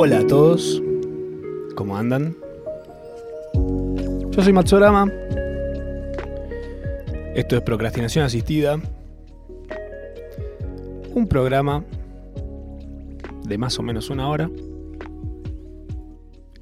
Hola 0.00 0.20
a 0.20 0.26
todos, 0.28 0.80
¿cómo 1.74 1.96
andan? 1.96 2.36
Yo 4.30 4.44
soy 4.44 4.52
Matsorama. 4.52 5.12
Esto 7.34 7.56
es 7.56 7.62
Procrastinación 7.62 8.24
Asistida. 8.24 8.78
Un 11.12 11.26
programa 11.26 11.84
de 13.42 13.58
más 13.58 13.76
o 13.80 13.82
menos 13.82 14.08
una 14.08 14.28
hora 14.28 14.48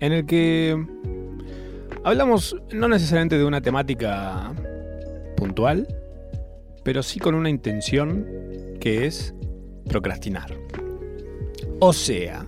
en 0.01 0.13
el 0.15 0.25
que 0.25 0.83
hablamos 2.05 2.57
no 2.73 2.89
necesariamente 2.89 3.37
de 3.37 3.45
una 3.45 3.61
temática 3.61 4.55
puntual, 5.37 5.87
pero 6.85 7.03
sí 7.03 7.21
con 7.21 7.35
una 7.35 7.51
intención 7.51 8.27
que 8.81 9.07
es 9.07 9.35
procrastinar. 9.87 10.57
O 11.81 11.93
sea, 11.93 12.47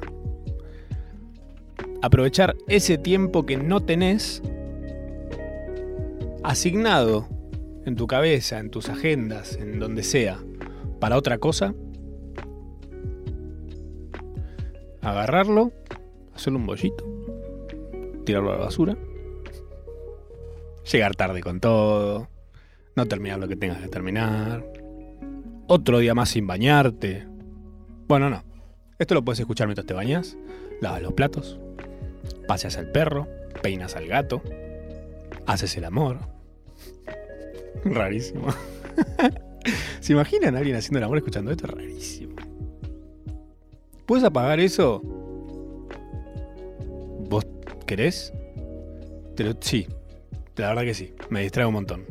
aprovechar 2.03 2.57
ese 2.67 2.99
tiempo 2.99 3.47
que 3.47 3.57
no 3.57 3.81
tenés 3.81 4.43
asignado 6.43 7.29
en 7.85 7.97
tu 7.97 8.07
cabeza, 8.07 8.59
en 8.59 8.71
tus 8.71 8.89
agendas, 8.89 9.57
en 9.57 9.79
donde 9.79 10.03
sea, 10.03 10.39
para 11.01 11.17
otra 11.17 11.39
cosa, 11.39 11.75
agarrarlo, 15.03 15.73
hacerle 16.35 16.59
un 16.59 16.67
bollito, 16.67 17.05
tirarlo 18.25 18.51
a 18.51 18.59
la 18.59 18.65
basura, 18.65 18.97
llegar 20.91 21.15
tarde 21.15 21.41
con 21.41 21.61
todo, 21.61 22.29
no 22.95 23.07
terminar 23.07 23.39
lo 23.39 23.49
que 23.49 23.57
tengas 23.57 23.81
que 23.81 23.89
terminar, 23.89 24.65
otro 25.67 25.99
día 25.99 26.15
más 26.15 26.31
sin 26.31 26.47
bañarte. 26.47 27.27
Bueno, 28.07 28.31
no. 28.31 28.43
Esto 28.99 29.15
lo 29.15 29.25
puedes 29.25 29.39
escuchar 29.39 29.69
mientras 29.69 29.87
te 29.87 29.95
bañas, 29.95 30.37
lavas 30.81 31.03
los 31.03 31.13
platos, 31.13 31.61
paseas 32.47 32.77
al 32.77 32.91
perro, 32.91 33.27
peinas 33.63 33.97
al 33.97 34.07
gato, 34.07 34.43
haces 35.47 35.77
el 35.77 35.85
amor. 35.85 36.19
Rarísimo. 37.85 38.49
¿Se 40.01 40.13
imaginan 40.13 40.55
a 40.55 40.59
alguien 40.59 40.77
haciendo 40.77 40.99
el 40.99 41.05
amor 41.05 41.19
escuchando 41.19 41.51
esto? 41.51 41.67
Rarísimo. 41.67 42.37
¿Puedes 44.07 44.25
apagar 44.25 44.61
eso? 44.61 45.01
¿Vos 47.29 47.47
querés? 47.87 48.33
Sí, 49.61 49.87
la 50.57 50.69
verdad 50.69 50.83
que 50.83 50.95
sí, 50.95 51.15
me 51.31 51.43
distrae 51.43 51.67
un 51.67 51.75
montón. 51.75 52.05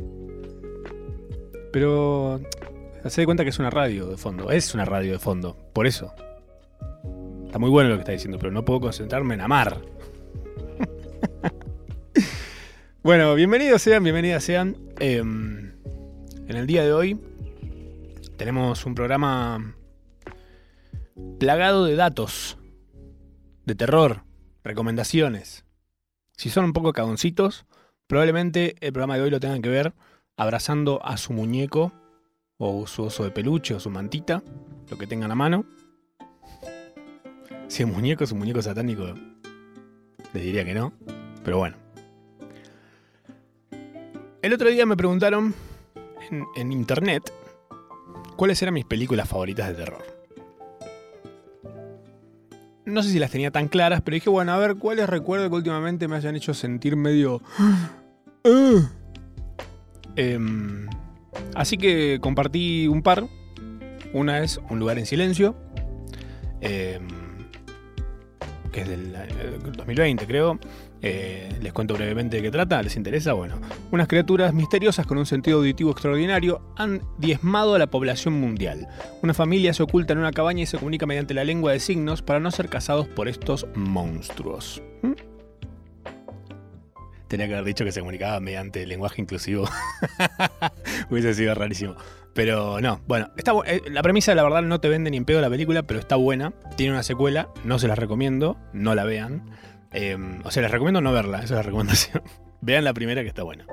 Pero 1.73 2.39
se 3.05 3.21
da 3.21 3.25
cuenta 3.25 3.44
que 3.44 3.49
es 3.49 3.59
una 3.59 3.69
radio 3.69 4.08
de 4.08 4.17
fondo, 4.17 4.52
es 4.52 4.73
una 4.73 4.86
radio 4.86 5.14
de 5.14 5.19
fondo, 5.19 5.58
por 5.73 5.88
eso. 5.88 6.14
Está 7.47 7.59
muy 7.59 7.69
bueno 7.69 7.89
lo 7.89 7.95
que 7.95 8.01
está 8.01 8.11
diciendo, 8.11 8.37
pero 8.37 8.51
no 8.51 8.65
puedo 8.65 8.81
concentrarme 8.81 9.33
en 9.33 9.39
amar. 9.39 9.81
bueno, 13.03 13.33
bienvenidos 13.35 13.81
sean, 13.81 14.03
bienvenidas 14.03 14.43
sean. 14.43 14.75
Em, 14.99 15.71
en 16.45 16.57
el 16.57 16.67
día 16.67 16.83
de 16.83 16.91
hoy 16.91 17.17
tenemos 18.35 18.85
un 18.85 18.95
programa 18.95 19.75
plagado 21.39 21.85
de 21.85 21.95
datos, 21.95 22.57
de 23.65 23.75
terror, 23.75 24.23
recomendaciones. 24.65 25.63
Si 26.35 26.49
son 26.49 26.65
un 26.65 26.73
poco 26.73 26.91
cagoncitos, 26.91 27.65
probablemente 28.07 28.75
el 28.81 28.91
programa 28.91 29.15
de 29.15 29.21
hoy 29.21 29.29
lo 29.29 29.39
tengan 29.39 29.61
que 29.61 29.69
ver 29.69 29.93
abrazando 30.35 31.03
a 31.05 31.15
su 31.15 31.31
muñeco 31.31 31.93
o 32.57 32.87
su 32.87 33.03
oso 33.03 33.23
de 33.23 33.31
peluche 33.31 33.73
o 33.73 33.79
su 33.79 33.89
mantita, 33.89 34.43
lo 34.89 34.97
que 34.97 35.07
tengan 35.07 35.31
a 35.31 35.35
mano. 35.35 35.65
Si 37.67 37.83
es 37.83 37.89
muñeco, 37.89 38.23
es 38.23 38.31
un 38.31 38.39
muñeco 38.39 38.61
satánico, 38.61 39.14
les 40.33 40.43
diría 40.43 40.64
que 40.64 40.73
no, 40.73 40.93
pero 41.43 41.58
bueno. 41.58 41.75
El 44.42 44.53
otro 44.53 44.69
día 44.69 44.86
me 44.86 44.95
preguntaron 44.95 45.53
en, 46.55 46.71
internet 46.71 47.31
cuáles 48.36 48.61
eran 48.61 48.73
mis 48.73 48.86
películas 48.86 49.27
favoritas 49.27 49.67
de 49.67 49.73
terror 49.73 50.17
no 52.86 53.03
sé 53.03 53.09
si 53.09 53.19
las 53.19 53.31
tenía 53.31 53.52
tan 53.52 53.67
claras, 53.67 54.02
pero 54.02 54.15
dije, 54.15 54.30
bueno, 54.30 54.53
a 54.53 54.58
ver, 54.58 54.77
¿cuáles 54.77 55.09
recuerdo 55.09 55.49
que 55.49 55.55
últimamente 55.58 56.08
me 56.08 56.15
hayan 56.15 56.36
hecho 56.36 56.53
sentir 56.53 56.95
medio... 56.95 57.42
Em, 60.19 60.87
así 61.53 61.77
que 61.77 62.17
compartí 62.19 62.87
un 62.87 63.03
par. 63.03 63.27
Una 64.13 64.39
es 64.39 64.59
Un 64.69 64.80
lugar 64.80 64.97
en 64.97 65.05
silencio, 65.05 65.55
em, 66.61 67.27
que 68.72 68.82
es 68.82 68.89
del 68.89 69.14
2020 69.76 70.23
eh, 70.23 70.28
creo. 70.28 70.60
Eh, 71.02 71.50
les 71.61 71.73
cuento 71.73 71.94
brevemente 71.94 72.38
de 72.38 72.44
qué 72.44 72.52
trata, 72.52 72.82
¿les 72.82 72.95
interesa? 72.95 73.33
Bueno, 73.33 73.60
unas 73.92 74.08
criaturas 74.08 74.54
misteriosas 74.54 75.05
con 75.05 75.17
un 75.17 75.26
sentido 75.26 75.58
auditivo 75.58 75.92
extraordinario 75.92 76.61
han 76.76 77.02
diezmado 77.17 77.76
a 77.76 77.80
la 77.80 77.88
población 77.88 78.33
mundial. 78.39 78.88
Una 79.22 79.33
familia 79.33 79.73
se 79.73 79.83
oculta 79.83 80.14
en 80.14 80.20
una 80.20 80.32
cabaña 80.32 80.64
y 80.64 80.66
se 80.66 80.78
comunica 80.78 81.05
mediante 81.05 81.33
la 81.33 81.44
lengua 81.44 81.72
de 81.72 81.80
signos 81.80 82.22
para 82.22 82.39
no 82.39 82.50
ser 82.52 82.70
cazados 82.70 83.08
por 83.08 83.28
estos 83.28 83.67
monstruos. 83.76 84.82
¿Mm? 85.04 85.14
Tenía 87.28 87.48
que 87.48 87.54
haber 87.54 87.66
dicho 87.66 87.84
que 87.84 87.92
se 87.92 87.99
comunicaba 87.99 88.39
mediante 88.39 88.86
lenguaje 88.88 89.22
inclusivo. 89.22 89.67
Hubiese 91.10 91.34
sido 91.34 91.54
rarísimo. 91.54 91.95
Pero 92.37 92.80
no, 92.81 93.02
bueno, 93.08 93.31
está, 93.36 93.52
eh, 93.65 93.81
la 93.89 94.03
premisa 94.03 94.36
la 94.36 94.43
verdad 94.43 94.61
no 94.61 94.80
te 94.80 94.89
vende 94.89 95.09
ni 95.09 95.17
en 95.17 95.25
pedo 95.25 95.42
la 95.42 95.49
película, 95.49 95.81
pero 95.81 95.99
está 95.99 96.17
buena. 96.17 96.53
Tiene 96.75 96.93
una 96.93 97.02
secuela, 97.02 97.49
no 97.64 97.80
se 97.80 97.87
las 97.87 97.98
recomiendo, 97.98 98.59
no 98.73 98.93
la 98.93 99.05
vean. 99.05 99.49
Em, 99.92 100.42
o 100.45 100.52
sea, 100.52 100.61
les 100.61 100.70
recomiendo 100.70 101.02
no 101.02 101.11
verla, 101.11 101.37
esa 101.37 101.45
es 101.45 101.52
la 101.52 101.64
recomendación. 101.64 102.21
Vean 102.61 102.83
la 102.83 102.93
primera 102.93 103.23
que 103.23 103.27
está 103.27 103.42
buena. 103.42 103.65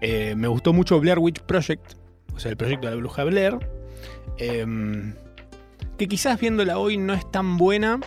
Eh, 0.00 0.34
me 0.36 0.48
gustó 0.48 0.72
mucho 0.72 0.98
Blair 0.98 1.20
Witch 1.20 1.42
Project, 1.42 1.92
o 2.34 2.40
sea, 2.40 2.50
el 2.50 2.56
proyecto 2.56 2.88
de 2.88 2.96
la 2.96 2.98
bruja 2.98 3.22
Blair. 3.22 3.56
Em, 4.38 5.14
que 5.96 6.08
quizás 6.08 6.40
viéndola 6.40 6.78
hoy 6.78 6.96
no 6.96 7.14
es 7.14 7.30
tan 7.30 7.56
buena, 7.56 8.00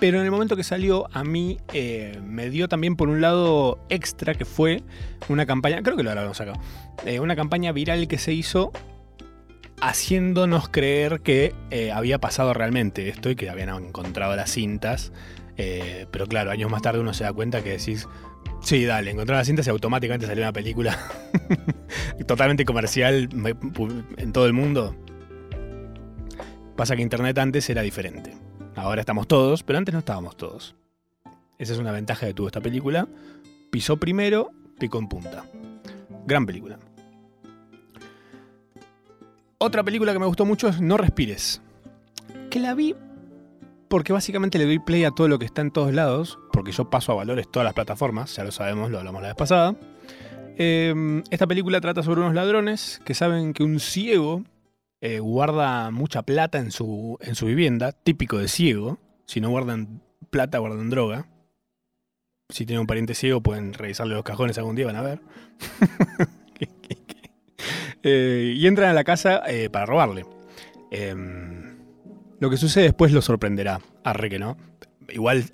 pero 0.00 0.18
en 0.18 0.24
el 0.24 0.30
momento 0.30 0.56
que 0.56 0.64
salió 0.64 1.08
a 1.12 1.22
mí 1.22 1.58
eh, 1.72 2.18
me 2.24 2.50
dio 2.50 2.68
también 2.68 2.96
por 2.96 3.08
un 3.08 3.20
lado 3.20 3.78
extra 3.88 4.34
que 4.34 4.44
fue 4.44 4.82
una 5.28 5.46
campaña, 5.46 5.82
creo 5.82 5.96
que 5.96 6.02
lo 6.02 6.10
habremos 6.10 6.36
sacado, 6.36 6.60
eh, 7.06 7.20
una 7.20 7.36
campaña 7.36 7.70
viral 7.72 8.08
que 8.08 8.18
se 8.18 8.32
hizo 8.32 8.72
haciéndonos 9.80 10.68
creer 10.68 11.20
que 11.20 11.54
había 11.94 12.18
pasado 12.18 12.52
realmente 12.52 13.08
esto 13.08 13.30
y 13.30 13.36
que 13.36 13.48
habían 13.48 13.70
encontrado 13.70 14.36
las 14.36 14.50
cintas 14.50 15.10
eh, 15.62 16.06
pero 16.10 16.26
claro, 16.26 16.50
años 16.50 16.70
más 16.70 16.80
tarde 16.80 17.00
uno 17.00 17.12
se 17.12 17.24
da 17.24 17.34
cuenta 17.34 17.62
que 17.62 17.72
decís, 17.72 18.08
sí, 18.62 18.86
dale, 18.86 19.10
encontrar 19.10 19.36
la 19.36 19.44
cinta 19.44 19.60
y 19.64 19.68
automáticamente 19.68 20.26
salió 20.26 20.42
una 20.42 20.54
película 20.54 20.98
totalmente 22.26 22.64
comercial 22.64 23.28
en 24.16 24.32
todo 24.32 24.46
el 24.46 24.54
mundo. 24.54 24.96
Pasa 26.76 26.96
que 26.96 27.02
Internet 27.02 27.36
antes 27.36 27.68
era 27.68 27.82
diferente. 27.82 28.32
Ahora 28.76 29.00
estamos 29.00 29.26
todos, 29.28 29.62
pero 29.62 29.78
antes 29.78 29.92
no 29.92 29.98
estábamos 29.98 30.36
todos. 30.36 30.74
Esa 31.58 31.72
es 31.72 31.78
una 31.78 31.92
ventaja 31.92 32.26
que 32.26 32.34
tuvo 32.34 32.46
esta 32.46 32.60
película. 32.60 33.06
Pisó 33.70 33.98
primero, 33.98 34.50
picó 34.78 34.98
en 34.98 35.08
punta. 35.08 35.44
Gran 36.26 36.46
película. 36.46 36.78
Otra 39.58 39.82
película 39.82 40.12
que 40.12 40.18
me 40.18 40.26
gustó 40.26 40.44
mucho 40.44 40.68
es 40.68 40.80
No 40.80 40.96
Respires. 40.96 41.60
Que 42.48 42.60
la 42.60 42.74
vi 42.74 42.94
porque 43.90 44.12
básicamente 44.12 44.56
le 44.56 44.66
doy 44.66 44.78
play 44.78 45.02
a 45.02 45.10
todo 45.10 45.26
lo 45.26 45.40
que 45.40 45.44
está 45.44 45.62
en 45.62 45.72
todos 45.72 45.92
lados, 45.92 46.38
porque 46.52 46.70
yo 46.70 46.88
paso 46.88 47.10
a 47.10 47.16
valores 47.16 47.50
todas 47.50 47.64
las 47.64 47.74
plataformas, 47.74 48.36
ya 48.36 48.44
lo 48.44 48.52
sabemos, 48.52 48.88
lo 48.88 48.98
hablamos 48.98 49.20
la 49.20 49.28
vez 49.28 49.36
pasada. 49.36 49.74
Em, 50.56 51.24
esta 51.30 51.48
película 51.48 51.80
trata 51.80 52.04
sobre 52.04 52.20
unos 52.20 52.34
ladrones 52.34 53.00
que 53.04 53.14
saben 53.14 53.52
que 53.52 53.64
un 53.64 53.80
ciego 53.80 54.44
eh, 55.00 55.18
guarda 55.18 55.90
mucha 55.90 56.22
plata 56.22 56.58
en 56.58 56.70
su, 56.70 57.16
en 57.20 57.34
su 57.34 57.46
vivienda, 57.46 57.92
típico 57.92 58.38
de 58.38 58.48
ciego. 58.48 58.98
Si 59.26 59.40
no 59.40 59.48
guardan 59.50 60.02
plata, 60.30 60.58
guardan 60.58 60.90
droga. 60.90 61.26
Si 62.50 62.66
tienen 62.66 62.82
un 62.82 62.86
pariente 62.86 63.14
ciego, 63.14 63.40
pueden 63.40 63.72
revisarle 63.72 64.14
los 64.14 64.24
cajones 64.24 64.58
algún 64.58 64.76
día, 64.76 64.86
van 64.86 64.96
a 64.96 65.02
ver. 65.02 65.20
Eh, 68.02 68.54
y 68.56 68.66
entran 68.66 68.88
a 68.88 68.94
la 68.94 69.04
casa 69.04 69.42
eh, 69.46 69.68
para 69.68 69.84
robarle. 69.84 70.24
Em, 70.90 71.76
lo 72.38 72.48
que 72.48 72.56
sucede 72.56 72.84
después 72.84 73.12
lo 73.12 73.20
sorprenderá. 73.20 73.82
Arre 74.04 74.30
que 74.30 74.38
no. 74.38 74.56
Igual, 75.10 75.44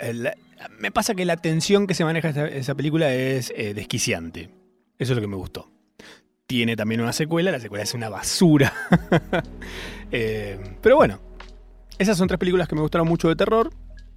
me 0.78 0.93
pasa 0.93 1.16
que 1.16 1.25
la 1.25 1.38
tensión 1.38 1.88
que 1.88 1.94
se 1.94 2.04
maneja 2.04 2.28
en 2.28 2.56
esa 2.56 2.76
película 2.76 3.12
es 3.12 3.52
desquiciante. 3.52 4.48
Eso 4.96 5.12
es 5.12 5.16
lo 5.16 5.22
que 5.22 5.26
me 5.26 5.34
gustó. 5.34 5.75
Tiene 6.46 6.76
también 6.76 7.00
una 7.00 7.12
secuela, 7.12 7.50
la 7.50 7.60
secuela 7.60 7.82
es 7.84 7.94
una 7.94 8.08
basura. 8.08 8.72
Eh, 10.12 10.56
pero 10.82 10.94
bueno, 10.94 11.19
esas 11.98 12.16
son 12.16 12.28
tres 12.28 12.38
películas 12.38 12.69
que 12.69 12.76
me 12.76 12.81
gustaron 12.81 13.08
mucho 13.08 13.26
de 13.28 13.34
terror. 13.34 13.72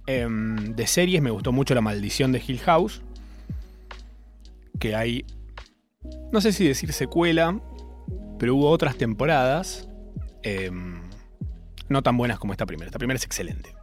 Em, 0.06 0.76
de 0.76 0.86
series 0.86 1.20
me 1.20 1.32
gustó 1.32 1.50
mucho 1.50 1.74
La 1.74 1.80
Maldición 1.80 2.30
de 2.30 2.40
Hill 2.46 2.60
House. 2.60 3.02
Que 4.78 4.94
hay, 4.94 5.24
no 6.30 6.40
sé 6.40 6.52
si 6.52 6.66
decir 6.66 6.92
secuela, 6.92 7.60
pero 8.38 8.54
hubo 8.54 8.70
otras 8.70 8.96
temporadas. 8.96 9.88
Em, 10.44 11.02
no 11.88 12.02
tan 12.02 12.16
buenas 12.16 12.38
como 12.38 12.52
esta 12.52 12.66
primera. 12.66 12.86
Esta 12.86 12.98
primera 12.98 13.16
es 13.16 13.24
excelente. 13.24 13.74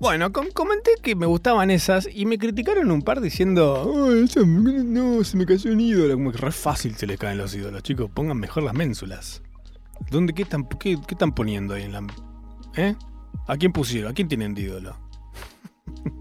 Bueno, 0.00 0.32
comenté 0.32 0.92
que 1.02 1.16
me 1.16 1.26
gustaban 1.26 1.70
esas 1.70 2.08
y 2.12 2.24
me 2.24 2.38
criticaron 2.38 2.92
un 2.92 3.02
par 3.02 3.20
diciendo, 3.20 3.84
no, 4.84 5.24
se 5.24 5.36
me 5.36 5.44
cayó 5.44 5.72
un 5.72 5.80
ídolo. 5.80 6.14
Como 6.14 6.30
que 6.30 6.38
re 6.38 6.52
fácil 6.52 6.94
se 6.94 7.06
les 7.06 7.18
caen 7.18 7.36
los 7.38 7.52
ídolos, 7.54 7.82
chicos. 7.82 8.08
Pongan 8.12 8.38
mejor 8.38 8.62
las 8.62 8.74
ménsulas. 8.74 9.42
¿Dónde, 10.10 10.34
qué 10.34 10.42
están, 10.42 10.68
qué, 10.68 10.92
están 11.08 11.34
poniendo 11.34 11.74
ahí 11.74 11.82
en 11.82 11.92
la... 11.92 12.06
¿Eh? 12.76 12.94
¿A 13.48 13.56
quién 13.56 13.72
pusieron? 13.72 14.12
¿A 14.12 14.14
quién 14.14 14.28
tienen 14.28 14.54
de 14.54 14.62
ídolo? 14.62 14.96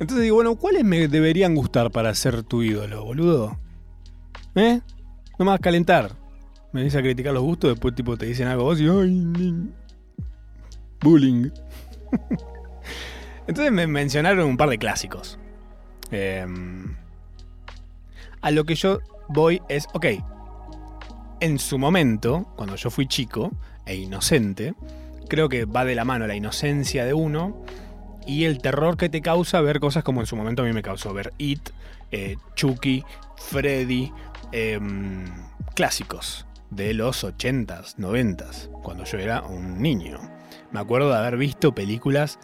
Entonces 0.00 0.22
digo, 0.22 0.36
bueno, 0.36 0.56
¿cuáles 0.56 0.82
me 0.82 1.08
deberían 1.08 1.54
gustar 1.54 1.90
para 1.90 2.14
ser 2.14 2.42
tu 2.42 2.62
ídolo, 2.62 3.04
boludo? 3.04 3.58
¿Eh? 4.54 4.80
No 5.38 5.44
me 5.44 5.50
vas 5.50 5.58
a 5.58 5.62
calentar. 5.62 6.16
Me 6.72 6.82
dices 6.82 6.98
a 6.98 7.02
criticar 7.02 7.34
los 7.34 7.42
gustos, 7.42 7.70
después 7.70 7.94
tipo 7.94 8.16
te 8.16 8.26
dicen 8.26 8.48
algo 8.48 8.64
vos 8.64 8.80
y 8.80 8.88
ay, 8.88 9.70
bullying. 11.02 11.50
Entonces 13.46 13.72
me 13.72 13.86
mencionaron 13.86 14.46
un 14.46 14.56
par 14.56 14.68
de 14.68 14.78
clásicos. 14.78 15.38
Em, 16.10 16.96
a 18.40 18.50
lo 18.50 18.64
que 18.64 18.74
yo 18.74 19.00
voy 19.28 19.60
es, 19.68 19.86
ok, 19.92 20.06
en 21.40 21.58
su 21.58 21.78
momento, 21.78 22.46
cuando 22.56 22.76
yo 22.76 22.90
fui 22.90 23.06
chico 23.06 23.52
e 23.86 23.96
inocente, 23.96 24.74
creo 25.28 25.48
que 25.48 25.64
va 25.64 25.84
de 25.84 25.94
la 25.94 26.04
mano 26.04 26.26
la 26.26 26.34
inocencia 26.34 27.04
de 27.04 27.14
uno 27.14 27.64
y 28.26 28.44
el 28.44 28.60
terror 28.60 28.96
que 28.96 29.08
te 29.08 29.20
causa 29.20 29.60
ver 29.60 29.80
cosas 29.80 30.04
como 30.04 30.20
en 30.20 30.26
su 30.26 30.36
momento 30.36 30.62
a 30.62 30.64
mí 30.64 30.72
me 30.72 30.82
causó 30.82 31.12
ver 31.12 31.32
It, 31.38 31.70
eh, 32.10 32.36
Chucky, 32.54 33.04
Freddy, 33.36 34.12
em, 34.52 35.24
clásicos 35.74 36.46
de 36.70 36.94
los 36.94 37.24
80s, 37.24 37.96
90s, 37.98 38.70
cuando 38.82 39.04
yo 39.04 39.18
era 39.18 39.42
un 39.42 39.80
niño. 39.80 40.33
Me 40.74 40.80
acuerdo 40.80 41.08
de 41.08 41.16
haber 41.16 41.36
visto 41.36 41.72
películas 41.72 42.40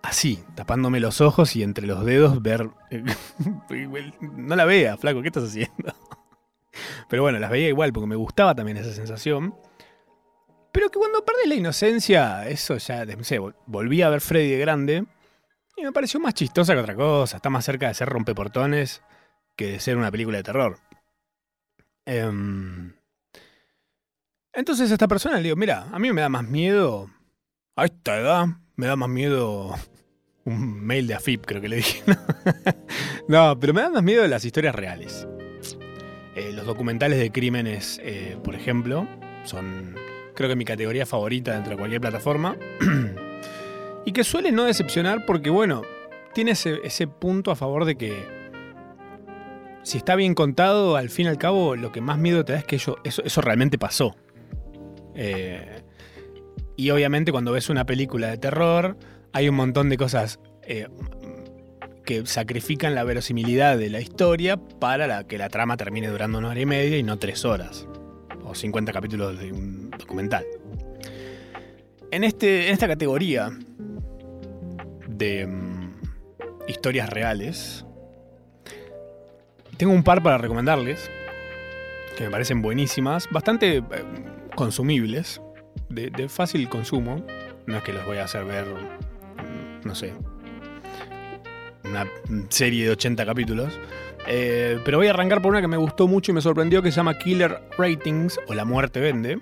así, 0.00 0.44
tapándome 0.54 1.00
los 1.00 1.20
ojos 1.20 1.56
y 1.56 1.64
entre 1.64 1.84
los 1.88 2.04
dedos 2.04 2.40
ver... 2.40 2.70
no 4.20 4.54
la 4.54 4.64
vea, 4.64 4.96
flaco, 4.96 5.20
¿qué 5.20 5.26
estás 5.26 5.48
haciendo? 5.48 5.92
Pero 7.08 7.22
bueno, 7.22 7.40
las 7.40 7.50
veía 7.50 7.66
igual 7.66 7.92
porque 7.92 8.06
me 8.06 8.14
gustaba 8.14 8.54
también 8.54 8.76
esa 8.76 8.92
sensación. 8.92 9.56
Pero 10.70 10.90
que 10.90 11.00
cuando 11.00 11.24
perdí 11.24 11.48
la 11.48 11.56
inocencia, 11.56 12.48
eso 12.48 12.76
ya, 12.76 13.04
no 13.04 13.24
sé, 13.24 13.40
volví 13.66 14.00
a 14.00 14.10
ver 14.10 14.20
Freddy 14.20 14.50
de 14.50 14.58
grande 14.58 15.04
y 15.76 15.82
me 15.82 15.90
pareció 15.90 16.20
más 16.20 16.34
chistosa 16.34 16.72
que 16.72 16.80
otra 16.80 16.94
cosa. 16.94 17.38
Está 17.38 17.50
más 17.50 17.64
cerca 17.64 17.88
de 17.88 17.94
ser 17.94 18.08
rompeportones 18.08 19.02
que 19.56 19.72
de 19.72 19.80
ser 19.80 19.96
una 19.96 20.12
película 20.12 20.36
de 20.36 20.44
terror. 20.44 20.78
Em, 22.04 22.94
entonces 24.52 24.88
a 24.88 24.94
esta 24.94 25.08
persona 25.08 25.38
le 25.38 25.42
digo, 25.42 25.56
mira, 25.56 25.88
a 25.90 25.98
mí 25.98 26.12
me 26.12 26.20
da 26.20 26.28
más 26.28 26.44
miedo 26.44 27.10
a 27.76 27.84
esta 27.84 28.18
edad 28.18 28.46
me 28.74 28.86
da 28.86 28.96
más 28.96 29.08
miedo 29.08 29.74
un 30.44 30.80
mail 30.80 31.06
de 31.06 31.14
AFIP, 31.14 31.44
creo 31.44 31.60
que 31.60 31.68
le 31.68 31.76
dije. 31.76 32.02
no, 33.28 33.58
pero 33.60 33.74
me 33.74 33.82
da 33.82 33.90
más 33.90 34.02
miedo 34.02 34.26
las 34.26 34.44
historias 34.44 34.74
reales. 34.74 35.28
Eh, 36.34 36.52
los 36.52 36.66
documentales 36.66 37.18
de 37.18 37.30
crímenes, 37.30 38.00
eh, 38.02 38.36
por 38.42 38.54
ejemplo, 38.54 39.06
son 39.44 39.94
creo 40.34 40.48
que 40.48 40.56
mi 40.56 40.64
categoría 40.64 41.06
favorita 41.06 41.52
dentro 41.52 41.72
de 41.72 41.76
cualquier 41.78 42.00
plataforma. 42.00 42.56
y 44.04 44.12
que 44.12 44.24
suele 44.24 44.52
no 44.52 44.64
decepcionar 44.64 45.26
porque, 45.26 45.50
bueno, 45.50 45.82
tiene 46.32 46.52
ese, 46.52 47.06
punto 47.08 47.50
a 47.50 47.56
favor 47.56 47.84
de 47.84 47.96
que 47.96 48.36
si 49.82 49.98
está 49.98 50.14
bien 50.14 50.34
contado, 50.34 50.96
al 50.96 51.10
fin 51.10 51.26
y 51.26 51.28
al 51.28 51.38
cabo, 51.38 51.76
lo 51.76 51.92
que 51.92 52.00
más 52.00 52.18
miedo 52.18 52.44
te 52.44 52.52
da 52.52 52.58
es 52.58 52.64
que 52.64 52.76
eso, 52.76 52.98
eso 53.04 53.40
realmente 53.40 53.78
pasó. 53.78 54.14
Eh, 55.14 55.82
y 56.76 56.90
obviamente 56.90 57.32
cuando 57.32 57.52
ves 57.52 57.70
una 57.70 57.86
película 57.86 58.28
de 58.28 58.38
terror, 58.38 58.96
hay 59.32 59.48
un 59.48 59.54
montón 59.54 59.88
de 59.88 59.96
cosas 59.96 60.38
eh, 60.62 60.88
que 62.04 62.24
sacrifican 62.26 62.94
la 62.94 63.04
verosimilidad 63.04 63.78
de 63.78 63.90
la 63.90 64.00
historia 64.00 64.56
para 64.56 65.24
que 65.24 65.38
la 65.38 65.48
trama 65.48 65.76
termine 65.76 66.08
durando 66.08 66.38
una 66.38 66.48
hora 66.48 66.60
y 66.60 66.66
media 66.66 66.98
y 66.98 67.02
no 67.02 67.18
tres 67.18 67.44
horas. 67.44 67.86
O 68.44 68.54
50 68.54 68.92
capítulos 68.92 69.38
de 69.38 69.52
un 69.52 69.90
documental. 69.90 70.44
En, 72.12 72.22
este, 72.22 72.68
en 72.68 72.74
esta 72.74 72.86
categoría 72.86 73.50
de 75.08 75.46
mm, 75.46 75.96
historias 76.68 77.10
reales, 77.10 77.84
tengo 79.76 79.92
un 79.92 80.04
par 80.04 80.22
para 80.22 80.38
recomendarles, 80.38 81.10
que 82.16 82.24
me 82.24 82.30
parecen 82.30 82.62
buenísimas, 82.62 83.28
bastante 83.30 83.78
eh, 83.78 83.82
consumibles 84.54 85.40
de, 85.88 86.28
fácil 86.28 86.68
consumo. 86.68 87.24
No 87.66 87.76
es 87.76 87.82
que 87.82 87.92
los 87.92 88.04
voy 88.06 88.18
a 88.18 88.24
hacer 88.24 88.44
ver, 88.44 88.66
no 89.84 89.94
sé, 89.94 90.12
una 91.84 92.06
serie 92.48 92.84
de 92.84 92.90
80 92.90 93.26
capítulos. 93.26 93.78
Eh, 94.28 94.80
pero 94.84 94.98
voy 94.98 95.06
a 95.06 95.10
arrancar 95.10 95.40
por 95.40 95.52
una 95.52 95.60
que 95.60 95.68
me 95.68 95.76
gustó 95.76 96.08
mucho 96.08 96.32
y 96.32 96.34
me 96.34 96.40
sorprendió 96.40 96.82
que 96.82 96.90
se 96.90 96.96
llama 96.96 97.16
Killer 97.18 97.60
Ratings 97.78 98.40
o 98.48 98.54
La 98.54 98.64
Muerte 98.64 99.00
Vende. 99.00 99.40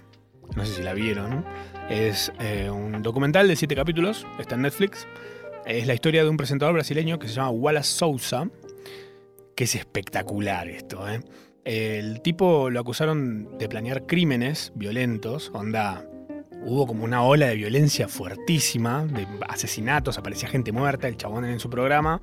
No 0.56 0.64
sé 0.64 0.76
si 0.76 0.82
la 0.82 0.94
vieron. 0.94 1.44
Es 1.88 2.32
eh, 2.40 2.70
un 2.70 3.02
documental 3.02 3.48
de 3.48 3.56
7 3.56 3.74
capítulos, 3.74 4.26
está 4.38 4.54
en 4.54 4.62
Netflix. 4.62 5.06
Es 5.66 5.86
la 5.86 5.94
historia 5.94 6.22
de 6.22 6.28
un 6.28 6.36
presentador 6.36 6.74
brasileño 6.74 7.18
que 7.18 7.28
se 7.28 7.34
llama 7.34 7.50
Wallace 7.50 7.92
Sousa, 7.92 8.48
que 9.54 9.64
es 9.64 9.74
espectacular 9.74 10.68
esto. 10.68 11.08
¿eh? 11.08 11.20
El 11.64 12.20
tipo 12.20 12.68
lo 12.68 12.80
acusaron 12.80 13.56
de 13.58 13.68
planear 13.68 14.06
crímenes 14.06 14.72
violentos, 14.74 15.50
onda 15.54 16.06
hubo 16.64 16.86
como 16.86 17.04
una 17.04 17.22
ola 17.22 17.46
de 17.46 17.56
violencia 17.56 18.08
fuertísima, 18.08 19.04
de 19.04 19.26
asesinatos, 19.48 20.18
aparecía 20.18 20.48
gente 20.48 20.72
muerta, 20.72 21.08
el 21.08 21.16
chabón 21.16 21.44
en 21.44 21.60
su 21.60 21.70
programa 21.70 22.20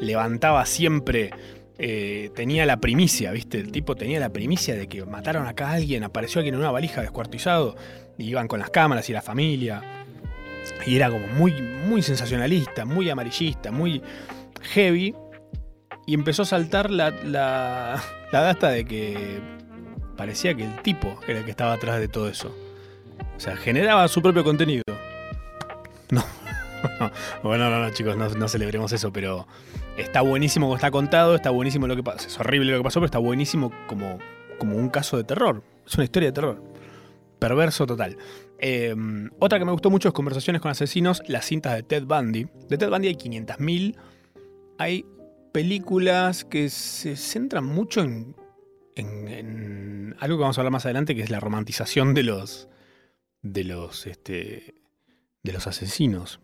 levantaba 0.00 0.66
siempre, 0.66 1.30
eh, 1.78 2.30
tenía 2.34 2.66
la 2.66 2.78
primicia, 2.78 3.32
¿viste? 3.32 3.58
El 3.58 3.72
tipo 3.72 3.94
tenía 3.94 4.20
la 4.20 4.30
primicia 4.30 4.74
de 4.74 4.88
que 4.88 5.04
mataron 5.04 5.46
acá 5.46 5.70
a 5.70 5.72
alguien, 5.74 6.04
apareció 6.04 6.40
alguien 6.40 6.54
en 6.54 6.60
una 6.60 6.70
valija 6.70 7.00
descuartizado, 7.00 7.76
y 8.18 8.24
iban 8.24 8.48
con 8.48 8.60
las 8.60 8.70
cámaras 8.70 9.08
y 9.10 9.12
la 9.12 9.22
familia. 9.22 9.82
Y 10.86 10.96
era 10.96 11.10
como 11.10 11.26
muy, 11.28 11.52
muy 11.60 12.02
sensacionalista, 12.02 12.84
muy 12.84 13.10
amarillista, 13.10 13.70
muy 13.70 14.02
heavy. 14.62 15.14
Y 16.06 16.14
empezó 16.14 16.42
a 16.42 16.46
saltar 16.46 16.90
la, 16.90 17.10
la, 17.10 18.02
la 18.30 18.40
data 18.40 18.70
de 18.70 18.84
que 18.84 19.40
parecía 20.16 20.54
que 20.54 20.64
el 20.64 20.82
tipo 20.82 21.18
era 21.26 21.40
el 21.40 21.44
que 21.44 21.50
estaba 21.50 21.72
atrás 21.72 21.98
de 21.98 22.08
todo 22.08 22.28
eso. 22.28 22.54
O 23.36 23.40
sea, 23.40 23.56
generaba 23.56 24.06
su 24.08 24.22
propio 24.22 24.44
contenido. 24.44 24.82
No. 26.10 26.24
bueno, 27.42 27.70
no, 27.70 27.80
no, 27.80 27.90
chicos, 27.90 28.16
no, 28.16 28.48
celebremos 28.48 28.92
eso, 28.92 29.12
pero 29.12 29.46
está 29.96 30.20
buenísimo 30.20 30.66
como 30.66 30.76
está 30.76 30.90
contado, 30.90 31.34
está 31.34 31.50
buenísimo 31.50 31.86
lo 31.86 31.96
que 31.96 32.02
pasa. 32.02 32.28
Es 32.28 32.38
horrible 32.38 32.72
lo 32.72 32.78
que 32.78 32.84
pasó, 32.84 33.00
pero 33.00 33.06
está 33.06 33.18
buenísimo 33.18 33.72
como, 33.86 34.18
como 34.58 34.76
un 34.76 34.88
caso 34.88 35.16
de 35.16 35.24
terror. 35.24 35.62
Es 35.86 35.94
una 35.94 36.04
historia 36.04 36.28
de 36.28 36.32
terror. 36.32 36.62
Perverso 37.38 37.86
total. 37.86 38.16
Em, 38.58 39.30
otra 39.38 39.58
que 39.58 39.64
me 39.64 39.72
gustó 39.72 39.90
mucho 39.90 40.08
es 40.08 40.14
Conversaciones 40.14 40.62
con 40.62 40.70
Asesinos, 40.70 41.22
las 41.26 41.44
cintas 41.44 41.74
de 41.74 41.82
Ted 41.82 42.04
Bundy. 42.04 42.46
De 42.68 42.78
Ted 42.78 42.88
Bundy 42.88 43.08
hay 43.08 43.14
500.000. 43.16 43.96
Hay 44.78 45.04
películas 45.52 46.44
que 46.44 46.68
se 46.68 47.16
centran 47.16 47.64
mucho 47.64 48.00
en, 48.00 48.34
en, 48.96 50.16
algo 50.18 50.36
que 50.36 50.42
vamos 50.42 50.58
a 50.58 50.60
hablar 50.60 50.72
más 50.72 50.84
adelante, 50.84 51.14
que 51.14 51.22
es 51.22 51.30
la 51.30 51.40
romantización 51.40 52.14
de 52.14 52.22
los, 52.24 52.68
de 53.44 53.62
los, 53.62 54.06
este, 54.08 54.74
de 55.44 55.52
los 55.52 55.68
asesinos. 55.68 56.40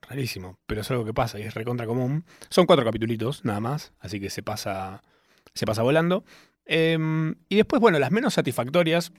Rarísimo, 0.00 0.58
pero 0.66 0.80
es 0.80 0.90
algo 0.90 1.04
que 1.04 1.12
pasa 1.12 1.38
y 1.38 1.42
es 1.42 1.52
recontra 1.52 1.84
común. 1.84 2.24
Son 2.48 2.64
cuatro 2.64 2.84
capítulos 2.84 3.44
nada 3.44 3.60
más, 3.60 3.92
así 3.98 4.20
que 4.20 4.30
se 4.30 4.42
pasa, 4.42 5.02
se 5.52 5.66
pasa 5.66 5.82
volando. 5.82 6.24
Em, 6.64 7.34
y 7.48 7.56
después, 7.56 7.82
bueno, 7.82 7.98
las 7.98 8.12
menos 8.12 8.34
satisfactorias, 8.34 9.12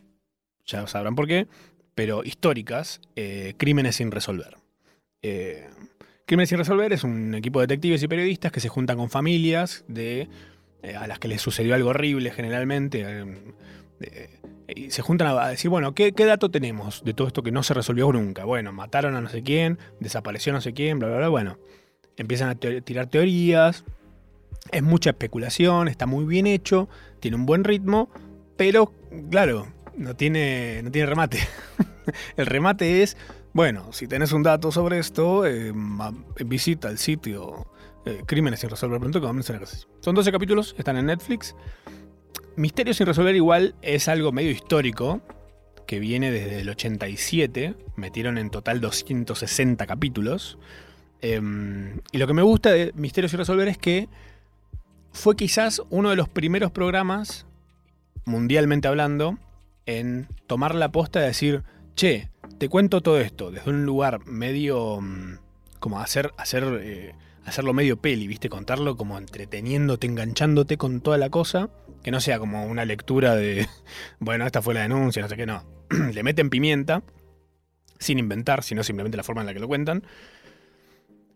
ya 0.65 0.87
sabrán 0.87 1.15
por 1.15 1.27
qué, 1.27 1.47
pero 1.93 2.23
históricas, 2.23 3.01
eh, 3.15 3.53
Crímenes 3.57 3.97
sin 3.97 4.09
resolver. 4.09 4.57
Eh, 5.21 5.69
Crímenes 6.25 6.49
sin 6.49 6.57
resolver 6.57 6.93
es 6.93 7.03
un 7.03 7.35
equipo 7.35 7.59
de 7.59 7.67
detectives 7.67 8.01
y 8.01 8.07
periodistas 8.07 8.51
que 8.51 8.61
se 8.61 8.69
juntan 8.69 8.97
con 8.97 9.09
familias 9.09 9.83
de, 9.87 10.29
eh, 10.81 10.95
a 10.95 11.07
las 11.07 11.19
que 11.19 11.27
les 11.27 11.41
sucedió 11.41 11.75
algo 11.75 11.89
horrible 11.89 12.31
generalmente 12.31 13.05
em, 14.01 14.39
y 14.75 14.91
se 14.91 15.01
juntan 15.01 15.27
a 15.27 15.47
decir, 15.47 15.69
bueno, 15.69 15.93
¿qué, 15.95 16.11
dato 16.11 16.51
tenemos 16.51 17.03
de 17.03 17.13
todo 17.13 17.27
esto 17.27 17.41
que 17.41 17.51
no 17.51 17.63
se 17.63 17.73
resolvió 17.73 18.11
nunca? 18.11 18.45
Bueno, 18.45 18.71
mataron 18.71 19.15
a 19.15 19.21
no 19.21 19.29
sé 19.29 19.41
quién, 19.41 19.79
desapareció 19.99 20.53
no 20.53 20.61
sé 20.61 20.73
quién, 20.73 20.99
bla, 20.99 21.07
bla, 21.07 21.17
bla. 21.17 21.29
Bueno, 21.29 21.57
empiezan 22.17 22.49
a 22.49 22.55
tirar 22.55 23.07
teorías, 23.07 23.83
es 24.71 24.83
mucha 24.83 25.11
especulación, 25.11 25.87
está 25.87 26.05
muy 26.05 26.25
bien 26.25 26.45
hecho, 26.45 26.87
tiene 27.19 27.37
un 27.37 27.45
buen 27.45 27.63
ritmo, 27.63 28.09
pero 28.57 28.93
claro, 29.31 29.67
no 29.95 30.15
tiene, 30.15 30.81
no 30.83 30.91
tiene 30.91 31.07
remate. 31.07 31.39
el 32.37 32.45
remate 32.45 33.01
es, 33.01 33.17
bueno, 33.53 33.91
si 33.91 34.07
tenés 34.07 34.31
un 34.33 34.43
dato 34.43 34.71
sobre 34.71 34.99
esto, 34.99 35.45
eh, 35.45 35.73
visita 36.45 36.89
el 36.89 36.99
sitio 36.99 37.67
eh, 38.05 38.23
Crímenes 38.25 38.59
sin 38.61 38.69
resolver 38.69 38.99
pronto, 38.99 39.21
que 39.21 39.65
Son 39.99 40.15
12 40.15 40.31
capítulos, 40.31 40.75
están 40.77 40.97
en 40.97 41.07
Netflix. 41.07 41.55
Misterio 42.59 42.93
sin 42.93 43.05
resolver 43.05 43.37
igual 43.37 43.73
es 43.81 44.09
algo 44.09 44.33
medio 44.33 44.51
histórico, 44.51 45.21
que 45.87 46.01
viene 46.01 46.29
desde 46.29 46.59
el 46.59 46.67
87. 46.67 47.73
Metieron 47.95 48.37
en 48.37 48.49
total 48.49 48.81
260 48.81 49.87
capítulos. 49.87 50.57
Em, 51.21 52.01
y 52.11 52.17
lo 52.17 52.27
que 52.27 52.33
me 52.33 52.41
gusta 52.41 52.71
de 52.71 52.91
Misterios 52.95 53.33
y 53.33 53.37
Resolver 53.37 53.69
es 53.69 53.77
que 53.77 54.09
fue 55.13 55.37
quizás 55.37 55.81
uno 55.89 56.09
de 56.09 56.17
los 56.17 56.27
primeros 56.27 56.69
programas, 56.69 57.45
mundialmente 58.25 58.89
hablando, 58.89 59.37
en 59.85 60.27
tomar 60.45 60.75
la 60.75 60.91
posta 60.91 61.21
de 61.21 61.27
decir, 61.27 61.63
che, 61.95 62.29
te 62.57 62.67
cuento 62.67 62.99
todo 62.99 63.21
esto 63.21 63.51
desde 63.51 63.69
un 63.69 63.85
lugar 63.85 64.25
medio 64.25 64.99
mm, 64.99 65.37
como 65.79 66.01
hacer, 66.01 66.33
hacer, 66.35 66.65
eh, 66.81 67.15
hacerlo 67.45 67.73
medio 67.73 67.95
peli, 67.95 68.27
¿viste? 68.27 68.49
Contarlo 68.49 68.97
como 68.97 69.17
entreteniéndote, 69.17 70.07
enganchándote 70.07 70.75
con 70.75 70.99
toda 70.99 71.17
la 71.17 71.29
cosa, 71.29 71.69
que 72.03 72.11
no 72.11 72.21
sea 72.21 72.39
como 72.39 72.65
una 72.65 72.85
lectura 72.85 73.35
de, 73.35 73.67
bueno, 74.19 74.45
esta 74.45 74.61
fue 74.61 74.73
la 74.73 74.81
denuncia, 74.81 75.21
no 75.21 75.29
sé 75.29 75.35
qué, 75.35 75.45
no. 75.45 75.63
Le 76.13 76.23
meten 76.23 76.49
pimienta, 76.49 77.03
sin 77.99 78.19
inventar, 78.19 78.63
sino 78.63 78.83
simplemente 78.83 79.17
la 79.17 79.23
forma 79.23 79.41
en 79.41 79.47
la 79.47 79.53
que 79.53 79.59
lo 79.59 79.67
cuentan. 79.67 80.03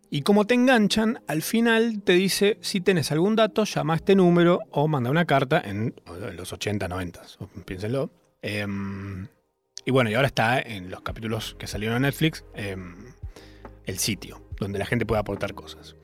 Y 0.10 0.22
como 0.22 0.46
te 0.46 0.54
enganchan, 0.54 1.24
al 1.28 1.42
final 1.42 2.04
te 2.04 2.14
dice, 2.14 2.60
si 2.62 2.82
tenés 2.82 3.12
algún 3.12 3.36
dato, 3.36 3.64
llama 3.64 3.94
a 3.94 3.96
este 3.96 4.14
número 4.14 4.60
o 4.70 4.88
manda 4.88 5.10
una 5.10 5.26
carta 5.26 5.60
en, 5.66 5.96
los 6.36 6.54
80, 6.54 6.88
90, 6.88 7.22
piénsenlo. 7.66 8.12
Em, 8.44 9.28
y 9.86 9.92
bueno, 9.92 10.12
y 10.12 10.14
ahora 10.14 10.28
está 10.28 10.60
en 10.60 10.92
los 10.92 11.02
capítulos 11.02 11.56
que 11.58 11.66
salieron 11.66 11.98
en 11.98 12.04
Netflix, 12.04 12.46
em, 12.54 13.14
el 13.86 13.98
sitio, 13.98 14.48
donde 14.60 14.78
la 14.78 14.86
gente 14.86 15.08
puede 15.08 15.20
aportar 15.20 15.56
cosas. 15.56 15.96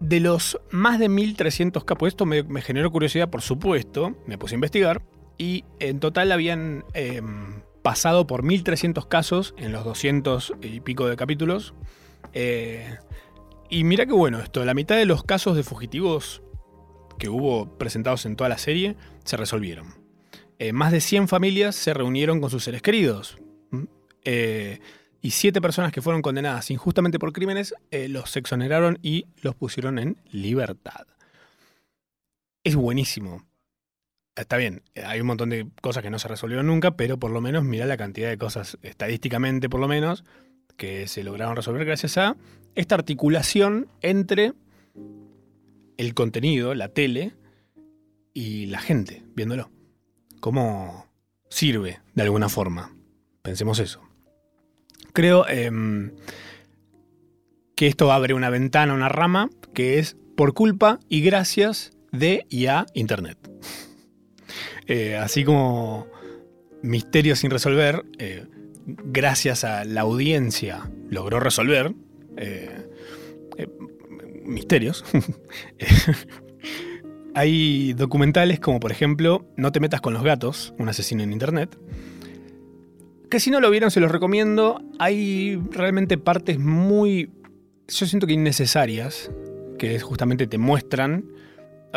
De 0.00 0.20
los 0.20 0.60
más 0.70 0.98
de 0.98 1.08
1300 1.08 1.84
capos, 1.84 2.08
esto 2.08 2.24
me, 2.24 2.44
generó 2.62 2.90
curiosidad, 2.90 3.30
por 3.30 3.42
supuesto, 3.42 4.16
me 4.26 4.38
puse 4.38 4.54
a 4.54 4.56
investigar, 4.56 5.02
y 5.38 5.64
en 5.80 6.00
total 6.00 6.30
habían 6.32 6.84
em, 6.94 7.62
pasado 7.82 8.26
por 8.26 8.42
1300 8.42 9.06
casos 9.06 9.54
en 9.56 9.72
los 9.72 9.84
200 9.84 10.54
y 10.62 10.80
pico 10.80 11.08
de 11.08 11.16
capítulos. 11.16 11.74
Eh, 12.32 12.96
y 13.70 13.84
mira 13.84 14.06
qué 14.06 14.12
bueno 14.12 14.38
esto, 14.40 14.64
la 14.64 14.74
mitad 14.74 14.96
de 14.96 15.06
los 15.06 15.24
casos 15.24 15.56
de 15.56 15.62
fugitivos 15.62 16.42
que 17.18 17.28
hubo 17.28 17.76
presentados 17.76 18.24
en 18.24 18.36
toda 18.36 18.48
la 18.48 18.58
serie 18.58 18.96
se 19.24 19.36
resolvieron. 19.36 19.94
Eh, 20.58 20.72
más 20.72 20.92
de 20.92 21.00
100 21.00 21.28
familias 21.28 21.74
se 21.74 21.94
reunieron 21.94 22.40
con 22.40 22.50
sus 22.50 22.64
seres 22.64 22.82
queridos. 22.82 23.38
Eh, 24.24 24.80
y 25.20 25.30
7 25.30 25.60
personas 25.60 25.92
que 25.92 26.02
fueron 26.02 26.22
condenadas 26.22 26.70
injustamente 26.70 27.18
por 27.18 27.32
crímenes 27.32 27.74
los 27.90 28.36
exoneraron 28.36 28.98
y 29.02 29.26
los 29.42 29.54
pusieron 29.54 29.98
en 29.98 30.16
libertad. 30.30 31.06
Es 32.64 32.76
buenísimo 32.76 33.44
está 34.36 34.56
bien, 34.56 34.82
hay 35.04 35.20
un 35.20 35.26
montón 35.26 35.50
de 35.50 35.66
cosas 35.80 36.02
que 36.02 36.10
no 36.10 36.18
se 36.20 36.28
resolvieron 36.28 36.66
nunca, 36.66 36.92
pero 36.92 37.18
por 37.18 37.32
lo 37.32 37.40
menos 37.40 37.64
mira 37.64 37.86
la 37.86 37.96
cantidad 37.96 38.28
de 38.28 38.38
cosas, 38.38 38.78
estadísticamente 38.82 39.68
por 39.68 39.80
lo 39.80 39.88
menos, 39.88 40.24
que 40.76 41.08
se 41.08 41.24
lograron 41.24 41.56
resolver 41.56 41.84
gracias 41.84 42.18
a 42.18 42.36
esta 42.76 42.94
articulación 42.94 43.88
entre 44.00 44.52
el 45.96 46.14
contenido, 46.14 46.72
la 46.74 46.88
tele, 46.88 47.34
y 48.32 48.66
la 48.66 48.78
gente 48.78 49.24
viéndolo. 49.34 49.72
¿Cómo 50.38 51.06
sirve 51.50 51.98
de 52.14 52.22
alguna 52.22 52.48
forma? 52.48 52.94
Pensemos 53.42 53.80
eso. 53.80 54.07
Creo 55.18 55.48
em, 55.48 56.12
que 57.74 57.88
esto 57.88 58.12
abre 58.12 58.34
una 58.34 58.50
ventana, 58.50 58.94
una 58.94 59.08
rama, 59.08 59.50
que 59.74 59.98
es 59.98 60.16
por 60.36 60.54
culpa 60.54 61.00
y 61.08 61.22
gracias 61.22 61.90
de 62.12 62.46
y 62.48 62.66
a 62.66 62.86
Internet. 62.94 63.36
Eh, 64.86 65.16
así 65.16 65.44
como 65.44 66.06
Misterios 66.82 67.40
sin 67.40 67.50
resolver, 67.50 68.06
eh, 68.18 68.46
gracias 68.86 69.62
a 69.62 69.84
la 69.84 70.00
audiencia 70.00 70.90
logró 71.10 71.40
resolver 71.40 71.92
eh, 72.38 72.88
misterios. 74.46 75.04
Hay 77.34 77.92
documentales 77.92 78.60
como 78.60 78.80
por 78.80 78.92
ejemplo 78.92 79.46
No 79.58 79.72
te 79.72 79.80
metas 79.80 80.00
con 80.00 80.14
los 80.14 80.22
gatos, 80.22 80.72
un 80.78 80.88
asesino 80.88 81.22
en 81.22 81.32
internet. 81.32 81.76
Que 83.30 83.40
si 83.40 83.50
no 83.50 83.60
lo 83.60 83.70
vieron 83.70 83.90
se 83.90 84.00
los 84.00 84.10
recomiendo. 84.10 84.80
Hay 84.98 85.60
realmente 85.70 86.18
partes 86.18 86.58
muy, 86.58 87.30
yo 87.88 88.06
siento 88.06 88.26
que 88.26 88.32
innecesarias, 88.32 89.30
que 89.78 89.98
justamente 90.00 90.46
te 90.46 90.58
muestran 90.58 91.24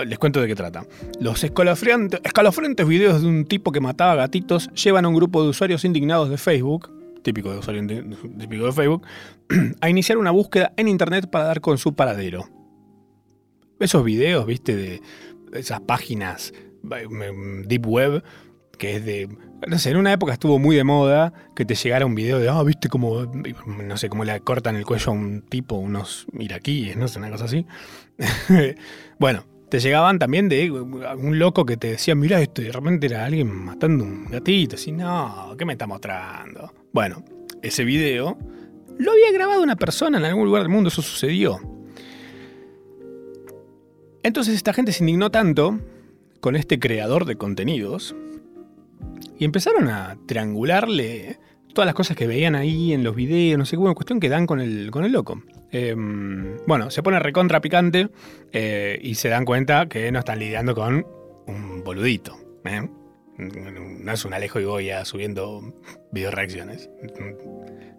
les 0.05 0.17
cuento 0.19 0.41
de 0.41 0.47
qué 0.47 0.55
trata. 0.55 0.85
Los 1.19 1.43
escalofriantes, 1.43 2.87
videos 2.87 3.21
de 3.21 3.27
un 3.27 3.45
tipo 3.45 3.71
que 3.71 3.81
mataba 3.81 4.15
gatitos 4.15 4.69
llevan 4.73 5.05
a 5.05 5.09
un 5.09 5.15
grupo 5.15 5.43
de 5.43 5.49
usuarios 5.49 5.83
indignados 5.85 6.29
de 6.29 6.37
Facebook, 6.37 6.89
típico 7.23 7.51
de 7.51 7.59
usuario 7.59 7.85
típico 8.39 8.65
de 8.65 8.71
Facebook, 8.71 9.05
a 9.81 9.89
iniciar 9.89 10.17
una 10.17 10.31
búsqueda 10.31 10.73
en 10.77 10.87
internet 10.87 11.29
para 11.29 11.45
dar 11.45 11.61
con 11.61 11.77
su 11.77 11.93
paradero. 11.93 12.47
Esos 13.79 14.03
videos, 14.03 14.45
viste, 14.45 14.75
de 14.75 15.01
esas 15.53 15.81
páginas 15.81 16.53
deep 17.67 17.85
web, 17.85 18.23
que 18.81 18.95
es 18.95 19.05
de. 19.05 19.29
No 19.67 19.77
sé, 19.77 19.91
en 19.91 19.97
una 19.97 20.11
época 20.11 20.33
estuvo 20.33 20.57
muy 20.57 20.75
de 20.75 20.83
moda 20.83 21.33
que 21.55 21.65
te 21.65 21.75
llegara 21.75 22.03
un 22.03 22.15
video 22.15 22.39
de, 22.39 22.49
ah, 22.49 22.63
viste 22.63 22.89
como, 22.89 23.25
no 23.25 23.95
sé, 23.95 24.09
cómo 24.09 24.25
le 24.25 24.39
cortan 24.41 24.75
el 24.75 24.87
cuello 24.87 25.11
a 25.11 25.13
un 25.13 25.43
tipo, 25.43 25.75
unos 25.75 26.25
iraquíes, 26.33 26.97
no 26.97 27.07
sé, 27.07 27.19
una 27.19 27.29
cosa 27.29 27.45
así. 27.45 27.67
bueno, 29.19 29.45
te 29.69 29.79
llegaban 29.79 30.17
también 30.17 30.49
de 30.49 30.71
un 30.71 31.37
loco 31.37 31.63
que 31.63 31.77
te 31.77 31.91
decía, 31.91 32.15
mira 32.15 32.41
esto, 32.41 32.63
y 32.63 32.65
de 32.65 32.71
repente 32.71 33.05
era 33.05 33.23
alguien 33.23 33.53
matando 33.53 34.03
un 34.03 34.25
gatito, 34.25 34.77
así, 34.77 34.91
no, 34.91 35.53
¿qué 35.59 35.63
me 35.63 35.73
está 35.73 35.85
mostrando? 35.85 36.73
Bueno, 36.91 37.23
ese 37.61 37.83
video 37.83 38.39
lo 38.97 39.11
había 39.11 39.31
grabado 39.31 39.61
una 39.61 39.75
persona 39.75 40.17
en 40.17 40.25
algún 40.25 40.45
lugar 40.45 40.63
del 40.63 40.71
mundo, 40.71 40.87
eso 40.87 41.03
sucedió. 41.03 41.59
Entonces 44.23 44.55
esta 44.55 44.73
gente 44.73 44.91
se 44.91 45.03
indignó 45.03 45.29
tanto 45.29 45.79
con 46.39 46.55
este 46.55 46.79
creador 46.79 47.25
de 47.25 47.35
contenidos 47.35 48.15
y 49.41 49.45
empezaron 49.45 49.89
a 49.89 50.19
triangularle 50.27 51.39
todas 51.73 51.87
las 51.87 51.95
cosas 51.95 52.15
que 52.15 52.27
veían 52.27 52.53
ahí 52.53 52.93
en 52.93 53.03
los 53.03 53.15
videos, 53.15 53.57
no 53.57 53.65
sé 53.65 53.75
qué, 53.75 53.93
cuestión 53.95 54.19
que 54.19 54.29
dan 54.29 54.45
con 54.45 54.61
el, 54.61 54.91
con 54.91 55.03
el 55.03 55.11
loco. 55.11 55.41
Em, 55.71 56.57
bueno, 56.67 56.91
se 56.91 57.01
pone 57.01 57.17
recontra 57.17 57.59
picante 57.59 58.11
eh, 58.51 58.99
y 59.01 59.15
se 59.15 59.29
dan 59.29 59.43
cuenta 59.43 59.87
que 59.87 60.11
no 60.11 60.19
están 60.19 60.37
lidiando 60.37 60.75
con 60.75 61.07
un 61.47 61.83
boludito. 61.83 62.37
¿eh? 62.65 62.87
No 63.39 64.11
es 64.11 64.25
un 64.25 64.33
Alejo 64.35 64.59
y 64.59 64.65
Goya 64.65 65.05
subiendo 65.05 65.73
video 66.11 66.29
reacciones. 66.29 66.91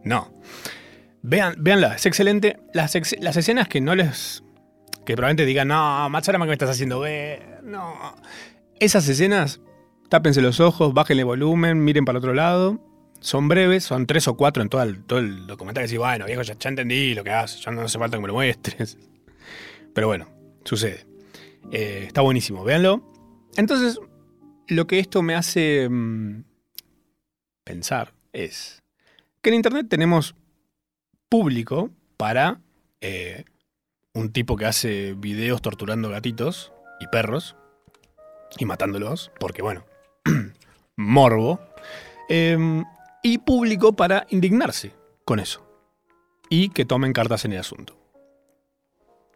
No. 0.04 0.32
Vean, 1.22 1.56
véanla, 1.58 1.96
es 1.96 2.06
excelente. 2.06 2.60
Las, 2.72 2.94
escenas 2.94 3.66
que 3.66 3.80
no 3.80 3.96
les. 3.96 4.44
que 5.04 5.16
probablemente 5.16 5.44
digan, 5.44 5.66
no, 5.66 6.08
Machorama, 6.08 6.44
¿qué 6.44 6.50
me 6.50 6.54
estás 6.54 6.70
haciendo 6.70 7.00
ver? 7.00 7.64
No. 7.64 8.14
Esas 8.78 9.08
escenas, 9.08 9.60
tápense 10.12 10.42
los 10.42 10.60
ojos, 10.60 10.92
bájenle 10.92 11.24
volumen, 11.24 11.82
miren 11.82 12.04
para 12.04 12.18
el 12.18 12.22
otro 12.22 12.34
lado 12.34 12.78
son 13.22 13.48
breves, 13.48 13.84
son 13.84 14.06
tres 14.06 14.28
o 14.28 14.36
cuatro 14.36 14.62
en 14.62 14.68
todo 14.68 14.82
el, 14.82 15.04
todo 15.04 15.20
el 15.20 15.46
documental. 15.46 15.88
Que 15.88 15.96
bueno, 15.96 16.26
viejo, 16.26 16.42
ya, 16.42 16.54
entendí 16.68 17.14
lo 17.14 17.24
que 17.24 17.30
haces, 17.30 17.64
ya 17.64 17.70
no 17.70 17.82
hace 17.82 17.98
falta 17.98 18.16
que 18.16 18.20
me 18.20 18.26
lo 18.26 18.34
muestres. 18.34 18.98
Pero 19.94 20.08
bueno, 20.08 20.28
sucede. 20.64 21.06
Eh, 21.70 22.04
está 22.08 22.20
buenísimo, 22.20 22.62
véanlo. 22.64 23.00
Entonces, 23.56 24.00
lo 24.66 24.86
que 24.86 24.98
esto 24.98 25.22
me 25.22 25.34
hace 25.34 25.88
mm, 25.88 26.44
pensar 27.64 28.12
es 28.32 28.82
que 29.40 29.50
en 29.50 29.56
Internet 29.56 29.86
tenemos 29.88 30.34
público 31.28 31.90
para 32.16 32.60
eh, 33.00 33.44
un 34.12 34.32
tipo 34.32 34.56
que 34.56 34.66
hace 34.66 35.14
videos 35.14 35.62
torturando 35.62 36.10
gatitos 36.10 36.72
y 37.00 37.06
perros 37.06 37.56
y 38.58 38.64
matándolos, 38.64 39.30
porque 39.38 39.62
bueno, 39.62 39.84
morbo. 40.96 41.60
Em, 42.28 42.84
y 43.22 43.38
público 43.38 43.94
para 43.94 44.26
indignarse 44.30 44.92
con 45.24 45.38
eso 45.38 45.62
y 46.48 46.68
que 46.68 46.84
tomen 46.84 47.12
cartas 47.12 47.44
en 47.44 47.52
el 47.52 47.60
asunto. 47.60 47.96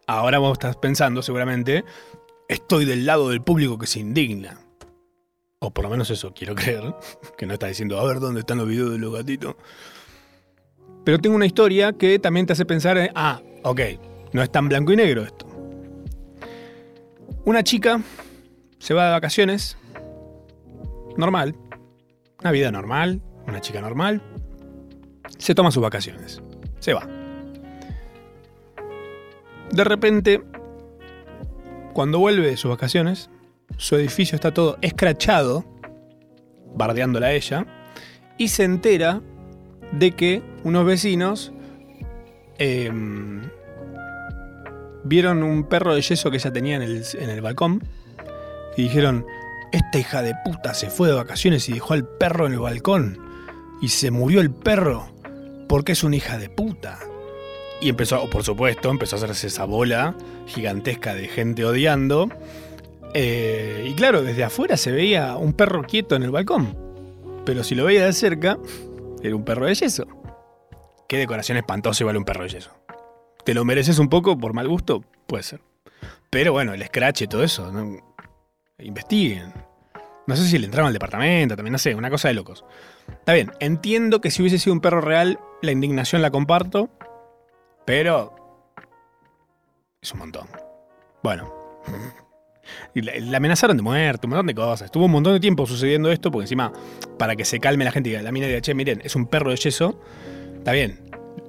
Ahora 0.05 0.39
vos 0.39 0.53
estás 0.53 0.75
pensando 0.77 1.21
seguramente, 1.21 1.83
estoy 2.47 2.85
del 2.85 3.05
lado 3.05 3.29
del 3.29 3.41
público 3.41 3.77
que 3.77 3.87
se 3.87 3.99
indigna. 3.99 4.59
O 5.59 5.71
por 5.71 5.83
lo 5.83 5.89
menos 5.89 6.09
eso 6.11 6.33
quiero 6.33 6.53
creer, 6.55 6.95
que 7.37 7.45
no 7.45 7.53
está 7.53 7.67
diciendo, 7.67 7.99
a 7.99 8.05
ver 8.05 8.19
dónde 8.19 8.41
están 8.41 8.57
los 8.57 8.67
videos 8.67 8.91
de 8.91 8.99
los 8.99 9.13
gatitos. 9.13 9.55
Pero 11.03 11.19
tengo 11.19 11.35
una 11.35 11.45
historia 11.45 11.93
que 11.93 12.19
también 12.19 12.45
te 12.45 12.53
hace 12.53 12.65
pensar, 12.65 12.97
en, 12.97 13.09
ah, 13.15 13.41
ok, 13.63 13.81
no 14.33 14.43
es 14.43 14.51
tan 14.51 14.67
blanco 14.67 14.91
y 14.91 14.97
negro 14.97 15.23
esto. 15.23 15.45
Una 17.45 17.63
chica 17.63 18.01
se 18.77 18.93
va 18.93 19.05
de 19.05 19.11
vacaciones, 19.11 19.77
normal, 21.17 21.55
una 22.39 22.51
vida 22.51 22.71
normal, 22.71 23.21
una 23.47 23.61
chica 23.61 23.81
normal, 23.81 24.21
se 25.37 25.55
toma 25.55 25.71
sus 25.71 25.83
vacaciones, 25.83 26.41
se 26.79 26.93
va. 26.93 27.07
De 29.71 29.83
repente, 29.83 30.43
cuando 31.93 32.19
vuelve 32.19 32.47
de 32.47 32.57
sus 32.57 32.69
vacaciones, 32.69 33.29
su 33.77 33.95
edificio 33.95 34.35
está 34.35 34.53
todo 34.53 34.77
escrachado 34.81 35.65
bardeándola 36.75 37.27
a 37.27 37.33
ella, 37.33 37.65
y 38.37 38.49
se 38.49 38.63
entera 38.63 39.21
de 39.91 40.11
que 40.11 40.43
unos 40.63 40.85
vecinos 40.85 41.51
em, 42.59 43.49
vieron 45.03 45.43
un 45.43 45.63
perro 45.63 45.95
de 45.95 46.01
yeso 46.01 46.29
que 46.29 46.37
ella 46.37 46.51
tenía 46.51 46.75
en 46.75 46.83
el, 46.83 47.03
en 47.19 47.29
el 47.29 47.41
balcón 47.41 47.81
y 48.75 48.83
dijeron, 48.83 49.25
esta 49.71 49.97
hija 49.97 50.21
de 50.21 50.35
puta 50.45 50.73
se 50.73 50.89
fue 50.89 51.07
de 51.07 51.13
vacaciones 51.13 51.67
y 51.69 51.73
dejó 51.73 51.93
al 51.93 52.07
perro 52.07 52.47
en 52.47 52.53
el 52.53 52.59
balcón 52.59 53.19
y 53.81 53.89
se 53.89 54.11
murió 54.11 54.41
el 54.41 54.51
perro 54.51 55.07
porque 55.67 55.91
es 55.91 56.03
una 56.03 56.15
hija 56.15 56.37
de 56.37 56.49
puta. 56.49 56.99
Y 57.79 57.89
empezó, 57.89 58.27
por 58.29 58.43
supuesto, 58.43 58.89
empezó 58.89 59.15
a 59.15 59.19
hacerse 59.19 59.47
esa 59.47 59.65
bola 59.65 60.15
gigantesca 60.47 61.13
de 61.13 61.27
gente 61.27 61.63
odiando. 61.63 62.29
Eh, 63.13 63.85
y 63.89 63.93
claro, 63.93 64.23
desde 64.23 64.43
afuera 64.43 64.77
se 64.77 64.91
veía 64.91 65.35
un 65.37 65.53
perro 65.53 65.83
quieto 65.83 66.15
en 66.15 66.23
el 66.23 66.31
balcón. 66.31 66.75
Pero 67.45 67.63
si 67.63 67.75
lo 67.75 67.85
veía 67.85 68.05
de 68.05 68.13
cerca, 68.13 68.57
era 69.21 69.35
un 69.35 69.45
perro 69.45 69.67
de 69.67 69.75
yeso. 69.75 70.07
Qué 71.07 71.17
decoración 71.17 71.57
espantosa 71.57 72.03
igual 72.03 72.17
un 72.17 72.25
perro 72.25 72.43
de 72.43 72.49
yeso. 72.49 72.71
¿Te 73.45 73.53
lo 73.53 73.63
mereces 73.63 73.99
un 73.99 74.09
poco 74.09 74.37
por 74.37 74.53
mal 74.53 74.67
gusto? 74.67 75.03
Puede 75.27 75.43
ser. 75.43 75.61
Pero 76.29 76.51
bueno, 76.51 76.73
el 76.73 76.83
scratch 76.85 77.21
y 77.21 77.27
todo 77.27 77.43
eso, 77.43 77.71
investiguen. 78.79 79.53
No 80.27 80.35
sé 80.35 80.47
si 80.47 80.57
le 80.57 80.65
entraron 80.65 80.87
al 80.87 80.93
departamento, 80.93 81.55
también 81.55 81.71
no 81.71 81.77
sé, 81.77 81.95
una 81.95 82.09
cosa 82.09 82.27
de 82.27 82.33
locos. 82.33 82.65
Está 83.07 83.33
bien, 83.33 83.51
entiendo 83.59 84.19
que 84.19 84.29
si 84.29 84.41
hubiese 84.41 84.59
sido 84.59 84.73
un 84.73 84.81
perro 84.81 85.01
real, 85.01 85.39
la 85.61 85.71
indignación 85.71 86.21
la 86.21 86.31
comparto, 86.31 86.89
pero 87.85 88.35
es 90.01 90.11
un 90.11 90.19
montón. 90.19 90.47
Bueno. 91.23 91.53
La, 92.93 93.37
amenazaron 93.37 93.77
de 93.77 93.83
muerte, 93.83 94.27
un 94.27 94.31
montón 94.31 94.47
de 94.47 94.53
cosas. 94.53 94.87
Estuvo 94.87 95.05
un 95.05 95.11
montón 95.11 95.31
de 95.31 95.39
tiempo 95.39 95.65
sucediendo 95.65 96.11
esto, 96.11 96.31
porque 96.31 96.43
encima, 96.43 96.73
para 97.17 97.37
que 97.37 97.45
se 97.45 97.61
calme 97.61 97.85
la 97.85 97.93
gente 97.93 98.09
y 98.09 98.21
la 98.21 98.31
mina 98.33 98.47
diga, 98.47 98.59
che, 98.59 98.73
miren, 98.73 99.01
es 99.05 99.15
un 99.15 99.25
perro 99.25 99.51
de 99.51 99.55
yeso. 99.55 100.01
Está 100.57 100.73
bien, 100.73 100.99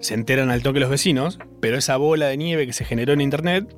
se 0.00 0.14
enteran 0.14 0.50
al 0.50 0.62
toque 0.62 0.78
los 0.78 0.90
vecinos, 0.90 1.40
pero 1.60 1.76
esa 1.76 1.96
bola 1.96 2.26
de 2.26 2.36
nieve 2.36 2.66
que 2.66 2.72
se 2.72 2.84
generó 2.84 3.12
en 3.12 3.20
internet, 3.20 3.74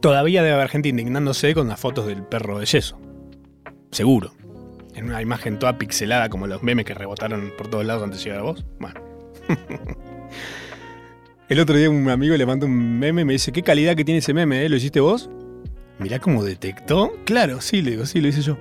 todavía 0.00 0.42
debe 0.42 0.54
haber 0.54 0.68
gente 0.68 0.88
indignándose 0.88 1.54
con 1.54 1.68
las 1.68 1.80
fotos 1.80 2.06
del 2.06 2.22
perro 2.22 2.58
de 2.58 2.66
yeso. 2.66 3.00
Seguro. 3.90 4.32
En 4.94 5.06
una 5.06 5.22
imagen 5.22 5.58
toda 5.58 5.78
pixelada 5.78 6.28
como 6.28 6.46
los 6.46 6.62
memes 6.62 6.84
que 6.84 6.94
rebotaron 6.94 7.52
por 7.56 7.68
todos 7.68 7.84
lados 7.84 8.02
antes 8.02 8.18
de 8.18 8.24
llegar 8.24 8.40
a 8.40 8.42
vos. 8.42 8.64
Bueno. 8.78 9.00
El 11.48 11.60
otro 11.60 11.76
día 11.76 11.88
un 11.88 12.10
amigo 12.10 12.36
le 12.36 12.44
manda 12.44 12.66
un 12.66 12.98
meme 12.98 13.22
y 13.22 13.24
me 13.24 13.32
dice, 13.32 13.52
¿qué 13.52 13.62
calidad 13.62 13.96
que 13.96 14.04
tiene 14.04 14.18
ese 14.18 14.34
meme? 14.34 14.66
Eh? 14.66 14.68
¿Lo 14.68 14.76
hiciste 14.76 15.00
vos? 15.00 15.30
Mirá 15.98 16.18
cómo 16.18 16.44
detectó. 16.44 17.12
Claro, 17.24 17.60
sí, 17.62 17.80
le 17.80 17.92
digo, 17.92 18.04
sí, 18.04 18.20
lo 18.20 18.28
hice 18.28 18.42
yo. 18.42 18.58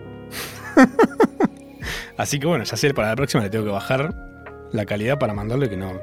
Así 2.18 2.40
que 2.40 2.48
bueno, 2.48 2.64
ya 2.64 2.78
sé, 2.78 2.94
para 2.94 3.10
la 3.10 3.16
próxima 3.16 3.44
le 3.44 3.50
tengo 3.50 3.66
que 3.66 3.72
bajar 3.72 4.16
la 4.72 4.86
calidad 4.86 5.20
para 5.20 5.34
mandarle 5.34 5.70
que 5.70 5.78
no, 5.78 6.00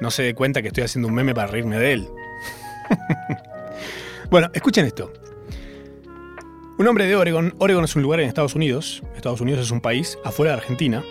no 0.00 0.10
se 0.10 0.22
dé 0.22 0.34
cuenta 0.34 0.60
que 0.60 0.68
estoy 0.68 0.84
haciendo 0.84 1.08
un 1.08 1.14
meme 1.14 1.34
para 1.34 1.46
reírme 1.48 1.78
de 1.78 1.92
él. 1.94 2.08
bueno, 4.30 4.50
escuchen 4.52 4.86
esto. 4.86 5.12
Un 6.78 6.86
hombre 6.86 7.06
de 7.06 7.16
Oregon. 7.16 7.54
Oregon 7.58 7.84
es 7.84 7.96
un 7.96 8.02
lugar 8.02 8.20
en 8.20 8.28
Estados 8.28 8.54
Unidos. 8.54 9.02
Estados 9.14 9.40
Unidos 9.40 9.62
es 9.62 9.70
un 9.70 9.80
país 9.80 10.18
afuera 10.24 10.52
de 10.52 10.58
Argentina. 10.58 11.02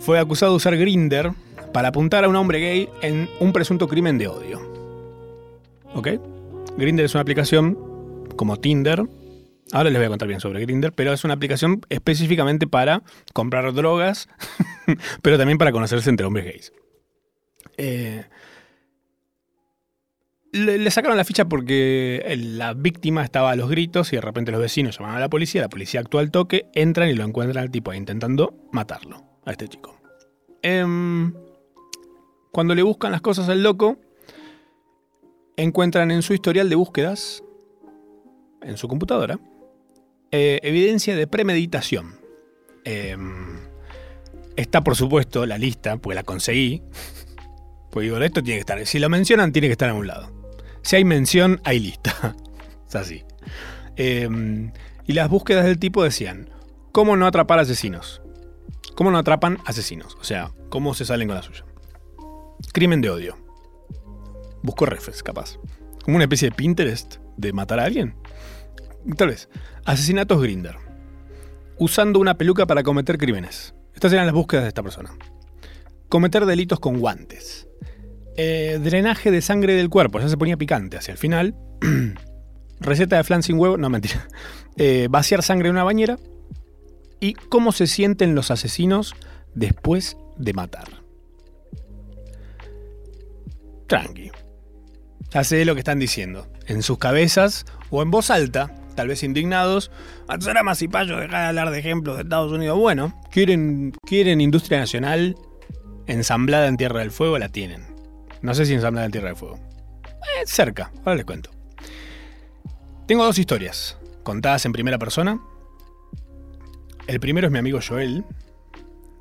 Fue 0.00 0.18
acusado 0.18 0.52
de 0.52 0.56
usar 0.56 0.76
Grinder 0.76 1.32
para 1.72 1.88
apuntar 1.88 2.24
a 2.24 2.28
un 2.28 2.36
hombre 2.36 2.60
gay 2.60 2.88
en 3.02 3.28
un 3.40 3.52
presunto 3.52 3.88
crimen 3.88 4.18
de 4.18 4.28
odio. 4.28 4.60
¿Ok? 5.94 6.08
Grinder 6.76 7.04
es 7.04 7.14
una 7.14 7.22
aplicación 7.22 7.78
como 8.36 8.58
Tinder. 8.58 9.04
Ahora 9.72 9.90
les 9.90 9.98
voy 9.98 10.06
a 10.06 10.08
contar 10.08 10.28
bien 10.28 10.40
sobre 10.40 10.60
Grinder, 10.60 10.92
pero 10.92 11.12
es 11.12 11.24
una 11.24 11.34
aplicación 11.34 11.80
específicamente 11.88 12.66
para 12.66 13.02
comprar 13.32 13.72
drogas, 13.72 14.28
pero 15.22 15.38
también 15.38 15.56
para 15.56 15.72
conocerse 15.72 16.10
entre 16.10 16.26
hombres 16.26 16.44
gays. 16.44 16.72
Eh, 17.76 18.24
le, 20.54 20.90
sacaron 20.90 21.16
la 21.16 21.24
ficha 21.24 21.46
porque 21.46 22.24
la 22.38 22.74
víctima 22.74 23.24
estaba 23.24 23.50
a 23.50 23.56
los 23.56 23.68
gritos 23.68 24.12
y 24.12 24.16
de 24.16 24.22
repente 24.22 24.52
los 24.52 24.60
vecinos 24.60 24.98
llaman 24.98 25.16
a 25.16 25.20
la 25.20 25.28
policía, 25.28 25.62
la 25.62 25.68
policía 25.68 26.00
actúa 26.00 26.20
al 26.20 26.30
toque, 26.30 26.66
entran 26.74 27.08
y 27.08 27.14
lo 27.14 27.24
encuentran 27.24 27.62
al 27.62 27.70
tipo 27.70 27.92
intentando 27.92 28.54
matarlo, 28.70 29.24
a 29.44 29.50
este 29.50 29.68
chico. 29.68 30.00
Em, 30.62 31.34
cuando 32.52 32.74
le 32.74 32.82
buscan 32.82 33.10
las 33.10 33.20
cosas 33.20 33.48
al 33.48 33.62
loco, 33.64 33.98
encuentran 35.56 36.12
en 36.12 36.22
su 36.22 36.34
historial 36.34 36.68
de 36.70 36.76
búsquedas, 36.76 37.42
en 38.62 38.76
su 38.76 38.86
computadora, 38.86 39.40
eh, 40.30 40.60
evidencia 40.62 41.16
de 41.16 41.26
premeditación. 41.26 42.14
Em, 42.84 43.58
está 44.54 44.82
por 44.82 44.94
supuesto 44.94 45.46
la 45.46 45.58
lista, 45.58 45.96
porque 45.96 46.14
la 46.14 46.22
conseguí. 46.22 46.82
Pues 47.90 48.06
digo, 48.06 48.18
esto 48.18 48.42
tiene 48.42 48.56
que 48.56 48.60
estar. 48.60 48.86
Si 48.86 48.98
lo 48.98 49.08
mencionan, 49.08 49.52
tiene 49.52 49.68
que 49.68 49.72
estar 49.72 49.88
a 49.88 49.94
un 49.94 50.08
lado. 50.08 50.33
Si 50.84 50.96
hay 50.96 51.04
mención, 51.04 51.60
hay 51.64 51.80
lista. 51.80 52.36
es 52.88 52.94
así. 52.94 53.24
Em, 53.96 54.70
y 55.06 55.14
las 55.14 55.30
búsquedas 55.30 55.64
del 55.64 55.78
tipo 55.78 56.04
decían, 56.04 56.50
¿cómo 56.92 57.16
no 57.16 57.26
atrapar 57.26 57.58
asesinos? 57.58 58.20
¿Cómo 58.94 59.10
no 59.10 59.18
atrapan 59.18 59.58
asesinos? 59.64 60.16
O 60.20 60.24
sea, 60.24 60.52
¿cómo 60.68 60.94
se 60.94 61.06
salen 61.06 61.28
con 61.28 61.36
la 61.36 61.42
suya? 61.42 61.64
Crimen 62.72 63.00
de 63.00 63.10
odio. 63.10 63.38
Busco 64.62 64.84
refes, 64.84 65.22
capaz. 65.22 65.58
Como 66.04 66.16
una 66.16 66.24
especie 66.24 66.50
de 66.50 66.54
Pinterest 66.54 67.16
de 67.38 67.52
matar 67.54 67.80
a 67.80 67.84
alguien. 67.84 68.14
Tal 69.16 69.28
vez. 69.28 69.48
Asesinatos 69.86 70.40
Grinder. 70.40 70.76
Usando 71.78 72.18
una 72.18 72.36
peluca 72.36 72.66
para 72.66 72.82
cometer 72.82 73.16
crímenes. 73.16 73.74
Estas 73.94 74.12
eran 74.12 74.26
las 74.26 74.34
búsquedas 74.34 74.64
de 74.64 74.68
esta 74.68 74.82
persona. 74.82 75.14
Cometer 76.10 76.44
delitos 76.44 76.78
con 76.78 77.00
guantes. 77.00 77.68
Eh, 78.36 78.80
drenaje 78.82 79.30
de 79.30 79.40
sangre 79.40 79.74
del 79.74 79.88
cuerpo, 79.88 80.18
ya 80.18 80.28
se 80.28 80.36
ponía 80.36 80.56
picante 80.56 80.96
hacia 80.96 81.12
el 81.12 81.18
final. 81.18 81.54
Receta 82.80 83.16
de 83.16 83.24
flan 83.24 83.42
sin 83.42 83.58
huevo, 83.58 83.76
no 83.76 83.88
mentira. 83.88 84.28
Eh, 84.76 85.06
vaciar 85.08 85.42
sangre 85.42 85.68
en 85.68 85.74
una 85.74 85.84
bañera. 85.84 86.18
Y 87.20 87.34
cómo 87.34 87.70
se 87.72 87.86
sienten 87.86 88.34
los 88.34 88.50
asesinos 88.50 89.14
después 89.54 90.16
de 90.36 90.52
matar. 90.52 90.88
Tranqui. 93.86 94.32
Ya 95.30 95.44
sé 95.44 95.64
lo 95.64 95.74
que 95.74 95.80
están 95.80 95.98
diciendo. 95.98 96.48
En 96.66 96.82
sus 96.82 96.98
cabezas 96.98 97.66
o 97.90 98.02
en 98.02 98.10
voz 98.10 98.30
alta, 98.30 98.74
tal 98.96 99.08
vez 99.08 99.22
indignados. 99.22 99.90
más 100.64 100.82
y 100.82 100.88
Payo, 100.88 101.18
deja 101.18 101.40
de 101.40 101.46
hablar 101.46 101.70
de 101.70 101.78
ejemplos 101.78 102.16
de 102.16 102.22
Estados 102.22 102.52
Unidos. 102.52 102.78
Bueno, 102.78 103.20
quieren, 103.30 103.92
quieren 104.04 104.40
industria 104.40 104.78
nacional 104.78 105.36
ensamblada 106.06 106.66
en 106.66 106.76
Tierra 106.76 107.00
del 107.00 107.10
Fuego, 107.10 107.38
la 107.38 107.48
tienen. 107.48 107.93
No 108.44 108.52
sé 108.52 108.66
si 108.66 108.74
en 108.74 109.10
Tierra 109.10 109.28
del 109.28 109.36
Fuego. 109.36 109.58
Eh, 110.04 110.44
cerca, 110.44 110.92
ahora 110.98 111.14
les 111.14 111.24
cuento. 111.24 111.48
Tengo 113.06 113.24
dos 113.24 113.38
historias, 113.38 113.96
contadas 114.22 114.66
en 114.66 114.72
primera 114.74 114.98
persona. 114.98 115.40
El 117.06 117.20
primero 117.20 117.46
es 117.46 117.52
mi 117.54 117.58
amigo 117.58 117.78
Joel, 117.80 118.22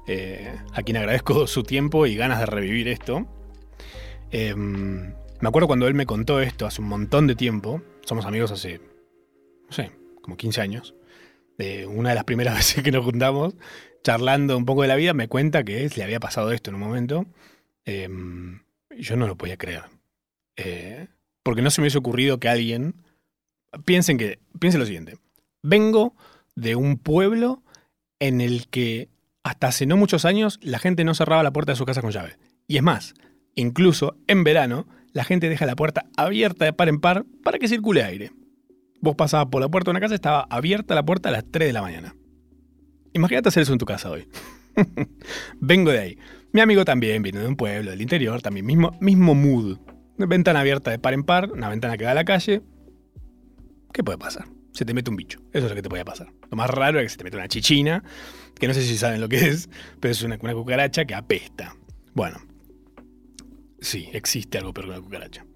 eh, 0.08 0.54
a 0.74 0.84
quien 0.84 0.98
agradezco 0.98 1.48
su 1.48 1.64
tiempo 1.64 2.06
y 2.06 2.18
ganas 2.18 2.42
de 2.42 2.48
revivir 2.48 2.90
esto. 2.90 3.26
Em, 4.30 5.14
me 5.40 5.48
acuerdo 5.48 5.68
cuando 5.68 5.88
él 5.88 5.94
me 5.94 6.06
contó 6.06 6.42
esto 6.42 6.66
hace 6.66 6.82
un 6.82 6.90
montón 6.90 7.26
de 7.26 7.36
tiempo. 7.36 7.82
Somos 8.04 8.26
amigos 8.26 8.52
hace, 8.52 8.82
no 9.68 9.72
sé, 9.72 9.94
como 10.22 10.36
15 10.36 10.60
años. 10.60 10.96
una 11.88 12.10
de 12.10 12.16
las 12.16 12.26
primeras 12.26 12.56
veces 12.58 12.84
que 12.84 12.92
nos 12.92 13.06
juntamos, 13.06 13.56
charlando 14.04 14.58
un 14.58 14.66
poco 14.66 14.82
de 14.82 14.90
la 14.90 14.98
vida, 14.98 15.14
me 15.14 15.30
cuenta 15.30 15.64
que 15.64 15.90
le 15.96 16.04
había 16.04 16.20
pasado 16.20 16.52
esto 16.52 16.72
en 16.72 16.76
un 16.76 16.82
momento. 16.82 17.26
Em, 17.86 18.60
yo 19.00 19.16
no 19.16 19.28
lo 19.28 19.38
podía 19.38 19.58
creer. 19.58 19.84
Eh, 20.56 21.08
porque 21.44 21.62
no 21.62 21.70
se 21.70 21.82
me 21.82 21.84
hubiese 21.84 21.98
ocurrido 21.98 22.40
que 22.40 22.50
alguien. 22.50 22.96
Piensen 23.86 24.18
que. 24.18 24.40
Piensen 24.60 24.80
lo 24.80 24.86
siguiente. 24.86 25.18
Vengo 25.62 26.16
de 26.56 26.76
un 26.76 26.98
pueblo 26.98 27.64
en 28.20 28.42
el 28.42 28.68
que 28.68 29.10
hasta 29.44 29.68
hace 29.68 29.86
no 29.86 29.98
muchos 29.98 30.26
años 30.26 30.60
la 30.62 30.80
gente 30.80 31.04
no 31.04 31.14
cerraba 31.14 31.44
la 31.44 31.52
puerta 31.52 31.74
de 31.74 31.78
su 31.78 31.86
casa 31.86 32.02
con 32.02 32.12
llave. 32.12 32.38
Y 32.68 32.78
es 32.78 32.84
más, 32.84 33.14
incluso 33.56 34.16
en 34.28 34.44
verano, 34.44 34.88
la 35.12 35.24
gente 35.24 35.50
deja 35.50 35.66
la 35.66 35.76
puerta 35.76 36.06
abierta 36.18 36.66
de 36.66 36.74
par 36.74 36.90
en 36.90 37.00
par 37.00 37.26
para 37.44 37.60
que 37.60 37.68
circule 37.68 38.04
aire. 38.04 38.32
Vos 39.02 39.16
pasabas 39.16 39.48
por 39.48 39.62
la 39.62 39.70
puerta 39.70 39.90
de 39.90 39.92
una 39.92 40.00
casa, 40.00 40.16
estaba 40.16 40.48
abierta 40.50 40.96
la 40.96 41.04
puerta 41.04 41.30
a 41.30 41.34
las 41.34 41.44
3 41.52 41.68
de 41.68 41.74
la 41.74 41.82
mañana. 41.82 42.16
Imagínate 43.12 43.50
hacer 43.50 43.64
eso 43.64 43.74
en 43.74 43.80
tu 43.80 43.86
casa 43.86 44.10
hoy. 44.10 44.28
Vengo 45.60 45.92
de 45.92 46.00
ahí. 46.00 46.18
Mi 46.54 46.62
amigo 46.62 46.86
también 46.86 47.24
viene 47.24 47.40
de 47.40 47.48
un 47.48 47.56
pueblo 47.56 47.90
del 47.90 48.00
interior, 48.00 48.40
también 48.44 48.68
mismo, 48.68 48.96
mismo 49.02 49.34
mood. 49.34 49.80
Ventana 50.18 50.60
abierta 50.60 50.92
de 50.92 51.00
par 51.00 51.16
en 51.16 51.24
par, 51.24 51.52
una 51.52 51.68
ventana 51.68 51.98
que 51.98 52.04
da 52.04 52.12
a 52.12 52.14
la 52.14 52.26
calle. 52.26 52.62
¿Qué 53.92 54.04
puede 54.04 54.20
pasar? 54.20 54.46
Se 54.72 54.86
te 54.86 54.94
mete 54.94 55.10
un 55.10 55.16
bicho. 55.16 55.40
Eso 55.52 55.66
es 55.66 55.72
lo 55.72 55.76
que 55.76 55.82
te 55.82 55.90
puede 55.90 56.06
pasar. 56.06 56.28
Lo 56.52 56.56
más 56.56 56.70
raro 56.70 57.00
es 57.00 57.06
que 57.06 57.10
se 57.10 57.18
te 57.18 57.24
mete 57.24 57.38
una 57.38 57.48
chichina, 57.48 58.04
que 58.54 58.68
no 58.68 58.76
sé 58.76 58.84
si 58.84 58.98
saben 58.98 59.20
lo 59.20 59.28
que 59.30 59.38
es, 59.38 59.68
pero 60.00 60.12
es 60.12 60.22
una, 60.22 60.38
cucaracha 60.38 61.06
que 61.06 61.16
apesta. 61.16 61.76
Bueno, 62.14 62.38
sí, 63.82 64.10
existe 64.14 64.60
algo 64.60 64.76
peor 64.76 64.86
que 64.86 64.92
una 64.92 65.02
cucaracha. 65.02 65.48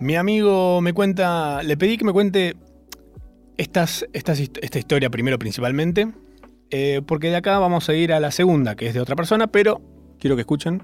Mi 0.00 0.16
amigo 0.16 0.82
me 0.82 0.92
cuenta, 0.92 1.62
le 1.62 1.78
pedí 1.78 1.96
que 1.96 2.04
me 2.04 2.12
cuente 2.12 2.56
esta 3.56 4.78
historia 4.78 5.08
primero 5.08 5.38
principalmente, 5.38 6.12
eh, 6.70 7.02
porque 7.06 7.30
de 7.30 7.36
acá 7.36 7.58
vamos 7.58 7.88
a 7.88 7.94
ir 7.94 8.12
a 8.12 8.20
la 8.20 8.30
segunda, 8.30 8.76
que 8.76 8.86
es 8.86 8.94
de 8.94 9.00
otra 9.00 9.16
persona, 9.16 9.46
pero 9.46 9.80
quiero 10.18 10.36
que 10.36 10.42
escuchen 10.42 10.82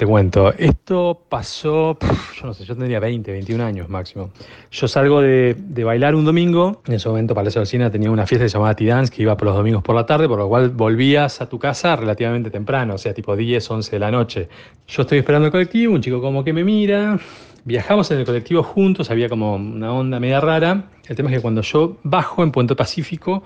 te 0.00 0.06
cuento, 0.06 0.54
esto 0.56 1.26
pasó, 1.28 1.98
yo 2.34 2.46
no 2.46 2.54
sé, 2.54 2.64
yo 2.64 2.74
tendría 2.74 3.00
20, 3.00 3.32
21 3.32 3.62
años 3.62 3.90
máximo. 3.90 4.30
Yo 4.70 4.88
salgo 4.88 5.20
de, 5.20 5.54
bailar 5.84 6.14
un 6.14 6.24
domingo, 6.24 6.80
en 6.86 6.94
ese 6.94 7.06
momento 7.10 7.34
Palacio 7.34 7.60
Alcina 7.60 7.90
tenía 7.90 8.10
una 8.10 8.26
fiesta 8.26 8.46
llamada 8.46 8.74
T-Dance 8.74 9.12
que 9.14 9.20
iba 9.20 9.36
por 9.36 9.48
los 9.48 9.56
domingos 9.56 9.82
por 9.82 9.94
la 9.94 10.06
tarde, 10.06 10.26
por 10.26 10.38
lo 10.38 10.48
cual 10.48 10.70
volvías 10.70 11.42
a 11.42 11.50
tu 11.50 11.58
casa 11.58 11.96
relativamente 11.96 12.50
temprano, 12.50 12.94
o 12.94 12.98
sea, 12.98 13.12
tipo 13.12 13.36
10, 13.36 13.70
11 13.70 13.90
de 13.90 13.98
la 13.98 14.10
noche. 14.10 14.48
Yo 14.88 15.02
estoy 15.02 15.18
esperando 15.18 15.44
el 15.44 15.52
colectivo, 15.52 15.92
un 15.92 16.00
chico 16.00 16.22
como 16.22 16.42
que 16.44 16.54
me 16.54 16.64
mira, 16.64 17.20
viajamos 17.64 18.10
en 18.10 18.20
el 18.20 18.24
colectivo 18.24 18.62
juntos, 18.62 19.10
había 19.10 19.28
como 19.28 19.56
una 19.56 19.92
onda 19.92 20.18
media 20.18 20.40
rara. 20.40 20.84
El 21.08 21.16
tema 21.16 21.28
es 21.28 21.36
que 21.36 21.42
cuando 21.42 21.60
yo 21.60 21.98
bajo 22.04 22.42
en 22.42 22.52
Puente 22.52 22.74
Pacífico, 22.74 23.42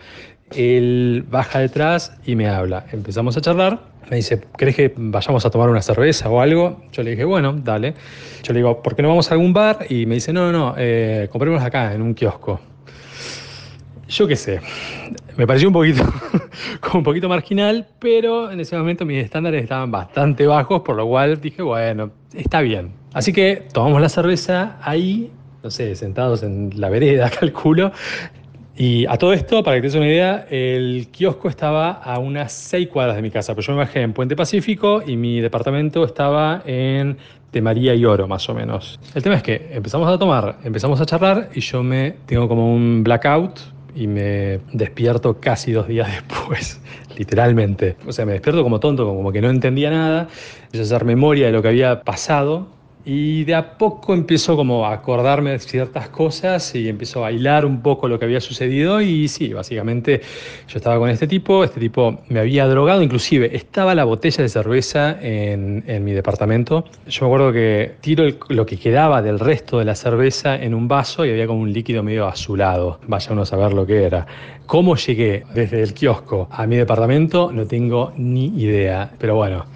él 0.51 1.25
baja 1.31 1.59
detrás 1.59 2.17
y 2.25 2.37
me 2.37 2.49
habla. 2.49 2.87
Empezamos 2.93 3.37
a 3.37 3.41
charlar 3.41 3.95
me 4.11 4.17
dice, 4.17 4.41
¿crees 4.57 4.77
que 4.77 4.93
vayamos 4.97 5.45
a 5.47 5.51
tomar 5.51 5.71
una 5.71 5.83
cerveza 5.83 6.29
o 6.29 6.41
algo? 6.41 6.83
Yo 6.93 7.03
le 7.03 7.13
dije, 7.13 7.25
bueno, 7.25 7.53
dale. 7.53 7.95
Yo 8.43 8.53
le 8.53 8.61
digo, 8.61 8.83
¿por 8.83 8.95
qué 8.95 9.03
no 9.03 9.09
vamos 9.09 9.31
a 9.31 9.35
algún 9.35 9.53
bar? 9.53 9.87
Y 9.89 10.07
me 10.07 10.17
dice, 10.17 10.33
no, 10.33 10.53
no, 10.53 10.53
no, 10.53 10.75
eh, 10.77 11.29
compremos 11.31 11.63
acá, 11.63 11.95
en 11.95 12.03
un 12.03 12.15
kiosco. 12.15 12.61
Yo 14.09 14.29
qué 14.29 14.37
sé, 14.37 14.61
me 15.37 15.47
pareció 15.47 15.69
un 15.69 15.75
poquito, 15.75 16.05
como 16.81 16.99
un 16.99 17.05
poquito 17.05 17.29
marginal, 17.29 17.87
pero 17.99 18.51
en 18.51 18.61
ese 18.61 18.77
momento 18.77 19.07
mis 19.07 19.25
estándares 19.25 19.63
estaban 19.63 19.91
bastante 19.91 20.47
bajos, 20.47 20.83
por 20.83 20.97
lo 20.97 21.07
cual 21.07 21.41
dije, 21.41 21.63
bueno, 21.63 22.11
está 22.35 22.61
bien. 22.61 22.93
Así 23.15 23.33
que 23.33 23.67
tomamos 23.73 24.01
la 24.03 24.11
cerveza 24.11 24.77
ahí, 24.83 25.33
no 25.63 25.71
sé, 25.71 25.97
sentados 25.97 26.43
en 26.43 26.71
la 26.77 26.91
vereda, 26.91 27.31
calculo, 27.41 27.93
y 28.77 29.07
a 29.07 29.17
todo 29.17 29.33
esto, 29.33 29.63
para 29.63 29.77
que 29.77 29.83
te 29.83 29.87
des 29.87 29.95
una 29.95 30.09
idea, 30.09 30.47
el 30.51 31.09
kiosco 31.13 31.49
estaba 31.49 31.93
a 31.93 32.19
unas 32.19 32.53
seis 32.53 32.89
cuadras 32.89 33.15
de 33.15 33.23
mi 33.23 33.31
casa, 33.31 33.55
pero 33.55 33.65
yo 33.67 33.73
me 33.73 33.79
bajé 33.79 34.01
en 34.03 34.13
Puente 34.13 34.35
Pacífico 34.35 35.01
y 35.07 35.17
mi 35.17 35.41
departamento 35.41 36.05
estaba 36.05 36.61
en 36.67 37.17
de 37.53 37.63
María 37.63 37.95
y 37.95 38.05
Oro, 38.05 38.27
más 38.27 38.49
o 38.49 38.55
menos. 38.55 38.99
El 39.15 39.23
tema 39.23 39.37
es 39.37 39.45
que 39.45 39.69
empezamos 39.71 40.09
a 40.09 40.19
tomar, 40.19 40.59
empezamos 40.65 41.01
a 41.01 41.07
charlar 41.07 41.51
y 41.55 41.61
yo 41.61 41.85
me 41.85 42.17
tengo 42.27 42.49
como 42.49 42.75
un 42.75 43.05
blackout 43.05 43.61
y 43.95 44.09
me 44.09 44.59
despierto 44.73 45.39
casi 45.39 45.71
dos 45.71 45.87
días 45.87 46.11
después, 46.13 46.81
literalmente. 47.17 47.95
O 48.09 48.13
sea, 48.13 48.27
me 48.27 48.33
despierto 48.33 48.65
como 48.65 48.81
tonto, 48.81 49.07
como 49.07 49.31
que 49.31 49.41
no 49.41 49.51
entendía 49.51 49.91
nada, 49.91 50.27
empiezo 50.65 50.83
hacer 50.83 51.05
memoria 51.05 51.47
de 51.47 51.53
lo 51.53 51.63
que 51.63 51.69
había 51.69 52.03
pasado 52.03 52.67
y 53.05 53.45
de 53.45 53.55
a 53.55 53.77
poco 53.77 54.15
empiezo 54.15 54.57
como 54.57 54.87
a 54.87 54.95
acordarme 54.95 55.51
de 55.51 55.59
ciertas 55.59 56.09
cosas 56.09 56.75
y 56.75 56.89
empiezo 56.89 57.19
a 57.19 57.23
bailar 57.23 57.67
un 57.67 57.83
poco 57.83 58.09
lo 58.09 58.19
que 58.19 58.25
había 58.25 58.41
sucedido 58.41 59.01
y 59.01 59.29
sí, 59.29 59.53
básicamente 59.53 60.23
yo 60.69 60.79
estaba 60.79 60.99
con 60.99 61.11
este 61.11 61.27
tipo, 61.27 61.65
este 61.65 61.81
tipo 61.81 62.21
me 62.29 62.41
había 62.41 62.67
drogado, 62.67 63.03
inclusive 63.03 63.55
estaba 63.55 63.95
la 63.95 64.05
botella 64.05 64.43
de 64.43 64.49
cerveza 64.49 65.19
en, 65.21 65.85
en 65.87 66.05
mi 66.05 66.13
departamento. 66.13 66.85
Yo 67.07 67.27
me 67.27 67.35
acuerdo 67.35 67.53
que 67.53 67.95
tiro 68.01 68.25
lo 68.49 68.65
que 68.65 68.79
quedaba 68.79 69.21
del 69.21 69.39
resto 69.39 69.79
de 69.79 69.85
la 69.85 69.95
cerveza 69.95 70.57
en 70.57 70.75
un 70.75 70.89
vaso 70.89 71.27
y 71.27 71.31
había 71.31 71.47
como 71.47 71.61
un 71.61 71.73
líquido 71.73 72.03
medio 72.03 72.27
azulado. 72.27 73.01
Vaya 73.07 73.33
uno 73.33 73.43
a 73.43 73.47
saber 73.47 73.73
lo 73.73 73.87
que 73.87 74.05
era. 74.05 74.27
¿Cómo 74.67 74.97
llegué 74.97 75.45
desde 75.55 75.83
el 75.83 75.93
kiosco 75.93 76.49
a 76.51 76.67
mi 76.67 76.77
departamento? 76.77 77.53
No 77.53 77.67
tengo 77.67 78.13
ni 78.17 78.47
idea, 78.47 79.11
pero 79.19 79.37
bueno 79.37 79.67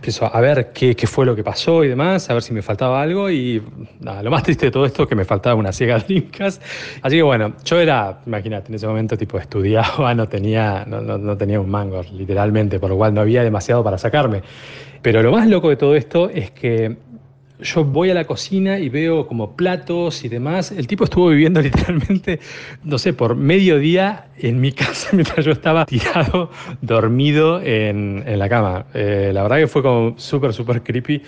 empiezo 0.00 0.34
a 0.34 0.40
ver 0.40 0.72
qué, 0.72 0.94
fue 1.06 1.26
lo 1.26 1.36
que 1.36 1.44
pasó 1.44 1.84
y 1.84 1.88
demás, 1.88 2.30
a 2.30 2.32
ver 2.32 2.42
si 2.42 2.54
me 2.54 2.62
faltaba 2.62 3.02
algo 3.02 3.28
y 3.28 3.62
lo 4.00 4.30
más 4.30 4.42
triste 4.42 4.66
de 4.66 4.72
todo 4.72 4.86
esto 4.86 5.02
es 5.02 5.08
que 5.10 5.14
me 5.14 5.26
faltaba 5.26 5.56
una 5.56 5.72
ciega 5.72 5.98
Dreamcast. 5.98 6.62
Así 7.02 7.16
que 7.16 7.22
bueno, 7.22 7.52
yo 7.64 7.78
era, 7.78 8.18
imagínate, 8.24 8.68
en 8.68 8.76
ese 8.76 8.86
momento 8.86 9.18
tipo 9.18 9.38
estudiaba, 9.38 10.14
no 10.16 10.26
tenía, 10.26 10.86
no 10.86 11.36
tenía 11.36 11.60
un 11.60 11.68
mango, 11.68 12.02
literalmente, 12.14 12.80
por 12.80 12.88
lo 12.88 12.96
cual 12.96 13.12
no 13.12 13.20
había 13.20 13.44
demasiado 13.44 13.84
para 13.84 13.98
sacarme. 13.98 14.40
Pero 15.02 15.22
lo 15.22 15.32
más 15.32 15.46
loco 15.46 15.68
de 15.68 15.76
todo 15.76 15.94
esto 15.94 16.30
es 16.30 16.50
que 16.50 16.96
yo 17.62 17.84
voy 17.84 18.10
a 18.10 18.14
la 18.14 18.24
cocina 18.24 18.78
y 18.78 18.88
veo 18.88 19.26
como 19.26 19.56
platos 19.56 20.24
y 20.24 20.28
demás. 20.28 20.72
El 20.72 20.86
tipo 20.86 21.04
estuvo 21.04 21.28
viviendo 21.28 21.60
literalmente, 21.62 22.40
no 22.84 22.98
sé, 22.98 23.12
por 23.12 23.36
medio 23.36 23.78
día 23.78 24.28
en 24.38 24.60
mi 24.60 24.72
casa 24.72 25.10
mientras 25.12 25.44
yo 25.44 25.52
estaba 25.52 25.86
tirado, 25.86 26.50
dormido 26.80 27.60
en, 27.62 28.24
la 28.38 28.48
cama. 28.48 28.86
Eh, 28.94 29.30
la 29.34 29.42
verdad 29.42 29.58
que 29.58 29.66
fue 29.66 29.82
como 29.82 30.18
súper, 30.18 30.52
súper 30.52 30.82
creepy. 30.82 31.22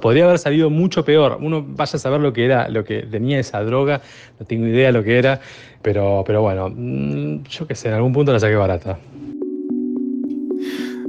Podría 0.00 0.24
haber 0.24 0.38
salido 0.38 0.70
mucho 0.70 1.04
peor. 1.04 1.38
Uno 1.40 1.64
vaya 1.66 1.96
a 1.96 1.98
saber 1.98 2.20
lo 2.20 2.32
que 2.32 2.44
era, 2.44 2.68
lo 2.68 2.84
que 2.84 3.02
tenía 3.02 3.38
esa 3.38 3.62
droga. 3.62 4.02
No 4.38 4.46
tengo 4.46 4.66
idea 4.66 4.88
de 4.88 4.92
lo 4.92 5.02
que 5.02 5.18
era. 5.18 5.40
Pero, 5.82 6.24
pero 6.26 6.42
bueno, 6.42 6.70
mm, 6.74 7.44
yo 7.44 7.66
qué 7.66 7.74
sé, 7.74 7.88
en 7.88 7.94
algún 7.94 8.12
punto 8.12 8.32
la 8.32 8.40
saqué 8.40 8.54
barata. 8.54 8.98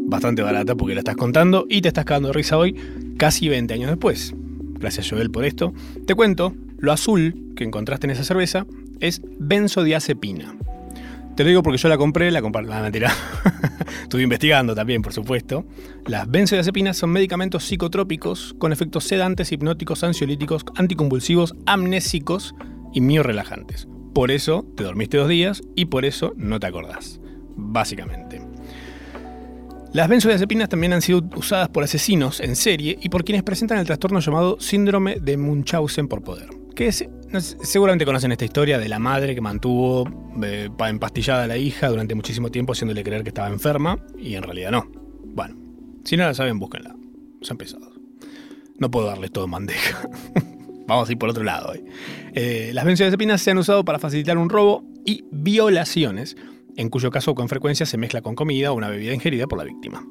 Bastante 0.08 0.44
barata 0.44 0.76
porque 0.76 0.94
la 0.94 1.00
estás 1.00 1.16
contando 1.16 1.66
y 1.68 1.82
te 1.82 1.88
estás 1.88 2.06
cagando 2.06 2.30
de 2.30 2.34
risa 2.34 2.58
hoy, 2.58 2.76
casi 3.18 3.50
20 3.50 3.74
años 3.74 3.90
después. 3.90 4.36
Gracias 4.86 5.10
Joel 5.10 5.32
por 5.32 5.45
esto. 5.45 5.74
Te 6.06 6.13
cuento, 6.13 6.54
lo 6.78 6.91
azul 6.91 7.54
que 7.56 7.63
encontraste 7.63 8.06
en 8.06 8.12
esa 8.12 8.24
cerveza 8.24 8.67
es 9.00 9.19
benzodiazepina. 9.39 10.56
Te 11.36 11.43
lo 11.43 11.50
digo 11.50 11.63
porque 11.63 11.80
yo 11.80 11.89
la 11.89 11.98
compré, 11.98 12.30
la 12.30 12.39
compré, 12.39 12.62
la 12.62 12.84
mentira. 12.84 13.12
Estuve 14.04 14.21
investigando 14.21 14.76
también, 14.76 15.02
por 15.02 15.12
supuesto. 15.12 15.65
Las 16.06 16.30
benzodiazepinas 16.30 16.98
son 16.98 17.10
medicamentos 17.10 17.63
psicotrópicos 17.63 18.54
con 18.60 18.71
efectos 18.71 19.06
sedantes, 19.06 19.52
hipnóticos, 19.52 20.04
ansiolíticos, 20.04 20.63
anticonvulsivos, 20.76 21.56
amnésicos 21.65 22.54
y 22.93 23.02
relajantes. 23.17 23.88
Por 24.13 24.30
eso 24.30 24.67
te 24.78 24.84
dormiste 24.84 25.17
dos 25.17 25.30
días 25.30 25.63
y 25.76 25.86
por 25.86 26.06
eso 26.06 26.36
no 26.38 26.60
te 26.60 26.67
acordás. 26.67 27.19
Básicamente. 27.56 28.44
Las 29.95 30.10
benzodiazepinas 30.10 30.67
también 30.67 30.91
han 30.91 31.01
sido 31.01 31.21
usadas 31.38 31.69
por 31.69 31.81
asesinos 31.81 32.41
en 32.41 32.58
serie 32.58 32.99
y 33.01 33.08
por 33.08 33.23
quienes 33.23 33.43
presentan 33.43 33.77
el 33.77 33.86
trastorno 33.86 34.19
llamado 34.19 34.60
síndrome 34.60 35.21
de 35.21 35.38
Munchausen 35.38 36.10
por 36.10 36.21
poder. 36.21 36.49
Que 36.75 36.91
seguramente 36.91 38.03
conocen 38.03 38.34
esta 38.34 38.43
historia 38.43 38.77
de 38.77 38.89
la 38.89 38.99
madre 38.99 39.34
que 39.36 39.39
mantuvo 39.39 40.03
eh, 40.43 40.69
empastillada 40.89 41.45
a 41.45 41.47
la 41.47 41.55
hija 41.55 41.88
durante 41.88 42.13
muchísimo 42.13 42.51
tiempo 42.51 42.73
haciéndole 42.73 43.05
creer 43.05 43.23
que 43.23 43.29
estaba 43.29 43.47
enferma 43.47 43.97
y 44.19 44.36
en 44.36 44.43
realidad 44.43 44.71
no. 44.71 44.91
Bueno, 45.27 45.55
si 46.03 46.17
no 46.17 46.25
la 46.25 46.34
saben, 46.34 46.60
búsquenla. 46.60 46.93
Son 47.39 47.55
pesados. 47.55 47.93
No 48.77 48.91
puedo 48.91 49.08
darles 49.08 49.31
todo 49.31 49.45
en 49.45 49.51
bandeja. 49.51 50.10
Vamos 50.88 51.08
a 51.08 51.12
ir 51.13 51.17
por 51.17 51.29
otro 51.29 51.45
lado 51.45 51.71
hoy. 51.71 51.86
Eh, 52.34 52.71
las 52.73 52.84
benzodiazepinas 52.84 53.41
se 53.41 53.51
han 53.51 53.60
usado 53.60 53.86
para 53.86 53.97
facilitar 53.97 54.38
un 54.38 54.49
robo 54.49 54.84
y 55.05 55.23
violaciones 55.31 56.36
en 56.78 56.90
cuyo 56.90 57.12
caso 57.12 57.36
con 57.36 57.50
frecuencia 57.50 57.86
se 57.86 57.98
mezcla 57.98 58.22
con 58.22 58.36
comida 58.36 58.72
o 58.72 58.76
una 58.76 58.90
bebida 58.90 59.14
ingerida 59.14 59.48
por 59.48 59.58
la 59.58 59.66
víctima. 59.66 60.06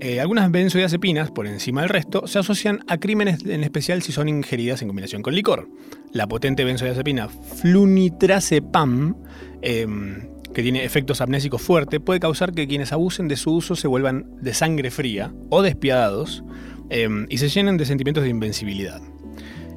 Eh, 0.00 0.20
algunas 0.20 0.50
benzodiazepinas, 0.50 1.30
por 1.30 1.46
encima 1.46 1.82
del 1.82 1.90
resto, 1.90 2.26
se 2.26 2.38
asocian 2.38 2.80
a 2.88 2.98
crímenes 2.98 3.44
en 3.44 3.62
especial 3.62 4.02
si 4.02 4.12
son 4.12 4.28
ingeridas 4.28 4.82
en 4.82 4.88
combinación 4.88 5.22
con 5.22 5.34
licor. 5.34 5.68
La 6.12 6.26
potente 6.26 6.64
benzodiazepina 6.64 7.28
flunitrazepam, 7.28 9.16
em, 9.62 10.28
que 10.52 10.62
tiene 10.62 10.84
efectos 10.84 11.20
amnésicos 11.20 11.62
fuertes, 11.62 12.00
puede 12.00 12.20
causar 12.20 12.52
que 12.52 12.66
quienes 12.66 12.92
abusen 12.92 13.28
de 13.28 13.36
su 13.36 13.52
uso 13.52 13.76
se 13.76 13.88
vuelvan 13.88 14.26
de 14.40 14.54
sangre 14.54 14.90
fría 14.90 15.32
o 15.50 15.62
despiadados 15.62 16.44
em, 16.90 17.26
y 17.30 17.38
se 17.38 17.48
llenen 17.48 17.76
de 17.76 17.86
sentimientos 17.86 18.24
de 18.24 18.30
invencibilidad. 18.30 19.00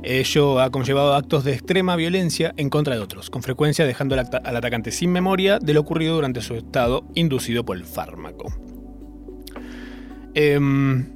Ello 0.10 0.62
ha 0.62 0.70
conllevado 0.70 1.16
actos 1.16 1.44
de 1.44 1.52
extrema 1.52 1.98
violencia 1.98 2.54
en 2.56 2.70
contra 2.70 2.96
de 2.96 3.02
otros, 3.02 3.30
con 3.30 3.44
frecuencia 3.44 3.86
dejando 3.86 4.16
al, 4.16 4.22
atacante 4.56 4.92
sin 4.92 5.12
memoria 5.12 5.60
de 5.60 5.74
lo 5.74 5.82
ocurrido 5.82 6.16
durante 6.16 6.40
su 6.40 6.56
estado 6.56 7.06
inducido 7.14 7.66
por 7.66 7.76
el 7.76 7.84
fármaco. 7.84 8.48
Em, 10.34 11.10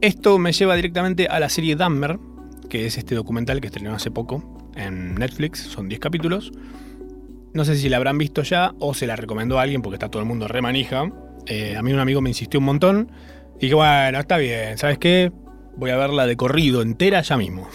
esto 0.00 0.38
me 0.38 0.52
lleva 0.52 0.76
directamente 0.76 1.26
a 1.26 1.40
la 1.40 1.48
serie 1.48 1.74
Dahmer, 1.74 2.20
que 2.70 2.86
es 2.86 2.98
este 2.98 3.16
documental 3.16 3.60
que 3.60 3.66
estrenó 3.66 3.92
hace 3.94 4.12
poco 4.12 4.70
en 4.76 5.16
Netflix, 5.16 5.58
son 5.58 5.88
10 5.88 6.00
capítulos. 6.00 6.52
No 7.52 7.64
sé 7.64 7.74
si 7.74 7.88
la 7.88 7.96
habrán 7.96 8.16
visto 8.16 8.44
ya 8.44 8.74
o 8.78 8.94
se 8.94 9.08
la 9.08 9.16
recomendó 9.16 9.58
a 9.58 9.62
alguien 9.62 9.82
porque 9.82 9.96
está 9.96 10.08
todo 10.08 10.22
el 10.22 10.28
mundo 10.28 10.46
remanija. 10.46 11.10
Eh, 11.46 11.76
a 11.76 11.82
mí 11.82 11.92
un 11.92 11.98
amigo 11.98 12.20
me 12.20 12.30
insistió 12.30 12.60
un 12.60 12.66
montón. 12.66 13.10
Y 13.56 13.62
dije, 13.62 13.74
bueno, 13.74 14.20
está 14.20 14.36
bien, 14.36 14.78
¿sabes 14.78 14.98
qué? 14.98 15.32
Voy 15.78 15.90
a 15.90 15.96
verla 15.96 16.26
de 16.26 16.36
corrido 16.36 16.82
entera 16.82 17.22
ya 17.22 17.36
mismo. 17.36 17.68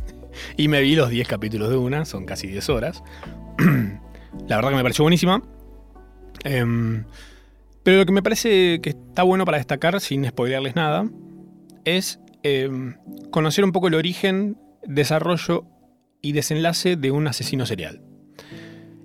y 0.56 0.68
me 0.68 0.82
vi 0.82 0.96
los 0.96 1.08
10 1.08 1.26
capítulos 1.28 1.70
de 1.70 1.76
una, 1.76 2.04
son 2.04 2.26
casi 2.26 2.48
10 2.48 2.68
horas. 2.68 3.02
la 4.48 4.56
verdad 4.56 4.70
que 4.70 4.76
me 4.76 4.82
pareció 4.82 5.04
buenísima. 5.04 5.42
Em, 6.42 7.04
pero 7.82 7.98
lo 7.98 8.06
que 8.06 8.12
me 8.12 8.22
parece 8.22 8.80
que 8.80 8.90
está 8.90 9.22
bueno 9.22 9.44
para 9.44 9.58
destacar, 9.58 10.00
sin 10.00 10.26
spoilearles 10.26 10.74
nada, 10.74 11.08
es 11.84 12.20
em, 12.42 12.96
conocer 13.30 13.64
un 13.64 13.72
poco 13.72 13.88
el 13.88 13.94
origen, 13.94 14.58
desarrollo 14.84 15.64
y 16.20 16.32
desenlace 16.32 16.96
de 16.96 17.10
un 17.12 17.28
asesino 17.28 17.66
serial. 17.66 18.02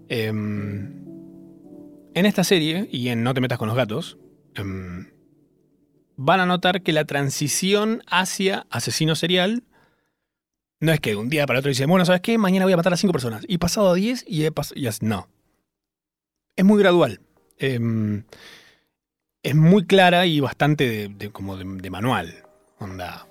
Em, 0.10 1.00
en 2.16 2.26
esta 2.26 2.44
serie, 2.44 2.90
y 2.92 3.10
en 3.10 3.24
No 3.24 3.34
te 3.34 3.42
metas 3.42 3.60
con 3.60 3.68
los 3.68 3.78
gatos, 3.78 4.18
van 6.22 6.42
a 6.42 6.46
notar 6.46 6.82
que 6.82 6.92
la 6.92 7.06
transición 7.06 8.04
hacia 8.06 8.68
asesino 8.70 9.16
serial 9.16 9.64
No 10.82 10.92
es 10.92 11.00
que 11.00 11.16
un 11.16 11.30
día 11.30 11.48
para 11.48 11.60
otro 11.60 11.70
dice, 11.70 11.86
bueno, 11.86 12.06
¿sabes 12.06 12.20
qué? 12.20 12.38
Mañana 12.38 12.66
voy 12.66 12.74
a 12.74 12.78
matar 12.78 12.94
a 12.94 12.98
cinco 12.98 13.14
personas. 13.14 13.46
Y 13.48 13.58
pasado 13.58 13.90
a 13.90 13.94
10 13.94 14.26
y 14.28 14.46
he 14.46 14.52
pasado. 14.52 14.80
No. 15.02 15.28
Es 16.56 16.66
muy 16.66 16.80
gradual. 16.80 17.22
Em, 17.58 18.24
es 19.44 19.56
muy 19.56 19.86
clara 19.86 20.26
y 20.26 20.42
bastante 20.42 21.08
de, 21.10 21.30
como 21.32 21.56
de, 21.56 21.90
manual. 21.90 22.44
Onda. 22.80 23.26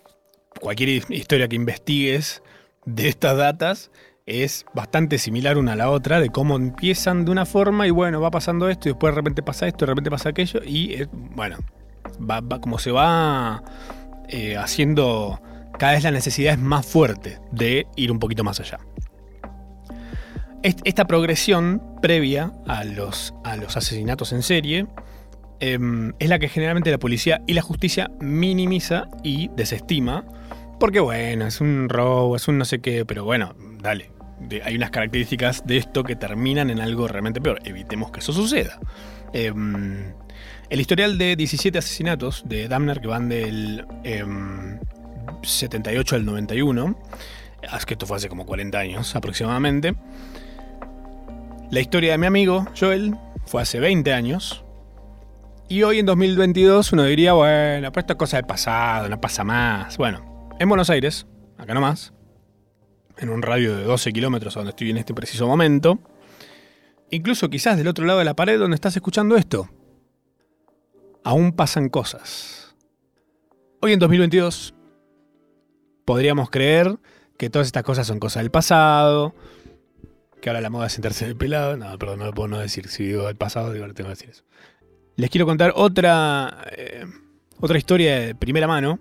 Cualquier 0.60 1.02
historia 1.10 1.48
que 1.48 1.56
investigues 1.56 2.42
de 2.86 3.08
estas 3.08 3.36
datas 3.36 3.90
es 4.24 4.64
bastante 4.74 5.18
similar 5.18 5.58
una 5.58 5.72
a 5.72 5.76
la 5.76 5.90
otra, 5.90 6.20
de 6.20 6.30
cómo 6.30 6.56
empiezan 6.56 7.26
de 7.26 7.32
una 7.32 7.44
forma 7.44 7.86
y 7.86 7.90
bueno, 7.90 8.20
va 8.20 8.30
pasando 8.30 8.68
esto 8.68 8.88
y 8.88 8.92
después 8.92 9.12
de 9.12 9.16
repente 9.16 9.42
pasa 9.42 9.66
esto, 9.66 9.84
de 9.84 9.90
repente 9.90 10.10
pasa 10.10 10.30
aquello 10.30 10.60
y 10.64 11.02
bueno, 11.12 11.58
va, 12.18 12.42
como 12.60 12.78
se 12.78 12.90
va 12.90 13.62
eh, 14.28 14.56
haciendo 14.56 15.40
cada 15.78 15.92
vez 15.92 16.02
la 16.02 16.10
necesidad 16.10 16.54
es 16.54 16.58
más 16.58 16.84
fuerte 16.84 17.38
de 17.52 17.86
ir 17.96 18.10
un 18.10 18.18
poquito 18.18 18.44
más 18.44 18.60
allá. 18.60 18.80
Esta 20.62 21.06
progresión 21.06 21.80
previa 22.02 22.52
a 22.66 22.82
los, 22.82 23.32
a 23.44 23.56
los 23.56 23.76
asesinatos 23.76 24.32
en 24.32 24.42
serie 24.42 24.86
em, 25.60 26.12
es 26.18 26.28
la 26.28 26.40
que 26.40 26.48
generalmente 26.48 26.90
la 26.90 26.98
policía 26.98 27.42
y 27.46 27.54
la 27.54 27.62
justicia 27.62 28.10
minimiza 28.18 29.08
y 29.22 29.50
desestima. 29.54 30.24
Porque 30.80 30.98
bueno, 30.98 31.46
es 31.46 31.60
un 31.60 31.88
robo, 31.88 32.34
es 32.34 32.48
un 32.48 32.58
no 32.58 32.64
sé 32.64 32.80
qué, 32.80 33.04
pero 33.06 33.24
bueno, 33.24 33.54
dale. 33.80 34.10
hay 34.64 34.74
unas 34.74 34.90
características 34.90 35.64
de 35.64 35.76
esto 35.76 36.02
que 36.02 36.16
terminan 36.16 36.70
en 36.70 36.80
algo 36.80 37.06
realmente 37.06 37.40
peor. 37.40 37.60
Evitemos 37.64 38.10
que 38.10 38.18
eso 38.18 38.32
suceda. 38.32 38.80
Em, 39.32 40.12
el 40.70 40.80
historial 40.80 41.16
de 41.16 41.36
17 41.36 41.78
asesinatos 41.78 42.42
de 42.46 42.68
Damner 42.68 43.00
que 43.00 43.08
van 43.08 43.28
del 43.28 43.86
em, 44.04 44.78
78 45.42 46.16
al 46.16 46.24
91. 46.24 46.98
Es 47.62 47.86
que 47.86 47.94
esto 47.94 48.06
fue 48.06 48.18
hace 48.18 48.28
como 48.28 48.46
40 48.46 48.78
años 48.78 49.16
aproximadamente. 49.16 49.94
La 51.70 51.80
historia 51.80 52.12
de 52.12 52.18
mi 52.18 52.26
amigo 52.26 52.66
Joel 52.78 53.16
fue 53.46 53.62
hace 53.62 53.80
20 53.80 54.12
años. 54.12 54.64
Y 55.70 55.82
hoy 55.82 55.98
en 55.98 56.06
2022 56.06 56.92
uno 56.92 57.04
diría, 57.04 57.34
bueno, 57.34 57.92
pero 57.92 58.00
esto 58.00 58.14
es 58.14 58.18
cosa 58.18 58.36
del 58.38 58.46
pasado, 58.46 59.08
no 59.08 59.20
pasa 59.20 59.44
más. 59.44 59.98
Bueno, 59.98 60.48
en 60.58 60.68
Buenos 60.68 60.88
Aires, 60.88 61.26
acá 61.58 61.74
nomás, 61.74 62.14
en 63.18 63.28
un 63.28 63.42
radio 63.42 63.76
de 63.76 63.84
12 63.84 64.12
kilómetros 64.12 64.54
donde 64.54 64.70
estoy 64.70 64.90
en 64.90 64.96
este 64.96 65.12
preciso 65.12 65.46
momento, 65.46 65.98
incluso 67.10 67.50
quizás 67.50 67.76
del 67.76 67.88
otro 67.88 68.06
lado 68.06 68.18
de 68.20 68.24
la 68.24 68.34
pared 68.34 68.58
donde 68.58 68.76
estás 68.76 68.96
escuchando 68.96 69.36
esto, 69.36 69.68
aún 71.28 71.52
pasan 71.52 71.90
cosas. 71.90 72.74
Hoy 73.82 73.92
en 73.92 73.98
2022 73.98 74.74
podríamos 76.06 76.48
creer 76.48 76.98
que 77.36 77.50
todas 77.50 77.66
estas 77.66 77.82
cosas 77.82 78.06
son 78.06 78.18
cosas 78.18 78.42
del 78.42 78.50
pasado, 78.50 79.34
que 80.40 80.48
ahora 80.48 80.62
la 80.62 80.70
moda 80.70 80.86
es 80.86 80.94
sentarse 80.94 81.26
de 81.26 81.34
pelado. 81.34 81.76
No, 81.76 81.98
perdón, 81.98 82.20
no 82.20 82.24
lo 82.24 82.32
puedo 82.32 82.48
no 82.48 82.58
decir. 82.58 82.88
Si 82.88 83.04
digo 83.04 83.26
del 83.26 83.36
pasado, 83.36 83.74
digo, 83.74 83.84
tengo 83.92 84.08
que 84.08 84.14
decir 84.14 84.30
eso. 84.30 84.44
Les 85.16 85.28
quiero 85.28 85.44
contar 85.44 85.74
otra, 85.76 86.64
eh, 86.74 87.04
otra 87.60 87.76
historia 87.76 88.18
de 88.20 88.34
primera 88.34 88.66
mano, 88.66 88.98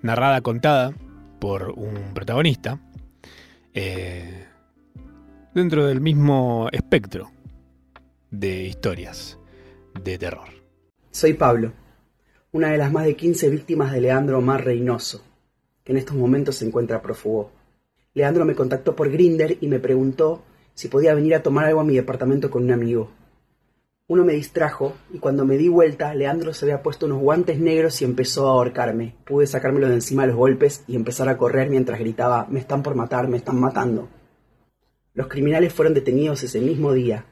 narrada, 0.00 0.40
contada 0.40 0.94
por 1.40 1.74
un 1.76 2.14
protagonista, 2.14 2.80
eh, 3.74 4.46
dentro 5.54 5.84
del 5.84 6.00
mismo 6.00 6.68
espectro 6.72 7.30
de 8.30 8.64
historias 8.64 9.38
de 10.02 10.16
terror. 10.16 10.53
Soy 11.14 11.34
Pablo, 11.34 11.70
una 12.50 12.72
de 12.72 12.76
las 12.76 12.90
más 12.90 13.04
de 13.04 13.14
15 13.14 13.48
víctimas 13.48 13.92
de 13.92 14.00
Leandro 14.00 14.38
Omar 14.38 14.64
Reynoso 14.64 15.22
que 15.84 15.92
en 15.92 15.98
estos 15.98 16.16
momentos 16.16 16.56
se 16.56 16.66
encuentra 16.66 17.02
prófugo. 17.02 17.52
Leandro 18.14 18.44
me 18.44 18.56
contactó 18.56 18.96
por 18.96 19.08
Grinder 19.08 19.56
y 19.60 19.68
me 19.68 19.78
preguntó 19.78 20.42
si 20.74 20.88
podía 20.88 21.14
venir 21.14 21.36
a 21.36 21.42
tomar 21.44 21.66
algo 21.66 21.78
a 21.78 21.84
mi 21.84 21.94
departamento 21.94 22.50
con 22.50 22.64
un 22.64 22.72
amigo. 22.72 23.12
Uno 24.08 24.24
me 24.24 24.32
distrajo 24.32 24.94
y 25.12 25.18
cuando 25.18 25.44
me 25.44 25.56
di 25.56 25.68
vuelta, 25.68 26.12
Leandro 26.14 26.52
se 26.52 26.64
había 26.64 26.82
puesto 26.82 27.06
unos 27.06 27.20
guantes 27.20 27.60
negros 27.60 28.02
y 28.02 28.04
empezó 28.04 28.48
a 28.48 28.54
ahorcarme. 28.54 29.14
Pude 29.24 29.46
sacármelo 29.46 29.86
de 29.86 29.94
encima 29.94 30.22
de 30.22 30.28
los 30.30 30.36
golpes 30.36 30.82
y 30.88 30.96
empezar 30.96 31.28
a 31.28 31.38
correr 31.38 31.70
mientras 31.70 32.00
gritaba, 32.00 32.48
me 32.50 32.58
están 32.58 32.82
por 32.82 32.96
matar, 32.96 33.28
me 33.28 33.36
están 33.36 33.60
matando. 33.60 34.08
Los 35.12 35.28
criminales 35.28 35.72
fueron 35.72 35.94
detenidos 35.94 36.42
ese 36.42 36.60
mismo 36.60 36.92
día 36.92 37.24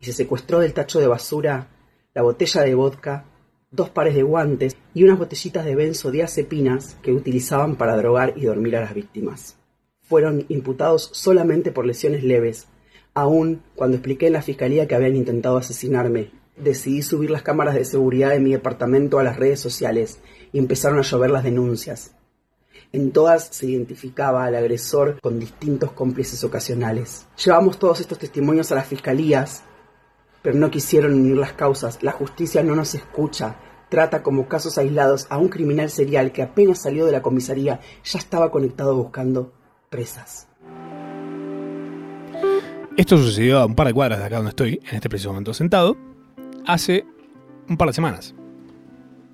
y 0.00 0.06
se 0.06 0.14
secuestró 0.14 0.60
del 0.60 0.72
tacho 0.72 1.00
de 1.00 1.06
basura 1.06 1.68
la 2.16 2.22
botella 2.22 2.62
de 2.62 2.74
vodka, 2.74 3.26
dos 3.70 3.90
pares 3.90 4.14
de 4.14 4.22
guantes 4.22 4.74
y 4.94 5.04
unas 5.04 5.18
botellitas 5.18 5.66
de 5.66 5.74
benzodiazepinas 5.74 6.96
que 7.02 7.12
utilizaban 7.12 7.76
para 7.76 7.94
drogar 7.94 8.32
y 8.36 8.46
dormir 8.46 8.74
a 8.76 8.80
las 8.80 8.94
víctimas. 8.94 9.58
Fueron 10.00 10.46
imputados 10.48 11.10
solamente 11.12 11.72
por 11.72 11.84
lesiones 11.84 12.24
leves. 12.24 12.68
Aún 13.12 13.62
cuando 13.74 13.98
expliqué 13.98 14.28
en 14.28 14.32
la 14.32 14.40
fiscalía 14.40 14.88
que 14.88 14.94
habían 14.94 15.14
intentado 15.14 15.58
asesinarme, 15.58 16.30
decidí 16.56 17.02
subir 17.02 17.28
las 17.28 17.42
cámaras 17.42 17.74
de 17.74 17.84
seguridad 17.84 18.30
de 18.30 18.40
mi 18.40 18.52
departamento 18.52 19.18
a 19.18 19.22
las 19.22 19.36
redes 19.36 19.60
sociales 19.60 20.18
y 20.54 20.58
empezaron 20.58 20.98
a 20.98 21.02
llover 21.02 21.28
las 21.28 21.44
denuncias. 21.44 22.14
En 22.92 23.10
todas 23.12 23.48
se 23.48 23.66
identificaba 23.66 24.46
al 24.46 24.54
agresor 24.54 25.20
con 25.20 25.38
distintos 25.38 25.92
cómplices 25.92 26.42
ocasionales. 26.44 27.26
Llevamos 27.44 27.78
todos 27.78 28.00
estos 28.00 28.18
testimonios 28.18 28.72
a 28.72 28.76
las 28.76 28.86
fiscalías 28.86 29.64
pero 30.46 30.60
no 30.60 30.70
quisieron 30.70 31.12
unir 31.14 31.36
las 31.36 31.54
causas. 31.54 32.04
La 32.04 32.12
justicia 32.12 32.62
no 32.62 32.76
nos 32.76 32.94
escucha. 32.94 33.56
Trata 33.88 34.22
como 34.22 34.46
casos 34.46 34.78
aislados 34.78 35.26
a 35.28 35.38
un 35.38 35.48
criminal 35.48 35.90
serial 35.90 36.30
que 36.30 36.40
apenas 36.40 36.80
salió 36.82 37.04
de 37.04 37.10
la 37.10 37.20
comisaría 37.20 37.80
ya 38.04 38.18
estaba 38.20 38.52
conectado 38.52 38.94
buscando 38.94 39.52
presas. 39.90 40.46
Esto 42.96 43.18
sucedió 43.18 43.58
a 43.58 43.66
un 43.66 43.74
par 43.74 43.88
de 43.88 43.92
cuadras 43.92 44.20
de 44.20 44.24
acá 44.24 44.36
donde 44.36 44.50
estoy, 44.50 44.80
en 44.88 44.94
este 44.94 45.08
preciso 45.08 45.30
momento 45.30 45.52
sentado, 45.52 45.96
hace 46.64 47.04
un 47.68 47.76
par 47.76 47.88
de 47.88 47.94
semanas. 47.94 48.32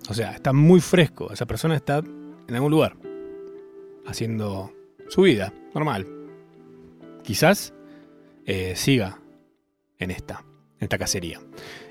O 0.09 0.14
sea, 0.14 0.33
está 0.33 0.55
muy 0.55 0.81
fresco. 0.81 1.31
Esa 1.31 1.44
persona 1.44 1.77
está 1.77 1.98
en 1.98 2.55
algún 2.55 2.70
lugar, 2.70 2.96
haciendo 4.07 4.72
su 5.09 5.20
vida 5.20 5.53
normal. 5.75 6.07
Quizás 7.22 7.75
eh, 8.46 8.72
siga 8.77 9.20
en 9.98 10.11
esta 10.11 10.42
esta 10.82 10.98
cacería. 10.98 11.40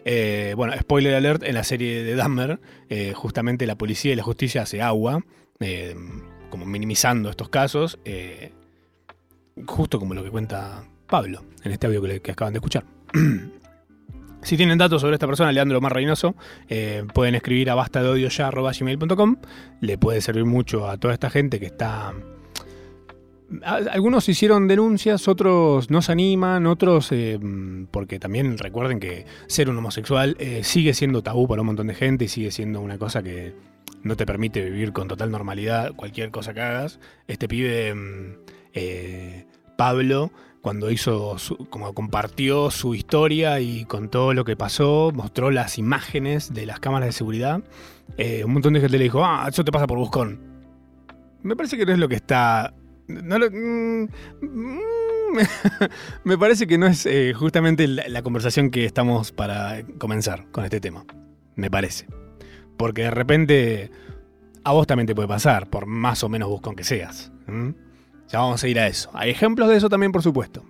Eh, 0.05 0.53
bueno, 0.55 0.73
spoiler 0.77 1.15
alert, 1.15 1.43
en 1.43 1.55
la 1.55 1.63
serie 1.63 2.03
de 2.03 2.15
Dahmer, 2.15 2.59
eh, 2.89 3.13
justamente 3.15 3.65
la 3.65 3.75
policía 3.75 4.13
y 4.13 4.15
la 4.15 4.23
justicia 4.23 4.63
hace 4.63 4.81
agua, 4.81 5.23
eh, 5.59 5.95
como 6.49 6.65
minimizando 6.65 7.29
estos 7.29 7.49
casos, 7.49 7.99
justo 9.65 9.99
como 9.99 10.13
lo 10.13 10.23
que 10.23 10.29
cuenta 10.29 10.83
Pablo 11.07 11.43
en 11.63 11.71
este 11.71 11.87
audio 11.87 12.01
que, 12.01 12.31
acaban 12.31 12.53
de 12.53 12.57
escuchar. 12.57 12.83
si 14.41 14.57
tienen 14.57 14.77
datos 14.77 15.01
sobre 15.01 15.15
esta 15.15 15.27
persona, 15.27 15.51
Leandro 15.51 15.79
Mar 15.79 15.93
Reynoso, 15.93 16.35
pueden 17.13 17.35
escribir 17.35 17.69
a 17.69 17.75
basta 17.75 18.03
de 18.03 18.09
Le 19.79 19.97
puede 19.97 20.21
servir 20.21 20.45
mucho 20.45 20.89
a 20.89 20.97
toda 20.97 21.13
esta 21.13 21.29
gente 21.29 21.59
que 21.59 21.67
está 21.67 22.13
algunos 23.63 24.29
hicieron 24.29 24.67
denuncias, 24.67 25.27
otros 25.27 25.89
no 25.89 26.01
se 26.01 26.11
animan, 26.11 26.65
otros 26.65 27.11
eh, 27.11 27.39
porque 27.91 28.19
también 28.19 28.57
recuerden 28.57 28.99
que 28.99 29.25
ser 29.47 29.69
un 29.69 29.77
homosexual 29.77 30.35
eh, 30.39 30.63
sigue 30.63 30.93
siendo 30.93 31.21
tabú 31.21 31.47
para 31.47 31.61
un 31.61 31.67
montón 31.67 31.87
de 31.87 31.95
gente 31.95 32.25
y 32.25 32.27
sigue 32.27 32.51
siendo 32.51 32.81
una 32.81 32.97
cosa 32.97 33.21
que 33.21 33.53
no 34.03 34.15
te 34.15 34.25
permite 34.25 34.63
vivir 34.63 34.93
con 34.93 35.07
total 35.07 35.31
normalidad 35.31 35.93
cualquier 35.95 36.31
cosa 36.31 36.53
que 36.53 36.61
hagas. 36.61 36.99
Este 37.27 37.47
pibe, 37.47 37.93
mm, 37.93 38.35
eh, 38.73 39.45
Pablo, 39.77 40.31
cuando 40.61 40.89
hizo, 40.91 41.35
como 41.69 41.93
compartió 41.93 42.71
su 42.71 42.95
historia 42.95 43.59
y 43.59 43.85
con 43.85 44.09
todo 44.09 44.33
lo 44.33 44.45
que 44.45 44.55
pasó, 44.55 45.11
mostró 45.13 45.51
las 45.51 45.77
imágenes 45.77 46.53
de 46.53 46.65
las 46.67 46.79
cámaras 46.79 47.07
de 47.07 47.13
seguridad, 47.13 47.63
un 48.45 48.53
montón 48.53 48.73
de 48.73 48.81
gente 48.81 48.97
le 48.97 49.05
dijo, 49.05 49.25
ah, 49.25 49.47
eso 49.49 49.63
te 49.63 49.71
pasa 49.71 49.87
por 49.87 49.97
buscón. 49.97 50.39
Me 51.41 51.55
parece 51.55 51.77
que 51.77 51.85
no 51.87 51.93
es 51.93 51.97
lo 51.97 52.07
que 52.07 52.15
está 52.15 52.75
Mm, 53.07 54.03
mm, 54.41 54.79
me 56.23 56.37
parece 56.37 56.67
que 56.67 56.77
no 56.77 56.87
es 56.87 57.05
eh, 57.05 57.33
justamente 57.33 57.87
la, 57.87 58.21
conversación 58.21 58.69
que 58.69 58.85
estamos 58.85 59.31
para 59.31 59.83
comenzar 59.97 60.49
con 60.51 60.63
este 60.63 60.79
tema. 60.79 61.05
Me 61.55 61.69
parece. 61.69 62.07
Porque 62.77 63.03
de 63.03 63.11
repente 63.11 63.91
a 64.63 64.73
vos 64.73 64.87
también 64.87 65.07
te 65.07 65.15
puede 65.15 65.27
pasar, 65.27 65.69
por 65.69 65.85
más 65.85 66.23
o 66.23 66.29
menos 66.29 66.49
buscón 66.49 66.75
que 66.75 66.83
seas. 66.83 67.31
Ya 68.29 68.39
vamos 68.39 68.63
a 68.63 68.67
ir 68.67 68.79
a 68.79 68.87
eso. 68.87 69.09
Hay 69.13 69.29
ejemplos 69.29 69.69
de 69.69 69.77
eso 69.77 69.89
también, 69.89 70.11
por 70.11 70.21
supuesto. 70.21 70.63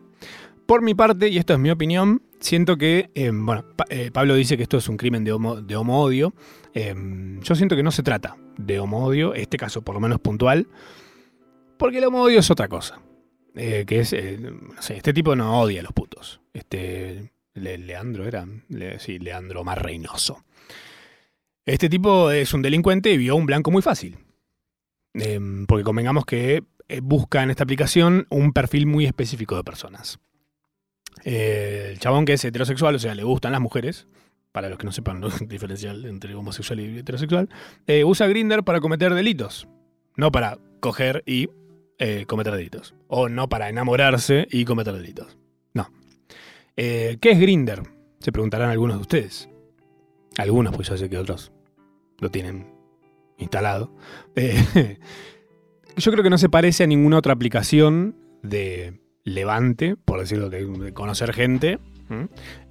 Por 0.65 0.81
mi 0.81 0.95
parte, 0.95 1.27
y 1.27 1.37
esto 1.37 1.53
es 1.53 1.59
mi 1.59 1.69
opinión, 1.69 2.21
siento 2.39 2.77
que, 2.77 3.11
em, 3.13 3.45
bueno, 3.45 3.65
eh, 3.89 4.09
Pablo 4.11 4.35
dice 4.35 4.55
que 4.55 4.63
esto 4.63 4.77
es 4.77 4.87
un 4.87 4.97
crimen 4.97 5.23
de 5.23 5.33
homo, 5.33 5.61
de 5.61 5.75
odio. 5.75 6.33
Em, 6.73 7.41
yo 7.41 7.55
siento 7.55 7.75
que 7.75 7.83
no 7.83 7.91
se 7.91 8.03
trata 8.03 8.37
de 8.57 8.79
homo 8.79 9.03
odio, 9.05 9.33
este 9.33 9.57
caso 9.57 9.81
por 9.81 9.95
lo 9.95 10.01
menos 10.01 10.19
puntual. 10.19 10.67
Porque 11.81 11.97
el 11.97 12.03
homo 12.03 12.21
odio 12.21 12.37
es 12.37 12.51
otra 12.51 12.67
cosa. 12.67 13.01
Eh, 13.55 13.85
que 13.87 14.01
es, 14.01 14.13
eh, 14.13 14.39
este 14.91 15.13
tipo 15.13 15.35
no 15.35 15.61
odia 15.61 15.79
a 15.79 15.83
los 15.83 15.93
putos. 15.93 16.39
Este, 16.53 17.31
Leandro 17.55 18.27
era, 18.27 18.45
sí, 18.99 19.17
Leandro 19.17 19.63
más 19.63 19.79
Reynoso. 19.79 20.45
Este 21.65 21.89
tipo 21.89 22.29
es 22.29 22.53
un 22.53 22.61
delincuente 22.61 23.11
y 23.11 23.17
vio 23.17 23.35
un 23.35 23.47
blanco 23.47 23.71
muy 23.71 23.81
fácil. 23.81 24.19
Em, 25.15 25.65
porque 25.65 25.83
convengamos 25.83 26.23
que 26.27 26.63
eh, 26.87 26.99
busca 27.01 27.41
en 27.41 27.49
esta 27.49 27.63
aplicación 27.63 28.27
un 28.29 28.53
perfil 28.53 28.85
muy 28.85 29.07
específico 29.07 29.55
de 29.55 29.63
personas. 29.63 30.19
El 31.23 31.97
chabón 31.97 32.25
que 32.25 32.33
es 32.33 32.45
heterosexual, 32.45 32.93
o 32.93 32.99
sea, 32.99 33.15
le 33.15 33.23
gustan 33.23 33.53
las 33.53 33.61
mujeres, 33.61 34.07
para 34.51 34.69
los 34.69 34.77
que 34.77 34.85
no 34.85 34.91
sepan 34.91 35.19
¿no? 35.19 35.29
diferencial 35.47 36.05
entre 36.05 36.35
homosexual 36.35 36.79
y 36.79 36.99
heterosexual, 36.99 37.49
usa 38.05 38.27
Grinder 38.27 38.63
para 38.63 38.81
cometer 38.81 39.15
delitos, 39.15 39.67
no 40.15 40.31
para 40.31 40.59
coger 40.79 41.23
y 41.25 41.47
eh, 42.03 42.25
cometer 42.25 42.51
delitos, 42.55 42.95
o 43.07 43.29
no 43.29 43.47
para 43.47 43.69
enamorarse 43.69 44.47
y 44.49 44.65
cometer 44.65 44.91
delitos. 44.91 45.37
No. 45.75 45.91
Eh, 46.75 47.19
¿Qué 47.21 47.29
es 47.29 47.39
Grinder? 47.39 47.83
Se 48.17 48.31
preguntarán 48.31 48.71
algunos 48.71 48.95
de 48.95 49.01
ustedes. 49.01 49.49
Algunos, 50.39 50.75
pues 50.75 50.87
ya 50.87 50.97
sé 50.97 51.11
que 51.11 51.19
otros 51.19 51.51
lo 52.17 52.31
tienen 52.31 52.73
instalado. 53.37 53.95
Eh, 54.35 54.97
yo 55.95 56.11
creo 56.11 56.23
que 56.23 56.31
no 56.31 56.39
se 56.39 56.49
parece 56.49 56.85
a 56.85 56.87
ninguna 56.87 57.19
otra 57.19 57.33
aplicación 57.33 58.15
de 58.41 58.99
levante, 59.23 59.95
por 59.95 60.21
decirlo, 60.21 60.49
de, 60.49 60.93
conocer 60.95 61.33
gente. 61.33 61.77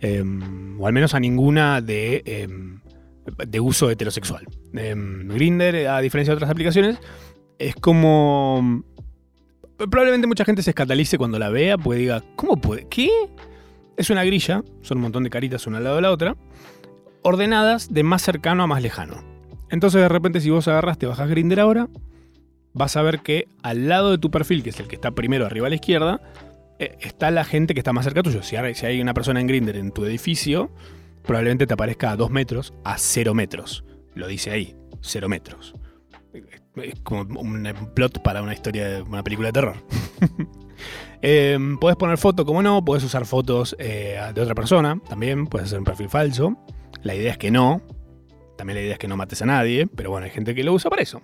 Em, 0.01 0.81
o 0.81 0.89
al 0.89 0.93
menos 0.93 1.15
a 1.15 1.21
ninguna 1.21 1.81
de, 1.81 2.25
em, 2.27 2.81
de 3.47 3.61
uso 3.61 3.93
heterosexual. 3.93 4.49
Grinder, 4.73 5.87
a 5.87 6.01
diferencia 6.01 6.33
de 6.33 6.37
otras 6.39 6.51
aplicaciones, 6.51 6.99
es 7.61 7.77
como... 7.77 8.83
Probablemente 9.89 10.27
mucha 10.27 10.45
gente 10.45 10.63
se 10.63 10.71
escandalice 10.71 11.17
cuando 11.17 11.39
la 11.39 11.49
vea, 11.49 11.79
pues 11.79 11.99
diga, 11.99 12.23
¿cómo 12.37 12.57
puede? 12.57 12.87
¿Qué? 12.89 13.09
Es 13.97 14.11
una 14.11 14.25
grilla, 14.25 14.63
son 14.83 14.99
un 14.99 15.03
montón 15.03 15.25
de 15.25 15.31
caritas 15.31 15.67
una 15.67 15.79
al 15.79 15.85
lado 15.85 15.97
de 15.97 16.03
la 16.03 16.11
otra, 16.11 16.37
ordenadas 17.23 17.93
de 17.93 18.03
más 18.03 18.21
cercano 18.23 18.63
a 18.63 18.67
más 18.67 18.83
lejano. 18.83 19.25
Entonces 19.71 20.03
de 20.03 20.09
repente 20.09 20.41
si 20.41 20.51
vos 20.51 20.69
agarras, 20.69 20.99
te 20.99 21.07
bajas 21.07 21.31
Grinder 21.31 21.61
ahora, 21.61 21.89
vas 22.75 22.97
a 22.97 23.03
ver 23.03 23.21
que 23.21 23.49
al 23.63 23.89
lado 23.89 24.11
de 24.11 24.19
tu 24.19 24.31
perfil, 24.31 24.63
que 24.63 24.71
es 24.71 24.81
el 24.81 24.87
que 24.87 24.97
está 24.97 25.13
primero 25.13 25.47
arriba 25.47 25.67
a 25.67 25.71
la 25.71 25.77
izquierda, 25.77 26.21
eh, 26.79 26.97
está 27.01 27.31
la 27.31 27.45
gente 27.45 27.73
que 27.73 27.81
está 27.81 27.93
más 27.93 28.05
cerca 28.05 28.23
tuyo. 28.23 28.43
Si 28.43 28.57
hay 28.57 29.01
una 29.01 29.15
persona 29.15 29.41
en 29.41 29.47
Grinder 29.47 29.77
en 29.77 29.93
tu 29.93 30.05
edificio, 30.05 30.71
probablemente 31.23 31.67
te 31.67 31.75
aparezca 31.75 32.11
a 32.11 32.17
2 32.17 32.31
metros, 32.31 32.75
a 32.85 32.99
0 32.99 33.35
metros. 33.35 33.85
Lo 34.15 34.27
dice 34.27 34.51
ahí, 34.51 34.77
0 35.01 35.29
metros. 35.29 35.75
Es 36.77 37.01
como 37.01 37.23
un 37.41 37.69
plot 37.95 38.23
para 38.23 38.43
una 38.43 38.55
historia 38.55 38.89
de 38.89 39.03
una 39.03 39.23
película 39.23 39.49
de 39.49 39.53
terror. 39.53 39.77
eh, 41.23 41.59
podés 41.81 41.97
poner 41.97 42.17
foto, 42.17 42.45
como 42.45 42.63
no, 42.63 42.85
podés 42.85 43.03
usar 43.05 43.27
fotos 43.27 43.75
eh, 43.79 44.21
de 44.35 44.41
otra 44.41 44.55
persona, 44.55 45.01
también, 45.09 45.47
puedes 45.47 45.69
hacer 45.69 45.79
un 45.79 45.85
perfil 45.85 46.09
falso. 46.09 46.57
La 47.03 47.15
idea 47.15 47.33
es 47.33 47.39
que 47.39 47.51
no, 47.51 47.83
también 48.57 48.77
la 48.77 48.83
idea 48.83 48.93
es 48.93 48.99
que 48.99 49.09
no 49.09 49.17
mates 49.17 49.43
a 49.43 49.47
nadie, 49.47 49.87
pero 49.89 50.11
bueno, 50.11 50.27
hay 50.27 50.31
gente 50.31 50.55
que 50.55 50.63
lo 50.63 50.73
usa 50.73 50.91
para 50.91 51.03
eso. 51.03 51.21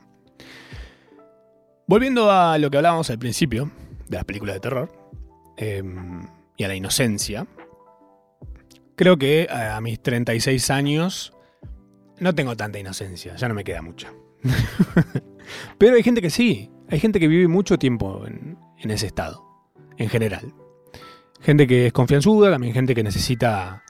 Volviendo 1.87 2.30
a 2.30 2.59
lo 2.59 2.70
que 2.70 2.78
hablábamos 2.78 3.09
al 3.11 3.18
principio 3.18 3.70
de 4.09 4.16
las 4.16 4.24
películas 4.24 4.56
de 4.56 4.61
terror 4.61 4.92
eh, 5.56 5.82
y 6.56 6.64
a 6.64 6.68
la 6.68 6.74
inocencia, 6.74 7.46
creo 8.96 9.16
que 9.16 9.46
a 9.48 9.80
mis 9.80 10.02
36 10.02 10.70
años 10.70 11.32
no 12.18 12.35
tengo 12.35 12.56
tanta 12.56 12.80
inocencia, 12.80 13.37
ya 13.37 13.48
no 13.48 13.54
me 13.54 13.62
queda 13.62 13.82
mucha. 13.82 14.12
Pero 15.78 15.96
hay 15.96 16.02
gente 16.02 16.22
que 16.22 16.30
sí, 16.30 16.70
hay 16.88 17.00
gente 17.00 17.20
que 17.20 17.28
vive 17.28 17.48
mucho 17.48 17.78
tiempo 17.78 18.24
en, 18.26 18.59
ese 18.90 19.06
estado, 19.06 19.44
en 19.96 20.09
general. 20.09 20.54
Gente 21.40 21.66
que 21.66 21.88
es 21.88 21.92
confianzuda, 21.92 22.50
también 22.50 22.72
gente 22.72 22.94
que 22.94 23.02
necesita 23.02 23.82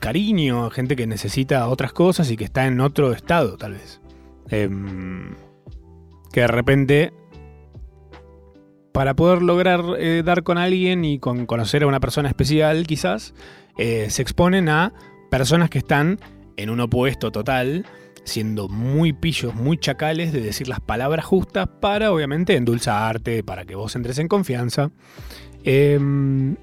cariño, 0.00 0.70
gente 0.70 0.96
que 0.96 1.06
necesita 1.06 1.68
otras 1.68 1.92
cosas 1.92 2.30
y 2.30 2.36
que 2.36 2.44
está 2.44 2.66
en 2.66 2.80
otro 2.80 3.12
estado, 3.12 3.56
tal 3.56 3.72
vez. 3.72 4.00
Em, 4.50 5.34
que 6.32 6.40
de 6.40 6.48
repente, 6.48 7.12
para 8.92 9.14
poder 9.14 9.42
lograr 9.42 9.82
eh, 9.98 10.22
dar 10.24 10.42
con 10.42 10.58
alguien 10.58 11.04
y 11.04 11.18
con 11.18 11.46
conocer 11.46 11.82
a 11.82 11.86
una 11.86 12.00
persona 12.00 12.28
especial, 12.28 12.86
quizás, 12.86 13.34
eh, 13.78 14.08
se 14.10 14.22
exponen 14.22 14.68
a 14.68 14.92
personas 15.30 15.70
que 15.70 15.78
están 15.78 16.18
en 16.56 16.70
un 16.70 16.80
opuesto 16.80 17.30
total, 17.30 17.86
siendo 18.26 18.68
muy 18.68 19.12
pillos, 19.12 19.54
muy 19.54 19.78
chacales 19.78 20.32
de 20.32 20.40
decir 20.40 20.68
las 20.68 20.80
palabras 20.80 21.24
justas 21.24 21.68
para, 21.80 22.12
obviamente, 22.12 22.56
endulzarte, 22.56 23.42
para 23.42 23.64
que 23.64 23.74
vos 23.74 23.94
entres 23.96 24.18
en 24.18 24.28
confianza. 24.28 24.90
Em, 25.64 26.56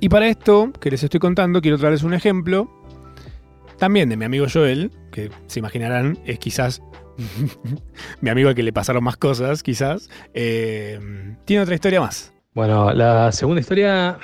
y 0.00 0.08
para 0.08 0.26
esto 0.26 0.72
que 0.80 0.90
les 0.90 1.02
estoy 1.04 1.20
contando, 1.20 1.60
quiero 1.60 1.78
traerles 1.78 2.02
un 2.02 2.14
ejemplo 2.14 2.68
también 3.78 4.08
de 4.08 4.16
mi 4.16 4.24
amigo 4.24 4.46
Joel, 4.52 4.90
que 5.10 5.30
se 5.46 5.58
imaginarán 5.58 6.18
es 6.24 6.38
quizás 6.38 6.82
mi 8.20 8.30
amigo 8.30 8.48
al 8.48 8.54
que 8.54 8.62
le 8.62 8.72
pasaron 8.72 9.04
más 9.04 9.16
cosas, 9.16 9.62
quizás. 9.62 10.08
Eh, 10.34 10.98
tiene 11.44 11.62
otra 11.62 11.74
historia 11.74 12.00
más. 12.00 12.32
Bueno, 12.54 12.92
la 12.92 13.32
segunda 13.32 13.60
historia 13.60 14.18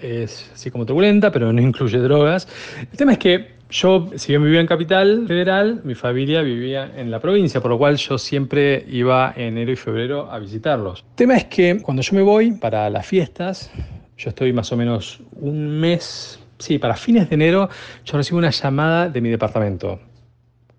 es 0.00 0.50
así 0.54 0.70
como 0.70 0.86
turbulenta, 0.86 1.30
pero 1.32 1.52
no 1.52 1.60
incluye 1.60 1.98
drogas. 1.98 2.48
El 2.80 2.96
tema 2.96 3.12
es 3.12 3.18
que 3.18 3.53
yo, 3.74 4.08
si 4.14 4.32
bien 4.32 4.44
vivía 4.44 4.60
en 4.60 4.68
Capital 4.68 5.24
Federal, 5.26 5.80
mi 5.82 5.96
familia 5.96 6.42
vivía 6.42 6.92
en 6.96 7.10
la 7.10 7.18
provincia, 7.18 7.60
por 7.60 7.72
lo 7.72 7.78
cual 7.78 7.96
yo 7.96 8.18
siempre 8.18 8.84
iba 8.88 9.34
enero 9.36 9.72
y 9.72 9.76
febrero 9.76 10.30
a 10.30 10.38
visitarlos. 10.38 11.04
El 11.10 11.16
tema 11.16 11.36
es 11.36 11.46
que 11.46 11.82
cuando 11.82 12.00
yo 12.00 12.14
me 12.14 12.22
voy 12.22 12.52
para 12.52 12.88
las 12.88 13.04
fiestas, 13.04 13.72
yo 14.16 14.30
estoy 14.30 14.52
más 14.52 14.70
o 14.70 14.76
menos 14.76 15.20
un 15.40 15.80
mes, 15.80 16.38
sí, 16.58 16.78
para 16.78 16.94
fines 16.94 17.28
de 17.28 17.34
enero, 17.34 17.68
yo 18.04 18.16
recibo 18.16 18.38
una 18.38 18.50
llamada 18.50 19.08
de 19.08 19.20
mi 19.20 19.28
departamento. 19.28 19.98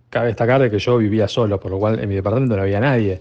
Cabe 0.09 0.27
destacar 0.27 0.61
de 0.61 0.71
que 0.71 0.79
yo 0.79 0.97
vivía 0.97 1.27
solo, 1.27 1.59
por 1.59 1.71
lo 1.71 1.79
cual 1.79 1.99
en 1.99 2.07
mi 2.07 2.15
departamento 2.15 2.55
no 2.55 2.61
había 2.61 2.79
nadie. 2.79 3.19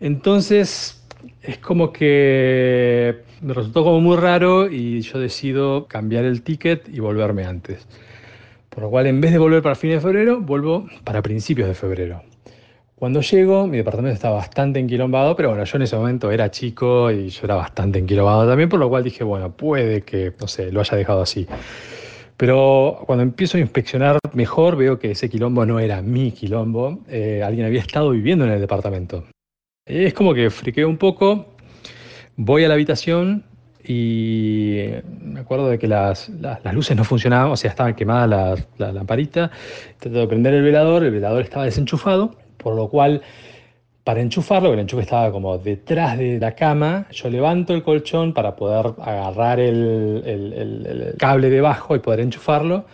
Entonces, 0.00 1.06
es 1.42 1.58
como 1.58 1.92
que 1.92 3.24
me 3.42 3.52
resultó 3.52 3.84
como 3.84 4.00
muy 4.00 4.16
raro 4.16 4.70
y 4.70 5.02
yo 5.02 5.18
decido 5.18 5.86
cambiar 5.86 6.24
el 6.24 6.40
ticket 6.40 6.88
y 6.88 7.00
volverme 7.00 7.44
antes. 7.44 7.86
Por 8.76 8.82
lo 8.82 8.90
cual, 8.90 9.06
en 9.06 9.22
vez 9.22 9.32
de 9.32 9.38
volver 9.38 9.62
para 9.62 9.74
fines 9.74 9.96
de 9.96 10.00
febrero, 10.02 10.38
vuelvo 10.38 10.86
para 11.02 11.22
principios 11.22 11.66
de 11.66 11.72
febrero. 11.72 12.20
Cuando 12.94 13.22
llego, 13.22 13.66
mi 13.66 13.78
departamento 13.78 14.12
está 14.12 14.28
bastante 14.28 14.78
enquilombado, 14.78 15.34
pero 15.34 15.48
bueno, 15.48 15.64
yo 15.64 15.76
en 15.76 15.82
ese 15.82 15.96
momento 15.96 16.30
era 16.30 16.50
chico 16.50 17.10
y 17.10 17.30
yo 17.30 17.40
era 17.44 17.54
bastante 17.54 17.98
enquilombado 17.98 18.46
también, 18.46 18.68
por 18.68 18.78
lo 18.78 18.90
cual 18.90 19.02
dije, 19.02 19.24
bueno, 19.24 19.56
puede 19.56 20.02
que, 20.02 20.34
no 20.38 20.46
sé, 20.46 20.70
lo 20.70 20.80
haya 20.80 20.94
dejado 20.94 21.22
así. 21.22 21.46
Pero 22.36 23.02
cuando 23.06 23.22
empiezo 23.22 23.56
a 23.56 23.60
inspeccionar 23.60 24.18
mejor, 24.34 24.76
veo 24.76 24.98
que 24.98 25.12
ese 25.12 25.30
quilombo 25.30 25.64
no 25.64 25.80
era 25.80 26.02
mi 26.02 26.32
quilombo, 26.32 26.98
eh, 27.08 27.42
alguien 27.42 27.64
había 27.64 27.80
estado 27.80 28.10
viviendo 28.10 28.44
en 28.44 28.52
el 28.52 28.60
departamento. 28.60 29.24
Es 29.86 30.12
como 30.12 30.34
que 30.34 30.50
friqueo 30.50 30.86
un 30.86 30.98
poco, 30.98 31.46
voy 32.36 32.64
a 32.64 32.68
la 32.68 32.74
habitación 32.74 33.42
y 33.88 34.88
me 35.22 35.40
acuerdo 35.40 35.68
de 35.68 35.78
que 35.78 35.86
las, 35.86 36.28
las, 36.28 36.74
luces 36.74 36.96
no 36.96 37.04
funcionaban, 37.04 37.52
o 37.52 37.56
sea, 37.56 37.70
estaban 37.70 37.94
quemadas 37.94 38.28
las 38.28 38.66
la 38.78 38.92
lamparitas. 38.92 39.50
Trato 39.98 40.18
de 40.18 40.26
prender 40.26 40.54
el 40.54 40.62
velador, 40.62 41.04
el 41.04 41.12
velador 41.12 41.42
estaba 41.42 41.64
desenchufado, 41.64 42.34
por 42.56 42.74
lo 42.74 42.88
cual, 42.88 43.22
para 44.02 44.20
enchufarlo, 44.20 44.72
el 44.72 44.80
enchufe 44.80 45.02
estaba 45.02 45.30
como 45.30 45.58
detrás 45.58 46.18
de 46.18 46.40
la 46.40 46.56
cama, 46.56 47.06
yo 47.12 47.30
levanto 47.30 47.74
el 47.74 47.84
colchón 47.84 48.34
para 48.34 48.56
poder 48.56 48.94
agarrar 49.00 49.60
el, 49.60 50.22
el, 50.26 50.52
el, 50.52 50.86
el 50.86 51.14
cable 51.16 51.48
debajo 51.48 51.94
y 51.94 52.00
poder 52.00 52.20
enchufarlo. 52.20 52.86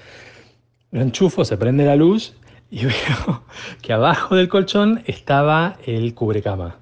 Lo 0.91 1.01
enchufo, 1.01 1.45
se 1.47 1.57
prende 1.57 1.87
la 1.87 1.97
luz 1.97 2.35
y 2.71 2.85
veo 2.85 3.45
que 3.81 3.95
abajo 3.95 4.37
del 4.37 4.49
colchón 4.49 5.03
estaba 5.07 5.77
el 5.87 6.15
cubrecama. 6.15 6.82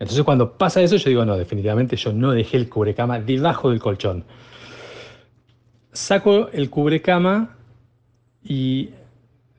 Entonces 0.00 0.24
cuando 0.24 0.56
pasa 0.56 0.80
eso 0.80 0.96
yo 0.96 1.10
digo, 1.10 1.24
no, 1.26 1.36
definitivamente 1.36 1.94
yo 1.94 2.12
no 2.12 2.32
dejé 2.32 2.56
el 2.56 2.70
cubrecama 2.70 3.20
debajo 3.20 3.68
del 3.68 3.80
colchón. 3.80 4.24
Saco 5.92 6.48
el 6.52 6.70
cubrecama 6.70 7.56
y 8.42 8.90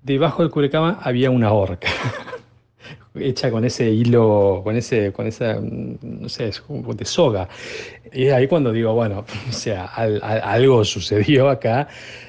debajo 0.01 0.41
del 0.41 0.51
cubrecama 0.51 0.99
había 1.01 1.29
una 1.29 1.53
horca. 1.53 1.87
hecha 3.15 3.51
con 3.51 3.65
ese 3.65 3.89
hilo, 3.89 4.61
con 4.63 4.75
ese, 4.75 5.11
con 5.11 5.27
esa, 5.27 5.59
no 5.59 6.29
sé, 6.29 6.51
de 6.69 7.05
soga. 7.05 7.49
Y 8.13 8.25
es 8.25 8.33
ahí 8.33 8.47
cuando 8.47 8.71
digo, 8.71 8.93
bueno, 8.93 9.25
o 9.49 9.51
sea, 9.51 9.85
al, 9.85 10.19
al, 10.23 10.41
algo 10.41 10.83
sucedió 10.85 11.49
acá. 11.49 11.87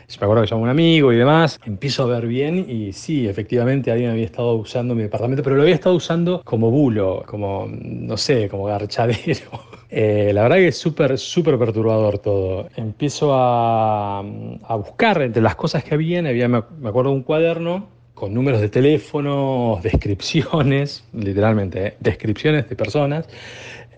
Yo 0.09 0.19
me 0.21 0.25
acuerdo 0.27 0.43
que 0.43 0.51
llamó 0.51 0.63
un 0.65 0.69
amigo 0.69 1.13
y 1.13 1.17
demás. 1.17 1.59
Empiezo 1.65 2.03
a 2.05 2.07
ver 2.07 2.27
bien 2.27 2.67
y 2.69 2.93
sí, 2.93 3.27
efectivamente 3.29 3.91
alguien 3.91 4.11
había 4.11 4.25
estado 4.25 4.55
usando 4.55 4.95
mi 4.95 5.03
departamento, 5.03 5.43
pero 5.43 5.57
lo 5.57 5.63
había 5.63 5.75
estado 5.75 5.95
usando 5.95 6.43
como 6.45 6.71
bulo, 6.71 7.23
como, 7.27 7.69
no 7.71 8.17
sé, 8.17 8.49
como 8.49 8.65
garchadero. 8.65 9.73
Eh, 9.95 10.31
la 10.33 10.45
verdad 10.45 10.57
que 10.57 10.69
es 10.69 10.79
súper, 10.79 11.19
súper 11.19 11.59
perturbador 11.59 12.19
todo. 12.19 12.67
Empiezo 12.77 13.35
a, 13.35 14.21
a 14.21 14.77
buscar 14.77 15.21
entre 15.21 15.43
las 15.43 15.55
cosas 15.55 15.85
que 15.85 15.93
había, 15.93 16.21
había, 16.21 16.49
me 16.49 16.89
acuerdo 16.89 17.11
un 17.11 17.23
cuaderno 17.23 17.89
con 18.23 18.35
números 18.35 18.61
de 18.61 18.69
teléfono, 18.69 19.81
descripciones, 19.83 21.03
literalmente, 21.13 21.87
¿eh? 21.87 21.97
descripciones 21.99 22.69
de 22.69 22.77
personas. 22.77 23.29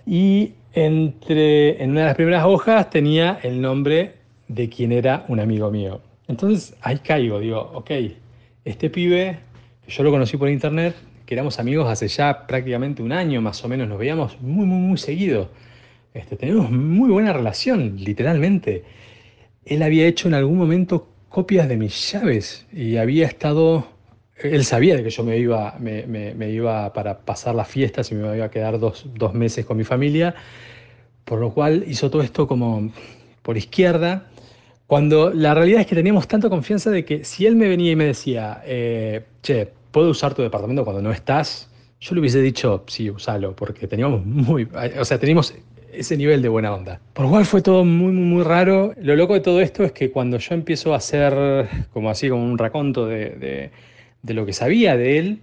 Y 0.07 0.53
entre, 0.73 1.83
en 1.83 1.91
una 1.91 2.01
de 2.01 2.07
las 2.07 2.15
primeras 2.15 2.47
hojas 2.47 2.89
tenía 2.89 3.39
el 3.43 3.61
nombre 3.61 4.15
de 4.49 4.71
quien 4.71 4.93
era 4.93 5.27
un 5.29 5.41
amigo 5.41 5.71
mío. 5.71 6.01
Entonces 6.27 6.75
ahí 6.81 7.01
caigo, 7.01 7.39
digo, 7.39 7.71
ok, 7.75 7.91
este 8.65 8.89
pibe, 8.89 9.41
yo 9.89 10.03
lo 10.03 10.11
conocí 10.11 10.39
por 10.39 10.49
internet, 10.49 10.95
que 11.27 11.35
éramos 11.35 11.59
amigos 11.59 11.87
hace 11.87 12.09
ya 12.09 12.47
prácticamente 12.47 13.03
un 13.03 13.13
año 13.13 13.43
más 13.43 13.63
o 13.63 13.69
menos, 13.69 13.87
nos 13.87 13.99
veíamos 13.99 14.41
muy, 14.41 14.65
muy, 14.65 14.79
muy 14.79 14.97
seguido. 14.97 15.51
Este, 16.15 16.37
tenemos 16.37 16.71
muy 16.71 17.11
buena 17.11 17.35
relación, 17.35 18.03
literalmente. 18.03 18.85
Él 19.67 19.83
había 19.83 20.07
hecho 20.07 20.29
en 20.29 20.35
algún 20.35 20.57
momento 20.57 21.09
copias 21.29 21.69
de 21.69 21.77
mis 21.77 22.13
llaves 22.13 22.65
y 22.73 22.97
había 22.97 23.27
estado, 23.27 23.87
él 24.37 24.65
sabía 24.65 24.97
de 24.97 25.03
que 25.03 25.11
yo 25.11 25.23
me 25.23 25.39
iba, 25.39 25.77
me, 25.79 26.51
iba 26.51 26.93
para 26.93 27.19
pasar 27.19 27.55
las 27.55 27.69
fiestas 27.69 28.11
y 28.11 28.15
me 28.15 28.37
iba 28.37 28.45
a 28.45 28.51
quedar 28.51 28.79
dos, 28.79 29.07
dos 29.15 29.35
meses 29.35 29.65
con 29.65 29.77
mi 29.77 29.85
familia, 29.85 30.35
por 31.25 31.41
lo 31.41 31.53
cual 31.53 31.85
hizo 31.87 32.11
todo 32.11 32.23
esto 32.23 32.47
como 32.47 32.93
por 33.43 33.57
izquierda, 33.57 34.27
cuando 34.87 35.31
la 35.31 35.55
realidad 35.55 35.81
es 35.81 35.87
que 35.87 35.95
teníamos 35.95 36.29
tanta 36.29 36.49
confianza 36.49 36.91
de 36.91 37.05
que 37.05 37.25
si 37.25 37.47
él 37.47 37.57
me 37.57 37.69
venía 37.69 37.93
y 37.93 37.97
me 37.97 38.07
decía, 38.07 38.63
eh, 38.67 39.23
che, 39.43 39.69
¿puedo 39.91 40.11
usar 40.11 40.35
tu 40.35 40.43
departamento 40.43 40.85
cuando 40.85 41.01
no 41.01 41.11
estás? 41.13 41.71
Yo 42.01 42.15
le 42.15 42.21
hubiese 42.21 42.41
dicho, 42.41 42.85
sí, 42.87 43.09
usalo, 43.11 43.57
porque 43.57 43.87
teníamos 43.87 44.25
muy, 44.27 44.69
o 44.99 45.05
sea, 45.05 45.19
teníamos 45.19 45.55
ese 45.91 46.17
nivel 46.17 46.43
de 46.43 46.49
buena 46.49 46.75
onda. 46.75 47.01
Por 47.13 47.27
lo 47.27 47.31
cual 47.31 47.47
fue 47.47 47.63
todo 47.63 47.85
muy, 47.85 48.13
muy, 48.13 48.25
muy 48.25 48.43
raro. 48.43 48.93
Lo 49.01 49.17
loco 49.17 49.35
de 49.35 49.41
todo 49.41 49.61
esto 49.61 49.85
es 49.85 49.93
que 49.93 50.11
cuando 50.11 50.39
yo 50.39 50.55
empiezo 50.55 50.93
a 50.93 50.99
hacer 50.99 51.87
como 51.93 52.11
así, 52.11 52.29
como 52.29 52.45
un 52.45 52.59
raconto 52.59 53.07
de, 53.07 53.71
lo 54.33 54.47
que 54.47 54.55
sabía 54.55 54.97
de 54.97 55.19
él, 55.19 55.41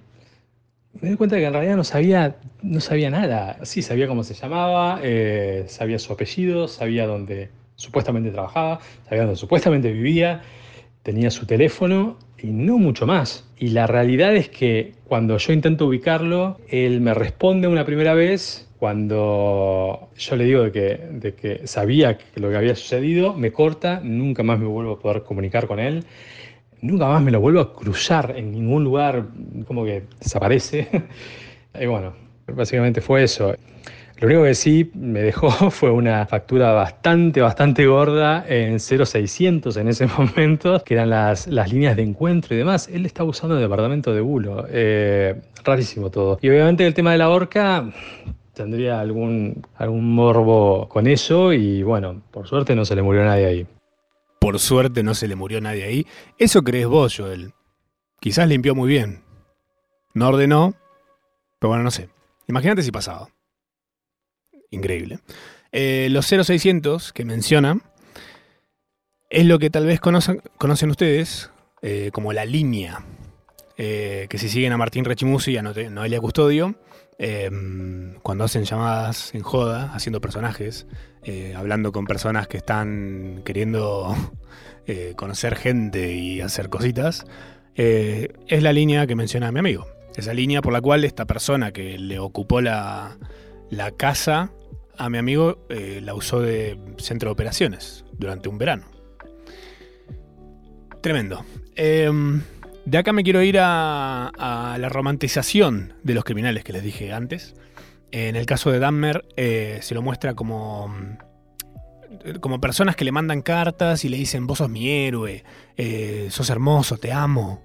me 0.99 1.09
doy 1.09 1.17
cuenta 1.17 1.35
de 1.35 1.43
que 1.43 1.47
en 1.47 1.53
realidad 1.53 1.75
no 1.75 1.83
sabía, 1.83 2.37
no 2.63 2.79
sabía 2.79 3.09
nada. 3.09 3.57
Sí, 3.63 3.81
sabía 3.81 4.07
cómo 4.07 4.23
se 4.23 4.33
llamaba, 4.33 4.99
eh, 5.03 5.65
sabía 5.67 5.99
su 5.99 6.11
apellido, 6.13 6.67
sabía 6.67 7.05
dónde 7.05 7.49
supuestamente 7.75 8.31
trabajaba, 8.31 8.79
sabía 9.07 9.23
dónde 9.23 9.37
supuestamente 9.37 9.91
vivía, 9.91 10.41
tenía 11.03 11.31
su 11.31 11.45
teléfono 11.45 12.17
y 12.41 12.47
no 12.47 12.77
mucho 12.77 13.05
más. 13.05 13.47
Y 13.57 13.69
la 13.69 13.87
realidad 13.87 14.35
es 14.35 14.49
que 14.49 14.93
cuando 15.05 15.37
yo 15.37 15.53
intento 15.53 15.85
ubicarlo, 15.85 16.57
él 16.67 17.01
me 17.01 17.13
responde 17.13 17.67
una 17.67 17.85
primera 17.85 18.13
vez, 18.13 18.67
cuando 18.79 20.09
yo 20.17 20.35
le 20.35 20.43
digo 20.43 20.63
de 20.63 20.71
que, 20.71 20.99
de 21.11 21.35
que 21.35 21.67
sabía 21.67 22.17
lo 22.35 22.49
que 22.49 22.57
había 22.57 22.75
sucedido, 22.75 23.33
me 23.35 23.51
corta, 23.51 24.01
nunca 24.03 24.41
más 24.41 24.59
me 24.59 24.65
vuelvo 24.65 24.93
a 24.93 24.99
poder 24.99 25.23
comunicar 25.23 25.67
con 25.67 25.79
él, 25.79 26.03
nunca 26.81 27.07
más 27.07 27.21
me 27.21 27.31
lo 27.31 27.39
vuelvo 27.39 27.61
a 27.61 27.73
cruzar 27.73 28.33
en 28.35 28.51
ningún 28.51 28.83
lugar, 28.83 29.25
como 29.67 29.85
que 29.85 30.03
desaparece. 30.19 30.87
y 31.79 31.85
bueno, 31.87 32.13
básicamente 32.47 33.01
fue 33.01 33.23
eso. 33.23 33.55
Lo 34.21 34.27
único 34.27 34.43
que 34.43 34.53
sí 34.53 34.91
me 34.93 35.21
dejó 35.21 35.49
fue 35.71 35.89
una 35.89 36.27
factura 36.27 36.73
bastante, 36.73 37.41
bastante 37.41 37.87
gorda 37.87 38.45
en 38.47 38.79
0600 38.79 39.75
en 39.77 39.87
ese 39.87 40.05
momento, 40.17 40.83
que 40.83 40.93
eran 40.93 41.09
las, 41.09 41.47
las 41.47 41.73
líneas 41.73 41.95
de 41.95 42.03
encuentro 42.03 42.53
y 42.53 42.59
demás. 42.59 42.87
Él 42.87 43.05
estaba 43.05 43.29
usando 43.29 43.55
el 43.55 43.61
departamento 43.61 44.13
de 44.13 44.21
bulo. 44.21 44.67
Eh, 44.69 45.41
rarísimo 45.63 46.11
todo. 46.11 46.37
Y 46.41 46.49
obviamente 46.49 46.85
el 46.85 46.93
tema 46.93 47.13
de 47.13 47.17
la 47.17 47.29
horca 47.29 47.91
tendría 48.53 48.99
algún, 48.99 49.65
algún 49.75 50.13
morbo 50.13 50.87
con 50.87 51.07
eso 51.07 51.51
y 51.51 51.81
bueno, 51.81 52.21
por 52.29 52.47
suerte 52.47 52.75
no 52.75 52.85
se 52.85 52.95
le 52.95 53.01
murió 53.01 53.23
nadie 53.23 53.45
ahí. 53.45 53.67
Por 54.41 54.57
suerte 54.57 55.03
no 55.03 55.13
se 55.13 55.27
le 55.27 55.35
murió 55.35 55.61
nadie 55.61 55.83
ahí. 55.83 56.07
Eso 56.39 56.63
crees 56.63 56.87
vos, 56.87 57.15
Joel. 57.15 57.53
Quizás 58.19 58.47
limpió 58.49 58.73
muy 58.73 58.89
bien. 58.89 59.23
No 60.15 60.29
ordenó, 60.29 60.73
pero 61.59 61.69
bueno, 61.69 61.83
no 61.83 61.91
sé. 61.91 62.09
Imagínate 62.47 62.81
si 62.81 62.91
pasaba. 62.91 63.29
Increíble. 64.71 65.19
Eh, 65.71 66.07
los 66.09 66.25
0600 66.25 67.13
que 67.13 67.23
menciona 67.23 67.77
es 69.29 69.45
lo 69.45 69.59
que 69.59 69.69
tal 69.69 69.85
vez 69.85 69.99
conocen, 69.99 70.41
conocen 70.57 70.89
ustedes 70.89 71.51
eh, 71.83 72.09
como 72.11 72.33
la 72.33 72.43
línea. 72.43 73.05
Eh, 73.77 74.25
que 74.27 74.39
si 74.39 74.49
siguen 74.49 74.73
a 74.73 74.77
Martín 74.77 75.05
Rechimusi 75.05 75.51
y 75.51 75.57
a 75.57 75.61
Noelia 75.61 76.19
Custodio, 76.19 76.73
em, 77.21 78.15
cuando 78.21 78.43
hacen 78.43 78.63
llamadas 78.63 79.33
en 79.35 79.41
joda, 79.41 79.93
haciendo 79.93 80.21
personajes, 80.21 80.87
hablando 81.55 81.91
con 81.91 82.05
personas 82.05 82.47
que 82.47 82.57
están 82.57 83.43
queriendo 83.45 84.15
conocer 85.15 85.55
gente 85.55 86.13
y 86.13 86.41
hacer 86.41 86.69
cositas, 86.69 87.25
es 87.75 88.63
la 88.63 88.73
línea 88.73 89.05
que 89.05 89.15
menciona 89.15 89.51
mi 89.51 89.59
amigo. 89.59 89.85
Esa 90.15 90.33
línea 90.33 90.61
por 90.61 90.73
la 90.73 90.81
cual 90.81 91.05
esta 91.05 91.25
persona 91.25 91.71
que 91.71 91.97
le 91.97 92.19
ocupó 92.19 92.59
la, 92.61 93.17
casa 93.97 94.51
a 94.97 95.09
mi 95.09 95.17
amigo 95.17 95.65
eh, 95.69 96.01
la 96.03 96.13
usó 96.13 96.41
de 96.41 96.77
centro 96.97 97.29
de 97.29 97.33
operaciones 97.33 98.03
durante 98.17 98.49
un 98.49 98.57
verano. 98.57 98.85
Tremendo. 101.01 101.45
De 102.85 102.97
acá 102.97 103.13
me 103.13 103.23
quiero 103.23 103.41
ir 103.41 103.57
a, 103.59 104.31
la 104.79 104.89
romantización 104.89 105.93
de 106.03 106.13
los 106.13 106.23
criminales 106.23 106.63
que 106.63 106.73
les 106.73 106.83
dije 106.83 107.13
antes. 107.13 107.55
En 108.11 108.35
el 108.35 108.45
caso 108.45 108.71
de 108.71 108.79
Dahmer 108.79 109.25
eh, 109.37 109.79
se 109.81 109.95
lo 109.95 110.01
muestra 110.01 110.33
como, 110.33 110.93
como 112.41 112.59
personas 112.59 112.95
que 112.95 113.05
le 113.05 113.11
mandan 113.11 113.41
cartas 113.41 114.03
y 114.03 114.09
le 114.09 114.17
dicen, 114.17 114.47
vos 114.47 114.57
sos 114.57 114.69
mi 114.69 114.89
héroe, 114.89 115.43
eh, 115.77 116.27
sos 116.29 116.49
hermoso, 116.49 116.97
te 116.97 117.13
amo, 117.13 117.63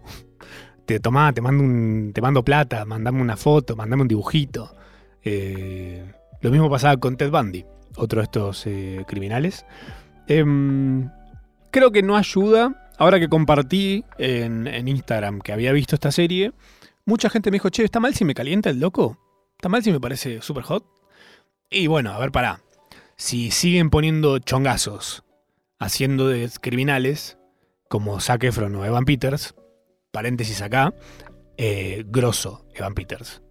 te 0.84 1.00
tomá, 1.00 1.32
te 1.32 1.40
mando, 1.40 1.64
un, 1.64 2.12
te 2.14 2.20
mando 2.20 2.44
plata, 2.44 2.84
mandame 2.84 3.20
una 3.20 3.36
foto, 3.36 3.74
mandame 3.74 4.02
un 4.02 4.08
dibujito. 4.08 4.76
Lo 6.40 6.50
mismo 6.50 6.70
pasaba 6.70 6.96
con 6.98 7.16
Ted 7.16 7.30
Bundy, 7.30 7.64
otro 7.96 8.20
de 8.20 8.24
estos 8.24 8.66
eh, 8.66 9.04
criminales. 9.08 9.64
Em, 10.28 11.10
creo 11.70 11.90
que 11.90 12.02
no 12.02 12.16
ayuda. 12.16 12.85
Ahora 12.98 13.20
que 13.20 13.28
compartí 13.28 14.04
en, 14.18 14.88
Instagram 14.88 15.40
que 15.40 15.52
había 15.52 15.72
visto 15.72 15.94
esta 15.94 16.10
serie, 16.10 16.52
mucha 17.04 17.28
gente 17.28 17.50
me 17.50 17.56
dijo, 17.56 17.68
che, 17.68 17.84
¿está 17.84 18.00
mal 18.00 18.14
si 18.14 18.24
me 18.24 18.34
calienta 18.34 18.70
el 18.70 18.80
loco? 18.80 19.18
¿Está 19.56 19.68
mal 19.68 19.82
si 19.82 19.92
me 19.92 20.00
parece 20.00 20.40
super 20.40 20.64
hot? 20.64 20.84
Y 21.70 21.88
bueno, 21.88 22.12
a 22.12 22.18
ver, 22.18 22.32
pará. 22.32 22.62
Si 23.16 23.50
siguen 23.50 23.90
poniendo 23.90 24.38
chongazos 24.38 25.24
haciendo 25.78 26.28
de 26.28 26.48
criminales, 26.60 27.38
como 27.88 28.20
Zac 28.20 28.44
Efron 28.44 28.74
o 28.74 28.84
Evan 28.84 29.04
Peters, 29.04 29.54
paréntesis 30.10 30.62
acá, 30.62 30.94
eh, 31.58 32.04
grosso 32.06 32.66
Evan 32.74 32.94
Peters. 32.94 33.42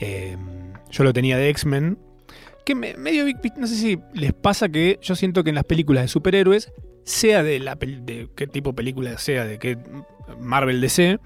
Em, 0.00 0.72
yo 0.90 1.04
lo 1.04 1.12
tenía 1.12 1.36
de 1.36 1.48
X-Men, 1.50 1.98
que 2.64 2.74
medio 2.74 3.24
no 3.56 3.66
sé 3.66 3.74
si 3.74 3.98
les 4.14 4.32
pasa 4.32 4.68
que 4.68 4.98
yo 5.02 5.16
siento 5.16 5.42
que 5.42 5.50
en 5.50 5.56
las 5.56 5.64
películas 5.64 6.04
de 6.04 6.08
superhéroes, 6.08 6.72
sea 7.04 7.42
de 7.42 7.58
la 7.58 7.76
qué 7.76 8.46
tipo 8.46 8.70
de 8.70 8.74
película 8.74 9.18
sea, 9.18 9.44
de 9.44 9.58
qué 9.58 9.78
Marvel 10.38 10.80
DC, 10.80 11.18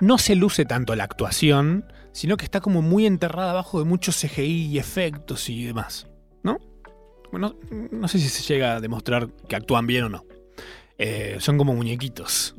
no 0.00 0.18
se 0.18 0.34
luce 0.34 0.64
tanto 0.64 0.94
la 0.94 1.04
actuación, 1.04 1.86
sino 2.12 2.36
que 2.36 2.44
está 2.44 2.60
como 2.60 2.82
muy 2.82 3.06
enterrada 3.06 3.50
abajo 3.50 3.78
de 3.78 3.84
muchos 3.84 4.20
CGI 4.20 4.66
y 4.66 4.78
efectos 4.78 5.48
y 5.48 5.64
demás, 5.64 6.08
¿no? 6.42 6.58
Bueno, 7.30 7.56
no 7.90 8.08
sé 8.08 8.18
si 8.18 8.28
se 8.28 8.54
llega 8.54 8.76
a 8.76 8.80
demostrar 8.80 9.28
que 9.48 9.56
actúan 9.56 9.86
bien 9.86 10.04
o 10.04 10.08
no. 10.08 10.24
Eh, 10.98 11.36
son 11.40 11.58
como 11.58 11.74
muñequitos. 11.74 12.54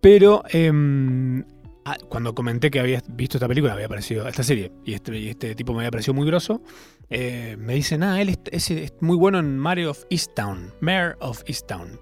Pero 0.00 0.42
em, 0.50 1.44
Ah, 1.84 1.96
cuando 2.08 2.34
comenté 2.34 2.70
que 2.70 2.78
había 2.78 3.02
visto 3.08 3.38
esta 3.38 3.48
película, 3.48 3.72
había 3.72 3.86
aparecido 3.86 4.28
esta 4.28 4.44
serie, 4.44 4.70
y 4.84 4.94
este, 4.94 5.28
este 5.28 5.54
tipo 5.56 5.72
me 5.72 5.80
había 5.80 5.90
parecido 5.90 6.14
muy 6.14 6.26
grosso, 6.26 6.62
eh, 7.10 7.56
me 7.58 7.74
dicen, 7.74 8.04
ah, 8.04 8.20
él 8.20 8.38
es, 8.50 8.70
muy 9.00 9.16
bueno 9.16 9.40
en 9.40 9.58
Mario 9.58 9.90
of 9.90 10.04
Easttown, 10.08 10.72
Mayor 10.80 11.16
of 11.20 11.42
Easttown. 11.46 11.98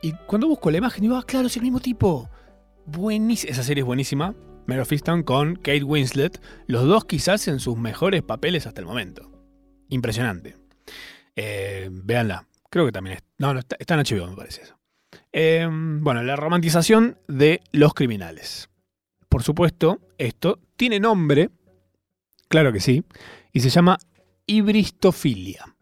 Y 0.00 0.12
cuando 0.26 0.46
busco 0.46 0.70
la 0.70 0.78
imagen, 0.78 1.02
digo, 1.02 1.16
ah, 1.16 1.24
claro, 1.24 1.48
es 1.48 1.56
el 1.56 1.62
mismo 1.62 1.80
tipo. 1.80 2.30
Buenísima. 2.86 3.52
Esa 3.52 3.62
serie 3.62 3.82
es 3.82 3.86
buenísima. 3.86 4.34
Mayor 4.66 4.82
of 4.82 4.92
Easttown 4.92 5.22
con 5.22 5.56
Kate 5.56 5.84
Winslet. 5.84 6.40
Los 6.66 6.86
dos 6.86 7.04
quizás 7.04 7.46
en 7.48 7.60
sus 7.60 7.76
mejores 7.76 8.22
papeles 8.22 8.66
hasta 8.66 8.80
el 8.80 8.86
momento. 8.86 9.30
Impresionante. 9.88 10.56
Eh, 11.36 11.88
véanla. 11.92 12.48
Creo 12.70 12.86
que 12.86 12.92
también 12.92 13.18
es. 13.18 13.24
No, 13.38 13.52
no 13.54 13.60
está, 13.60 13.76
está 13.78 13.94
en 13.94 14.30
me 14.30 14.36
parece 14.36 14.62
eso. 14.62 14.81
Em, 15.32 16.04
bueno, 16.04 16.22
la 16.22 16.36
romantización 16.36 17.16
de 17.26 17.62
los 17.72 17.94
criminales. 17.94 18.68
Por 19.30 19.42
supuesto, 19.42 20.00
esto 20.18 20.58
tiene 20.76 21.00
nombre, 21.00 21.50
claro 22.48 22.70
que 22.72 22.80
sí, 22.80 23.02
y 23.50 23.60
se 23.60 23.70
llama 23.70 23.98
ibristofilia. 24.46 25.74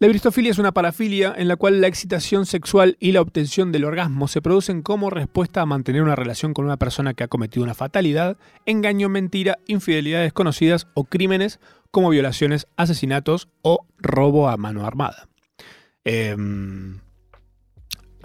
La 0.00 0.06
ibristofilia 0.06 0.50
es 0.50 0.58
una 0.58 0.72
parafilia 0.72 1.34
en 1.36 1.46
la 1.46 1.56
cual 1.56 1.80
la 1.80 1.86
excitación 1.86 2.46
sexual 2.46 2.96
y 3.00 3.12
la 3.12 3.20
obtención 3.20 3.70
del 3.70 3.84
orgasmo 3.84 4.28
se 4.28 4.42
producen 4.42 4.82
como 4.82 5.10
respuesta 5.10 5.60
a 5.60 5.66
mantener 5.66 6.02
una 6.02 6.16
relación 6.16 6.54
con 6.54 6.64
una 6.64 6.78
persona 6.78 7.14
que 7.14 7.22
ha 7.22 7.28
cometido 7.28 7.62
una 7.62 7.74
fatalidad, 7.74 8.36
engaño, 8.66 9.08
mentira, 9.10 9.58
infidelidades 9.66 10.26
desconocidas 10.26 10.88
o 10.94 11.04
crímenes 11.04 11.60
como 11.90 12.08
violaciones, 12.08 12.66
asesinatos 12.76 13.48
o 13.62 13.86
robo 13.98 14.48
a 14.48 14.56
mano 14.56 14.86
armada. 14.86 15.28
Eh, 16.04 16.34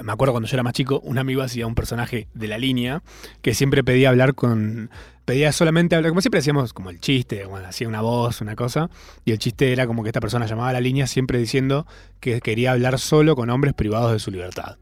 me 0.04 0.12
acuerdo 0.12 0.34
cuando 0.34 0.48
yo 0.48 0.56
era 0.56 0.64
más 0.64 0.74
chico, 0.74 1.00
un 1.02 1.18
amigo 1.18 1.42
hacía 1.42 1.68
un 1.68 1.76
personaje 1.76 2.28
de 2.34 2.48
la 2.48 2.58
línea 2.58 3.02
que 3.42 3.54
siempre 3.54 3.84
pedía 3.84 4.10
hablar 4.10 4.36
con. 4.36 4.90
Pedía 5.26 5.52
solamente 5.52 5.96
hablar, 5.96 6.12
como 6.12 6.22
siempre 6.22 6.40
hacíamos 6.40 6.72
como 6.72 6.92
el 6.92 7.00
chiste, 7.00 7.48
hacía 7.68 7.88
una 7.88 8.02
voz, 8.02 8.42
una 8.42 8.56
cosa, 8.56 8.92
y 9.26 9.32
el 9.32 9.40
chiste 9.40 9.72
era 9.72 9.88
como 9.88 10.04
que 10.04 10.10
esta 10.10 10.22
persona 10.22 10.46
llamaba 10.46 10.70
a 10.70 10.74
la 10.74 10.82
línea 10.82 11.08
siempre 11.08 11.40
diciendo 11.40 11.88
que 12.20 12.42
quería 12.42 12.74
hablar 12.74 13.00
solo 13.00 13.36
con 13.36 13.50
hombres 13.50 13.74
privados 13.74 14.12
de 14.12 14.20
su 14.20 14.30
libertad. 14.30 14.78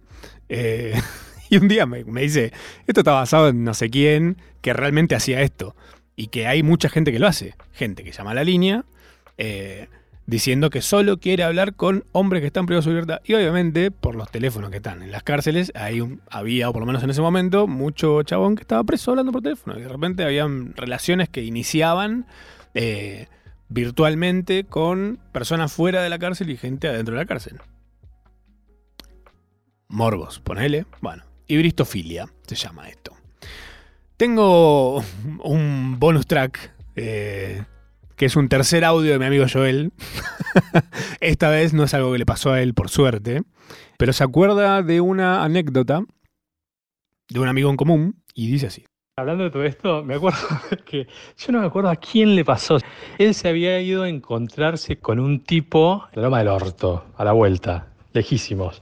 Eh, 0.50 1.00
Y 1.54 1.58
un 1.58 1.68
día 1.68 1.86
me, 1.86 2.04
me 2.06 2.22
dice, 2.22 2.52
esto 2.88 3.02
está 3.02 3.12
basado 3.12 3.50
en 3.50 3.64
no 3.64 3.76
sé 3.76 3.92
quién 3.92 4.38
que 4.62 4.74
realmente 4.74 5.14
hacía 5.14 5.42
esto. 5.42 5.76
Y 6.16 6.28
que 6.28 6.48
hay 6.48 6.64
mucha 6.64 6.90
gente 6.90 7.12
que 7.12 7.20
lo 7.20 7.28
hace. 7.28 7.54
Gente 7.74 8.04
que 8.04 8.12
llama 8.12 8.32
a 8.32 8.34
la 8.34 8.44
línea 8.44 8.86
eh, 9.38 9.88
diciendo 10.26 10.70
que 10.70 10.82
solo 10.82 11.20
quiere 11.20 11.44
hablar 11.44 11.76
con 11.76 12.06
hombres 12.12 12.42
que 12.42 12.48
están 12.48 12.66
privados 12.66 12.86
de 12.86 12.92
su 12.92 12.94
libertad. 12.94 13.22
Y 13.26 13.34
obviamente, 13.34 13.92
por 13.92 14.16
los 14.16 14.32
teléfonos 14.32 14.70
que 14.70 14.78
están 14.78 15.02
en 15.02 15.12
las 15.12 15.24
cárceles, 15.24 15.72
había, 16.30 16.70
o 16.70 16.74
por 16.74 16.82
lo 16.82 16.86
menos 16.86 17.04
en 17.04 17.10
ese 17.10 17.22
momento, 17.22 17.68
mucho 17.68 18.24
chabón 18.24 18.56
que 18.56 18.62
estaba 18.62 18.84
preso 18.84 19.12
hablando 19.12 19.32
por 19.32 19.42
teléfono. 19.42 19.78
Y 19.78 19.82
de 19.82 19.90
repente 19.90 20.24
habían 20.24 20.74
relaciones 20.76 21.30
que 21.30 21.44
iniciaban 21.44 22.26
eh, 22.74 23.28
virtualmente 23.70 24.64
con 24.64 25.20
personas 25.32 25.74
fuera 25.74 26.02
de 26.02 26.10
la 26.10 26.20
cárcel 26.20 26.50
y 26.50 26.58
gente 26.58 26.88
adentro 26.88 27.16
de 27.16 27.22
la 27.22 27.28
cárcel. 27.28 27.60
Morbos, 29.88 30.40
ponele. 30.40 30.86
Bueno, 31.02 31.24
hibristofilia 31.48 32.28
se 32.48 32.56
llama 32.56 32.90
esto. 32.90 33.16
Tengo 34.18 35.04
un 35.44 36.00
bonus 36.00 36.26
track 36.26 36.72
eh, 36.96 37.64
que 38.16 38.26
es 38.26 38.36
un 38.36 38.50
tercer 38.50 38.86
audio 38.86 39.12
de 39.12 39.20
mi 39.20 39.26
amigo 39.26 39.46
Joel. 39.52 39.92
Esta 41.20 41.50
vez 41.50 41.74
no 41.74 41.84
es 41.84 41.94
algo 41.94 42.12
que 42.12 42.20
le 42.20 42.26
pasó 42.26 42.52
a 42.52 42.62
él 42.62 42.74
por 42.74 42.90
suerte, 42.90 43.42
pero 43.98 44.14
se 44.14 44.24
acuerda 44.24 44.82
de 44.82 45.02
una 45.02 45.44
anécdota 45.44 46.04
de 47.30 47.40
un 47.40 47.48
amigo 47.48 47.70
en 47.70 47.78
común 47.78 48.24
y 48.34 48.48
dice 48.48 48.68
así. 48.68 48.86
Hablando 49.16 49.44
de 49.44 49.52
todo 49.52 49.64
esto, 49.64 50.04
me 50.04 50.16
acuerdo 50.16 50.40
que 50.86 51.08
yo 51.38 51.52
no 51.52 51.60
me 51.60 51.68
acuerdo 51.68 51.90
a 51.90 51.96
quién 51.96 52.36
le 52.36 52.44
pasó. 52.44 52.78
Él 53.20 53.34
se 53.36 53.48
había 53.48 53.80
ido 53.80 54.04
a 54.04 54.10
encontrarse 54.10 54.98
con 54.98 55.20
un 55.20 55.44
tipo 55.44 56.06
de 56.16 56.22
Loma 56.22 56.40
del 56.40 56.48
Orto, 56.48 57.06
a 57.16 57.24
la 57.24 57.32
vuelta, 57.32 57.90
lejísimos. 58.14 58.82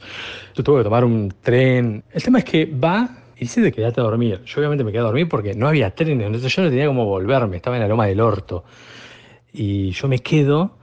Yo 0.56 0.64
tuve 0.64 0.80
que 0.80 0.84
tomar 0.86 1.04
un 1.04 1.34
tren. 1.42 2.04
El 2.12 2.24
tema 2.24 2.40
es 2.40 2.46
que 2.46 2.66
va 2.66 3.10
y 3.36 3.42
dice 3.42 3.60
de 3.60 3.72
quedarte 3.72 4.00
a 4.00 4.04
dormir. 4.04 4.42
Yo 4.46 4.60
obviamente 4.60 4.84
me 4.84 4.92
quedé 4.92 5.02
a 5.02 5.06
dormir 5.06 5.28
porque 5.28 5.54
no 5.54 5.68
había 5.68 5.94
trenes, 5.94 6.26
entonces 6.26 6.56
yo 6.56 6.62
no 6.62 6.70
tenía 6.70 6.88
cómo 6.88 7.06
volverme, 7.06 7.58
estaba 7.58 7.76
en 7.76 7.82
la 7.82 7.90
Loma 7.90 8.06
del 8.06 8.22
Orto. 8.22 8.64
Y 9.54 9.92
yo 9.92 10.08
me 10.08 10.20
quedo. 10.20 10.78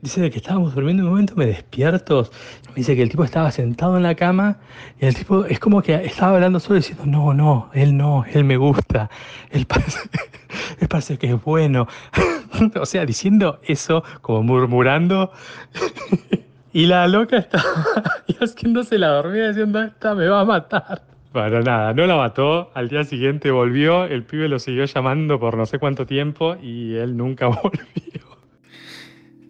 Dice 0.00 0.28
que 0.30 0.38
estábamos 0.38 0.74
durmiendo 0.74 1.02
en 1.02 1.06
un 1.06 1.12
momento, 1.12 1.34
me 1.36 1.46
despierto. 1.46 2.28
Me 2.68 2.74
dice 2.74 2.96
que 2.96 3.02
el 3.02 3.08
tipo 3.08 3.22
estaba 3.22 3.52
sentado 3.52 3.96
en 3.96 4.02
la 4.02 4.16
cama 4.16 4.58
y 5.00 5.06
el 5.06 5.14
tipo 5.14 5.44
es 5.44 5.60
como 5.60 5.80
que 5.80 5.94
estaba 5.94 6.34
hablando 6.34 6.58
solo 6.58 6.76
diciendo, 6.76 7.06
no, 7.06 7.32
no, 7.32 7.70
él 7.72 7.96
no, 7.96 8.24
él 8.32 8.42
me 8.42 8.56
gusta, 8.56 9.08
él 9.50 9.64
parece, 9.66 10.00
él 10.80 10.88
parece 10.88 11.18
que 11.18 11.28
es 11.28 11.42
bueno. 11.42 11.86
o 12.80 12.84
sea, 12.84 13.06
diciendo 13.06 13.60
eso, 13.62 14.02
como 14.22 14.42
murmurando. 14.42 15.30
y 16.72 16.86
la 16.86 17.06
loca 17.06 17.38
estaba 17.38 18.24
y 18.26 18.34
haciéndose 18.34 18.98
la 18.98 19.08
dormida 19.08 19.48
diciendo, 19.48 19.82
esta 19.82 20.16
me 20.16 20.26
va 20.26 20.40
a 20.40 20.44
matar. 20.44 21.11
Bueno, 21.32 21.60
nada, 21.62 21.94
no 21.94 22.06
la 22.06 22.16
mató. 22.16 22.70
Al 22.74 22.88
día 22.88 23.04
siguiente 23.04 23.50
volvió, 23.50 24.04
el 24.04 24.24
pibe 24.24 24.48
lo 24.48 24.58
siguió 24.58 24.84
llamando 24.84 25.40
por 25.40 25.56
no 25.56 25.64
sé 25.64 25.78
cuánto 25.78 26.06
tiempo 26.06 26.56
y 26.60 26.96
él 26.96 27.16
nunca 27.16 27.46
volvió. 27.62 28.22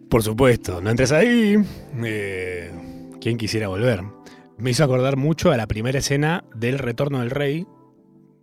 Por 0.09 0.23
supuesto, 0.23 0.79
no 0.79 0.91
entres 0.91 1.11
ahí. 1.11 1.55
Eh, 2.05 2.71
¿Quién 3.19 3.37
quisiera 3.37 3.67
volver? 3.67 4.01
Me 4.57 4.69
hizo 4.69 4.83
acordar 4.83 5.17
mucho 5.17 5.51
a 5.51 5.57
la 5.57 5.67
primera 5.67 5.99
escena 5.99 6.43
del 6.55 6.79
Retorno 6.79 7.19
del 7.19 7.31
Rey. 7.31 7.65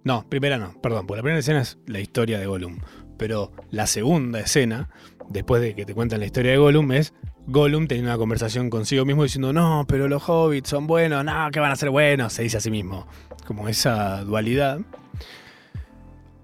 No, 0.05 0.28
primera 0.28 0.59
no, 0.59 0.74
perdón, 0.82 1.07
porque 1.07 1.18
la 1.18 1.22
primera 1.22 1.38
escena 1.38 1.61
es 1.61 1.78
la 1.86 2.01
historia 2.01 2.38
de 2.38 2.47
Gollum. 2.47 2.78
Pero 3.16 3.53
la 3.70 3.86
segunda 3.86 4.41
escena, 4.41 4.91
después 5.28 5.62
de 5.62 5.74
que 5.74 5.86
te 5.86 5.95
cuentan 5.95 6.20
la 6.20 6.26
historia 6.26 6.51
de 6.51 6.59
Gollum, 6.59 6.93
es 6.93 7.14
Gollum 7.47 7.86
teniendo 7.86 8.11
una 8.11 8.18
conversación 8.18 8.70
consigo 8.70 9.05
mismo 9.05 9.22
diciendo, 9.22 9.53
no, 9.53 9.84
pero 9.88 10.09
los 10.09 10.28
hobbits 10.28 10.68
son 10.68 10.86
buenos, 10.86 11.24
no, 11.24 11.51
que 11.51 11.61
van 11.61 11.72
a 11.72 11.76
ser 11.76 11.91
buenos, 11.91 12.32
se 12.32 12.43
dice 12.43 12.59
a 12.59 12.61
sí 12.61 12.70
mismo. 12.70 13.07
Como 13.51 13.66
esa 13.66 14.22
dualidad. 14.22 14.78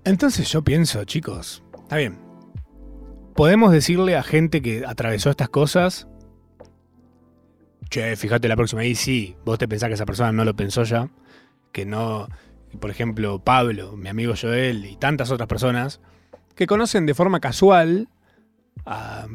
Entonces 0.02 0.50
yo 0.50 0.64
pienso, 0.64 1.04
chicos, 1.04 1.62
está 1.84 1.98
bien, 1.98 2.18
podemos 3.36 3.70
decirle 3.70 4.16
a 4.16 4.24
gente 4.24 4.60
que 4.60 4.84
atravesó 4.84 5.30
estas 5.30 5.48
cosas, 5.48 6.08
che, 7.90 8.16
fíjate 8.16 8.48
la 8.48 8.56
próxima, 8.56 8.84
y 8.84 8.96
sí, 8.96 9.36
vos 9.44 9.56
te 9.56 9.68
pensás 9.68 9.86
que 9.86 9.94
esa 9.94 10.04
persona 10.04 10.32
no 10.32 10.44
lo 10.44 10.56
pensó 10.56 10.82
ya, 10.82 11.08
que 11.70 11.86
no, 11.86 12.26
por 12.80 12.90
ejemplo, 12.90 13.38
Pablo, 13.38 13.96
mi 13.96 14.08
amigo 14.08 14.34
Joel 14.36 14.84
y 14.84 14.96
tantas 14.96 15.30
otras 15.30 15.46
personas, 15.46 16.00
que 16.56 16.66
conocen 16.66 17.06
de 17.06 17.14
forma 17.14 17.38
casual 17.38 18.08
a 18.84 19.28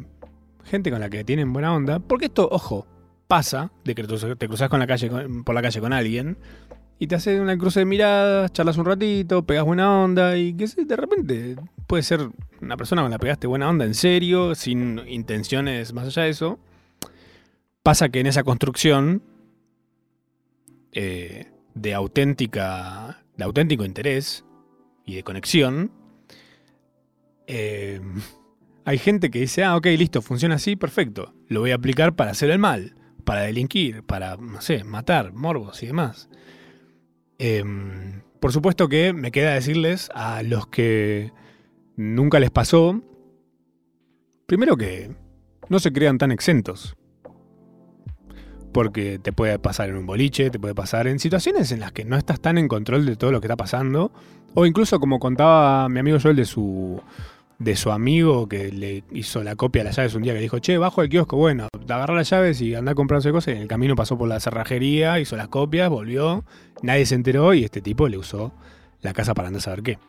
gente 0.65 0.91
con 0.91 0.99
la 0.99 1.09
que 1.09 1.23
tienen 1.23 1.53
buena 1.53 1.73
onda, 1.73 1.99
porque 1.99 2.25
esto, 2.25 2.49
ojo, 2.51 2.85
pasa 3.29 3.71
de 3.85 3.95
que 3.95 4.03
te 4.03 4.47
cruzas 4.49 4.67
con 4.67 4.81
la 4.81 4.87
calle, 4.87 5.09
por 5.45 5.55
la 5.55 5.61
calle 5.61 5.79
con 5.79 5.93
alguien 5.93 6.37
y 7.01 7.07
te 7.07 7.15
hace 7.15 7.41
una 7.41 7.57
cruce 7.57 7.79
de 7.79 7.85
miradas, 7.87 8.53
charlas 8.53 8.77
un 8.77 8.85
ratito, 8.85 9.43
pegas 9.43 9.65
buena 9.65 10.03
onda 10.03 10.37
y 10.37 10.53
que 10.53 10.67
sé, 10.67 10.85
de 10.85 10.95
repente 10.95 11.55
puede 11.87 12.03
ser 12.03 12.29
una 12.61 12.77
persona 12.77 13.01
con 13.01 13.09
la 13.09 13.17
pegaste 13.17 13.47
buena 13.47 13.67
onda 13.67 13.85
en 13.85 13.95
serio, 13.95 14.53
sin 14.53 15.01
intenciones 15.07 15.93
más 15.93 16.05
allá 16.05 16.25
de 16.25 16.29
eso. 16.29 16.59
Pasa 17.81 18.09
que 18.09 18.19
en 18.19 18.27
esa 18.27 18.43
construcción 18.43 19.23
eh, 20.91 21.47
de 21.73 21.93
auténtica, 21.95 23.23
de 23.35 23.45
auténtico 23.45 23.83
interés 23.83 24.45
y 25.03 25.15
de 25.15 25.23
conexión, 25.23 25.91
eh, 27.47 27.99
hay 28.85 28.99
gente 28.99 29.31
que 29.31 29.39
dice, 29.39 29.63
ah, 29.63 29.75
ok, 29.75 29.87
listo, 29.97 30.21
funciona 30.21 30.53
así, 30.53 30.75
perfecto. 30.75 31.33
Lo 31.47 31.61
voy 31.61 31.71
a 31.71 31.75
aplicar 31.77 32.15
para 32.15 32.29
hacer 32.29 32.51
el 32.51 32.59
mal, 32.59 32.93
para 33.25 33.41
delinquir, 33.41 34.03
para, 34.03 34.37
no 34.37 34.61
sé, 34.61 34.83
matar, 34.83 35.33
morbos 35.33 35.81
y 35.81 35.87
demás. 35.87 36.29
Em, 37.43 38.21
por 38.39 38.53
supuesto 38.53 38.87
que 38.87 39.13
me 39.13 39.31
queda 39.31 39.55
decirles 39.55 40.11
a 40.13 40.43
los 40.43 40.67
que 40.67 41.31
nunca 41.95 42.39
les 42.39 42.51
pasó, 42.51 43.01
primero 44.45 44.77
que 44.77 45.09
no 45.67 45.79
se 45.79 45.91
crean 45.91 46.19
tan 46.19 46.31
exentos. 46.31 46.95
Porque 48.71 49.17
te 49.17 49.33
puede 49.33 49.57
pasar 49.57 49.89
en 49.89 49.95
un 49.95 50.05
boliche, 50.05 50.51
te 50.51 50.59
puede 50.59 50.75
pasar 50.75 51.07
en 51.07 51.17
situaciones 51.17 51.71
en 51.71 51.79
las 51.79 51.91
que 51.91 52.05
no 52.05 52.15
estás 52.15 52.39
tan 52.39 52.59
en 52.59 52.67
control 52.67 53.07
de 53.07 53.15
todo 53.15 53.31
lo 53.31 53.41
que 53.41 53.47
está 53.47 53.57
pasando. 53.57 54.11
O 54.53 54.67
incluso 54.67 54.99
como 54.99 55.17
contaba 55.17 55.89
mi 55.89 55.99
amigo 55.99 56.19
Joel 56.21 56.35
de 56.35 56.45
su, 56.45 57.01
de 57.63 57.75
su 57.75 57.91
amigo 57.91 58.49
que 58.49 58.71
le 58.71 59.03
hizo 59.11 59.43
la 59.43 59.55
copia 59.55 59.81
de 59.81 59.89
las 59.89 59.95
llaves 59.95 60.15
un 60.15 60.23
día 60.23 60.33
que 60.33 60.39
dijo, 60.39 60.59
che, 60.59 60.77
bajo 60.77 61.03
el 61.03 61.09
kiosco, 61.09 61.37
bueno, 61.37 61.67
agarra 61.87 62.15
las 62.15 62.29
llaves 62.29 62.59
y 62.61 62.73
anda 62.73 62.93
a 62.93 62.95
comprarse 62.95 63.31
cosas. 63.31 63.53
Y 63.53 63.57
en 63.57 63.63
el 63.63 63.67
camino 63.67 63.95
pasó 63.95 64.17
por 64.17 64.27
la 64.27 64.39
cerrajería, 64.39 65.19
hizo 65.19 65.35
las 65.35 65.47
copias, 65.47 65.89
volvió, 65.89 66.43
nadie 66.81 67.05
se 67.05 67.15
enteró 67.15 67.53
y 67.53 67.63
este 67.63 67.81
tipo 67.81 68.07
le 68.07 68.17
usó 68.17 68.51
la 69.01 69.13
casa 69.13 69.33
para 69.33 69.49
andar 69.49 69.59
a 69.59 69.63
saber 69.63 69.83
qué. 69.83 69.99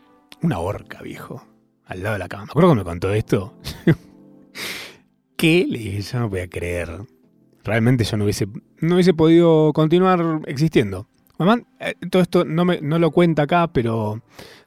Una 0.40 0.58
horca, 0.58 1.02
viejo, 1.02 1.46
al 1.84 2.02
lado 2.02 2.14
de 2.14 2.18
la 2.20 2.28
cama. 2.28 2.44
Me 2.44 2.50
acuerdo 2.50 2.70
que 2.70 2.76
me 2.76 2.84
contó 2.84 3.12
esto. 3.12 3.54
¿Qué? 5.36 5.66
Le 5.68 5.78
dije, 5.78 6.00
yo 6.00 6.20
no 6.20 6.30
podía 6.30 6.48
creer. 6.48 7.02
Realmente 7.64 8.04
yo 8.04 8.16
no 8.16 8.24
hubiese, 8.24 8.48
no 8.80 8.94
hubiese 8.94 9.14
podido 9.14 9.72
continuar 9.74 10.40
existiendo. 10.46 11.06
Mamá, 11.38 11.62
eh, 11.80 11.94
todo 12.10 12.22
esto 12.22 12.44
no, 12.44 12.64
me, 12.64 12.80
no 12.80 12.98
lo 12.98 13.10
cuenta 13.10 13.42
acá, 13.42 13.72
pero 13.72 14.22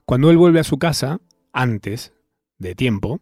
cuando 0.05 0.29
él 0.29 0.37
vuelve 0.37 0.59
a 0.59 0.63
su 0.63 0.77
casa, 0.77 1.19
antes 1.51 2.14
de 2.57 2.75
tiempo, 2.75 3.21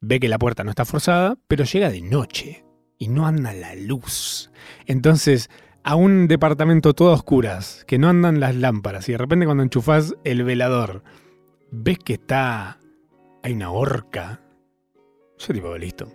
ve 0.00 0.20
que 0.20 0.28
la 0.28 0.38
puerta 0.38 0.64
no 0.64 0.70
está 0.70 0.84
forzada, 0.84 1.36
pero 1.48 1.64
llega 1.64 1.90
de 1.90 2.02
noche 2.02 2.64
y 2.98 3.08
no 3.08 3.26
anda 3.26 3.52
la 3.52 3.74
luz. 3.74 4.50
Entonces, 4.86 5.50
a 5.84 5.94
un 5.94 6.28
departamento 6.28 6.94
todo 6.94 7.10
a 7.10 7.14
oscuras, 7.14 7.84
que 7.86 7.98
no 7.98 8.08
andan 8.08 8.40
las 8.40 8.54
lámparas, 8.54 9.08
y 9.08 9.12
de 9.12 9.18
repente 9.18 9.46
cuando 9.46 9.62
enchufás 9.62 10.14
el 10.24 10.42
velador, 10.44 11.02
ves 11.70 11.98
que 11.98 12.14
está. 12.14 12.78
hay 13.42 13.52
una 13.52 13.70
horca. 13.70 14.40
Yo 15.38 15.54
tipo, 15.54 15.76
listo. 15.78 16.12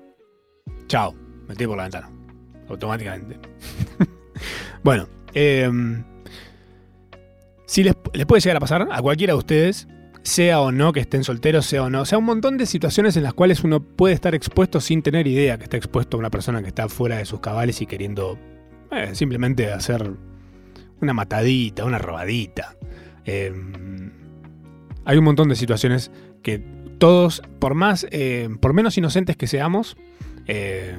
Chao, 0.88 1.16
metí 1.48 1.66
por 1.66 1.78
la 1.78 1.84
ventana. 1.84 2.12
Automáticamente. 2.70 3.40
bueno, 4.84 5.08
eh, 5.34 5.70
si 7.66 7.84
les 7.84 7.96
puede 8.28 8.42
llegar 8.42 8.58
a 8.58 8.60
pasar 8.60 8.88
a 8.92 9.02
cualquiera 9.02 9.34
de 9.34 9.40
ustedes, 9.40 9.88
sea 10.24 10.62
o 10.62 10.72
no 10.72 10.94
que 10.94 11.02
estén 11.02 11.24
solteros, 11.24 11.66
sea 11.66 11.84
o 11.84 11.90
no. 11.90 12.02
O 12.02 12.06
sea, 12.06 12.18
un 12.18 12.26
montón 12.26 12.58
de 12.58 12.66
situaciones 12.66 13.16
en 13.18 13.24
las 13.24 13.34
cuales 13.34 13.64
uno 13.64 13.82
puede 13.82 14.14
estar 14.14 14.34
expuesto 14.34 14.82
sin 14.82 15.02
tener 15.02 15.28
idea 15.28 15.58
que 15.58 15.66
está 15.66 15.78
expuesto 15.78 16.18
a 16.18 16.20
una 16.20 16.30
persona 16.30 16.62
que 16.62 16.70
está 16.70 16.90
fuera 16.90 17.18
de 17.18 17.26
sus 17.26 17.40
cabales 17.40 17.82
y 17.82 17.86
queriendo 17.86 18.38
eh, 18.92 19.12
simplemente 19.14 19.72
hacer 19.72 20.12
una 21.02 21.14
matadita, 21.14 21.86
una 21.86 22.00
robadita. 22.00 22.76
Eh, 23.26 23.54
hay 25.06 25.18
un 25.18 25.24
montón 25.24 25.50
de 25.50 25.56
situaciones 25.56 26.12
que 26.42 26.64
todos, 26.98 27.42
por 27.60 27.76
más, 27.76 28.08
eh, 28.12 28.50
por 28.62 28.74
menos 28.74 28.98
inocentes 28.98 29.36
que 29.36 29.48
seamos, 29.48 29.98
eh, 30.48 30.96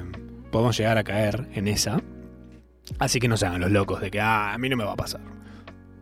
podemos 0.51 0.77
llegar 0.77 0.99
a 0.99 1.05
caer 1.05 1.49
en 1.55 1.68
esa. 1.68 2.03
Así 2.99 3.18
que 3.18 3.29
no 3.29 3.37
se 3.37 3.47
hagan 3.47 3.62
los 3.62 3.70
locos 3.70 4.01
de 4.01 4.11
que, 4.11 4.20
ah, 4.20 4.53
a 4.53 4.59
mí 4.59 4.68
no 4.68 4.77
me 4.77 4.85
va 4.85 4.93
a 4.93 4.97
pasar. 4.97 5.22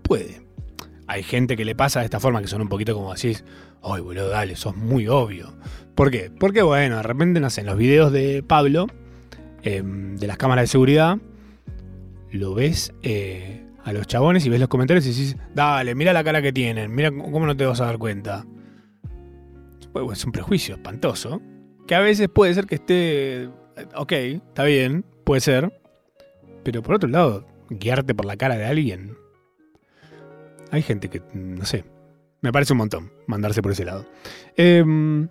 Puede. 0.02 0.42
Hay 1.12 1.22
gente 1.22 1.58
que 1.58 1.66
le 1.66 1.74
pasa 1.74 2.00
de 2.00 2.06
esta 2.06 2.20
forma 2.20 2.40
que 2.40 2.48
son 2.48 2.62
un 2.62 2.70
poquito 2.70 2.94
como 2.94 3.12
decís, 3.12 3.44
ay, 3.82 4.00
boludo, 4.00 4.30
dale, 4.30 4.56
sos 4.56 4.74
muy 4.74 5.08
obvio. 5.08 5.54
¿Por 5.94 6.10
qué? 6.10 6.30
Porque, 6.30 6.62
bueno, 6.62 6.96
de 6.96 7.02
repente, 7.02 7.38
no 7.38 7.50
sé, 7.50 7.60
en 7.60 7.66
los 7.66 7.76
videos 7.76 8.10
de 8.12 8.42
Pablo, 8.42 8.86
eh, 9.62 9.82
de 9.84 10.26
las 10.26 10.38
cámaras 10.38 10.62
de 10.62 10.66
seguridad, 10.68 11.18
lo 12.30 12.54
ves 12.54 12.94
eh, 13.02 13.62
a 13.84 13.92
los 13.92 14.06
chabones 14.06 14.46
y 14.46 14.48
ves 14.48 14.58
los 14.58 14.70
comentarios 14.70 15.04
y 15.04 15.10
decís, 15.10 15.36
dale, 15.54 15.94
mira 15.94 16.14
la 16.14 16.24
cara 16.24 16.40
que 16.40 16.50
tienen, 16.50 16.94
mira 16.94 17.10
cómo 17.10 17.44
no 17.44 17.54
te 17.54 17.66
vas 17.66 17.82
a 17.82 17.84
dar 17.84 17.98
cuenta. 17.98 18.46
Es 20.10 20.24
un 20.24 20.32
prejuicio 20.32 20.76
espantoso, 20.76 21.42
que 21.86 21.94
a 21.94 22.00
veces 22.00 22.30
puede 22.30 22.54
ser 22.54 22.64
que 22.64 22.76
esté, 22.76 23.50
ok, 23.94 24.12
está 24.12 24.64
bien, 24.64 25.04
puede 25.24 25.42
ser, 25.42 25.78
pero 26.64 26.82
por 26.82 26.94
otro 26.94 27.10
lado, 27.10 27.46
guiarte 27.68 28.14
por 28.14 28.24
la 28.24 28.38
cara 28.38 28.56
de 28.56 28.64
alguien. 28.64 29.21
Hay 30.72 30.80
gente 30.80 31.10
que, 31.10 31.22
no 31.34 31.66
sé, 31.66 31.84
me 32.40 32.50
parece 32.50 32.72
un 32.72 32.78
montón 32.78 33.12
mandarse 33.26 33.60
por 33.60 33.72
ese 33.72 33.84
lado. 33.84 34.06
Em, 34.56 35.28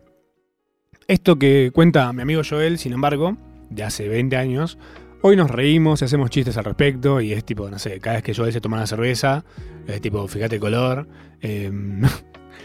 esto 1.07 1.39
que 1.39 1.71
cuenta 1.73 2.13
mi 2.13 2.21
amigo 2.21 2.43
Joel, 2.47 2.77
sin 2.77 2.93
embargo, 2.93 3.35
de 3.71 3.83
hace 3.83 4.07
20 4.07 4.37
años, 4.37 4.77
hoy 5.23 5.35
nos 5.35 5.49
reímos 5.49 5.99
y 6.01 6.05
hacemos 6.05 6.29
chistes 6.29 6.57
al 6.57 6.65
respecto 6.65 7.21
y 7.21 7.33
es 7.33 7.43
tipo, 7.43 7.71
no 7.71 7.79
sé, 7.79 7.99
cada 7.99 8.17
vez 8.17 8.23
que 8.23 8.35
Joel 8.35 8.53
se 8.53 8.61
toma 8.61 8.77
una 8.77 8.85
cerveza, 8.85 9.43
es 9.87 9.99
tipo, 9.99 10.27
fíjate 10.27 10.55
el 10.55 10.61
color. 10.61 11.07
Em, 11.41 12.03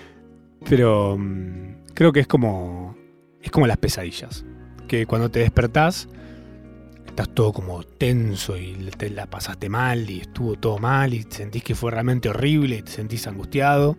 pero 0.68 1.16
mm, 1.18 1.94
creo 1.94 2.12
que 2.12 2.20
es 2.20 2.26
como, 2.26 2.94
es 3.40 3.50
como 3.50 3.66
las 3.66 3.78
pesadillas, 3.78 4.44
que 4.86 5.06
cuando 5.06 5.30
te 5.30 5.38
despertás 5.38 6.10
estás 7.16 7.34
todo 7.34 7.50
como 7.50 7.82
tenso 7.82 8.58
y 8.58 8.76
la 9.14 9.24
pasaste 9.24 9.70
mal 9.70 10.10
y 10.10 10.20
estuvo 10.20 10.56
todo 10.56 10.76
mal 10.76 11.14
y 11.14 11.22
sentís 11.22 11.64
que 11.64 11.74
fue 11.74 11.90
realmente 11.90 12.28
horrible 12.28 12.76
y 12.76 12.82
te 12.82 12.92
sentís 12.92 13.26
angustiado. 13.26 13.96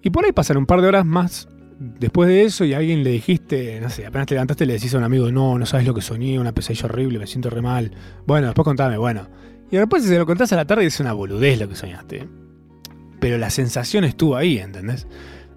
Y 0.00 0.10
por 0.10 0.24
ahí 0.24 0.30
pasan 0.30 0.58
un 0.58 0.66
par 0.66 0.80
de 0.80 0.86
horas 0.86 1.04
más 1.04 1.48
después 1.80 2.28
de 2.28 2.44
eso 2.44 2.64
y 2.64 2.72
a 2.72 2.76
alguien 2.76 3.02
le 3.02 3.10
dijiste, 3.10 3.80
no 3.80 3.90
sé, 3.90 4.06
apenas 4.06 4.28
te 4.28 4.34
levantaste 4.34 4.64
le 4.64 4.74
decís 4.74 4.94
a 4.94 4.98
un 4.98 5.04
amigo, 5.04 5.32
no, 5.32 5.58
no 5.58 5.66
sabes 5.66 5.88
lo 5.88 5.92
que 5.94 6.00
soñé, 6.00 6.38
una 6.38 6.52
pesadilla 6.52 6.86
horrible, 6.86 7.18
me 7.18 7.26
siento 7.26 7.50
re 7.50 7.62
mal. 7.62 7.90
Bueno, 8.24 8.46
después 8.46 8.64
contame, 8.64 8.96
bueno. 8.96 9.28
Y 9.68 9.76
después 9.76 10.04
si 10.04 10.08
se 10.08 10.18
lo 10.18 10.24
contás 10.24 10.52
a 10.52 10.56
la 10.56 10.66
tarde 10.66 10.86
es 10.86 11.00
una 11.00 11.12
boludez 11.12 11.58
lo 11.58 11.68
que 11.68 11.74
soñaste. 11.74 12.28
Pero 13.18 13.38
la 13.38 13.50
sensación 13.50 14.04
estuvo 14.04 14.36
ahí, 14.36 14.58
¿entendés? 14.58 15.08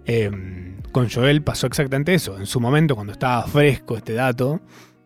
Em, 0.06 0.82
con 0.92 1.08
Joel 1.08 1.44
pasó 1.44 1.68
exactamente 1.68 2.16
eso. 2.16 2.40
En 2.40 2.48
su 2.48 2.60
momento, 2.60 2.96
cuando 2.96 3.14
estaba 3.14 3.44
fresco 3.44 3.96
este 3.96 4.14
dato, 4.14 4.60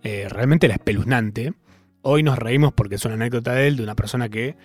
eh, 0.05 0.29
realmente 0.29 0.67
era 0.67 0.75
espeluznante. 0.75 1.55
Hoy 2.03 2.21
nos 2.21 2.37
reímos 2.37 2.71
porque 2.73 2.93
es 2.93 3.05
una 3.05 3.15
anécdota 3.15 3.53
de 3.53 3.67
él, 3.67 3.75
de 3.75 3.81
una 3.81 3.95
persona 3.95 4.29
que, 4.29 4.55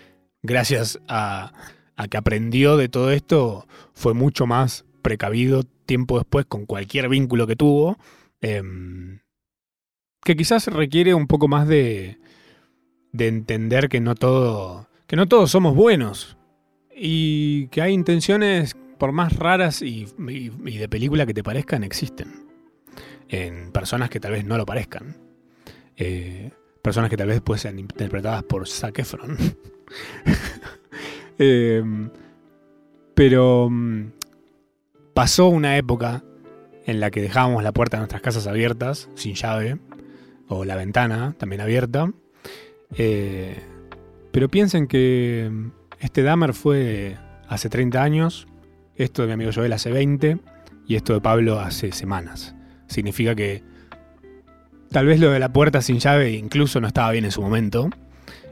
gracias 0.43 1.01
a, 1.09 1.55
que 2.11 2.19
aprendió 2.19 2.77
de 2.77 2.91
todo 2.91 3.11
esto, 3.11 3.67
fue 3.95 4.13
mucho 4.13 4.47
más 4.47 4.85
precavido 5.01 5.63
tiempo 5.87 6.19
después 6.19 6.45
con 6.45 6.67
cualquier 6.67 7.09
vínculo 7.09 7.47
que 7.47 7.57
tuvo, 7.57 7.97
em, 8.43 9.21
que 10.23 10.37
quizás 10.37 10.67
requiere 10.67 11.15
un 11.15 11.27
poco 11.27 11.49
más 11.49 11.67
de, 11.67 12.19
de 13.13 13.29
entender 13.29 13.89
que 13.89 14.01
no 14.01 14.15
todo, 14.15 14.91
que 15.07 15.17
no 15.17 15.27
todos 15.27 15.51
somos 15.51 15.75
buenos 15.75 16.37
y 16.95 17.69
que 17.69 17.81
hay 17.81 17.95
intenciones 17.95 18.77
por 18.99 19.13
más 19.13 19.35
raras 19.37 19.81
y 19.81 20.05
de 20.05 20.89
película 20.91 21.25
que 21.25 21.33
te 21.33 21.43
parezcan 21.43 21.83
existen 21.83 22.47
en 23.31 23.73
personas 23.73 24.11
que 24.11 24.21
tal 24.21 24.33
vez 24.33 24.45
no 24.45 24.59
lo 24.59 24.67
parezcan. 24.67 25.30
Eh, 26.01 26.51
personas 26.81 27.11
que 27.11 27.17
tal 27.19 27.29
vez 27.29 27.43
pueden 27.43 27.61
ser 27.61 27.79
interpretadas 27.79 28.43
por 28.43 28.67
Zac 28.67 28.99
Efron. 28.99 29.37
Eh, 31.43 31.83
pero 33.15 33.71
mm, 33.71 34.11
pasó 35.15 35.49
una 35.49 35.79
época 35.79 36.23
en 36.85 37.01
la 37.01 37.11
que 37.11 37.23
dejábamos 37.23 37.63
la 37.63 37.73
puerta 37.73 37.97
de 37.97 38.03
nuestras 38.03 38.21
casas 38.21 38.47
abiertas, 38.47 39.09
sin 39.15 39.35
llave, 39.37 39.79
o 40.49 40.67
la 40.67 40.77
ventana 40.77 41.35
también 41.39 41.63
abierta. 41.63 42.13
Eh, 42.95 43.59
pero 44.33 44.51
piensen 44.51 44.87
que 44.87 45.49
mm, 45.51 45.71
este 46.01 46.23
Dahmer 46.23 46.53
fue 46.53 47.17
hace 47.49 47.71
30 47.71 48.03
años, 48.03 48.47
esto 48.97 49.23
de 49.23 49.29
mi 49.29 49.33
amigo 49.33 49.51
Joel 49.55 49.73
hace 49.73 49.91
20 49.91 50.41
y 50.87 50.97
esto 50.97 51.15
de 51.15 51.23
Pablo 51.23 51.59
hace 51.59 51.91
semanas. 51.93 52.55
Significa 52.87 53.35
que 53.35 53.63
Tal 54.91 55.07
vez 55.07 55.21
lo 55.21 55.31
de 55.31 55.39
la 55.39 55.53
puerta 55.53 55.83
sin 55.83 55.99
llave 55.99 56.33
incluso 56.33 56.81
no 56.81 56.89
estaba 56.89 57.13
bien 57.13 57.25
en 57.25 57.31
su 57.31 57.41
momento 57.41 57.91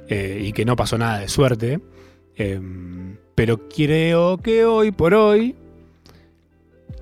eh, 0.09 0.41
y 0.45 0.53
que 0.53 0.64
no 0.64 0.76
pasó 0.76 0.97
nada 0.97 1.18
de 1.18 1.28
suerte. 1.28 1.80
Em, 2.36 3.16
pero 3.34 3.68
creo 3.68 4.39
que 4.39 4.64
hoy 4.64 4.93
por 4.93 5.14
hoy, 5.14 5.57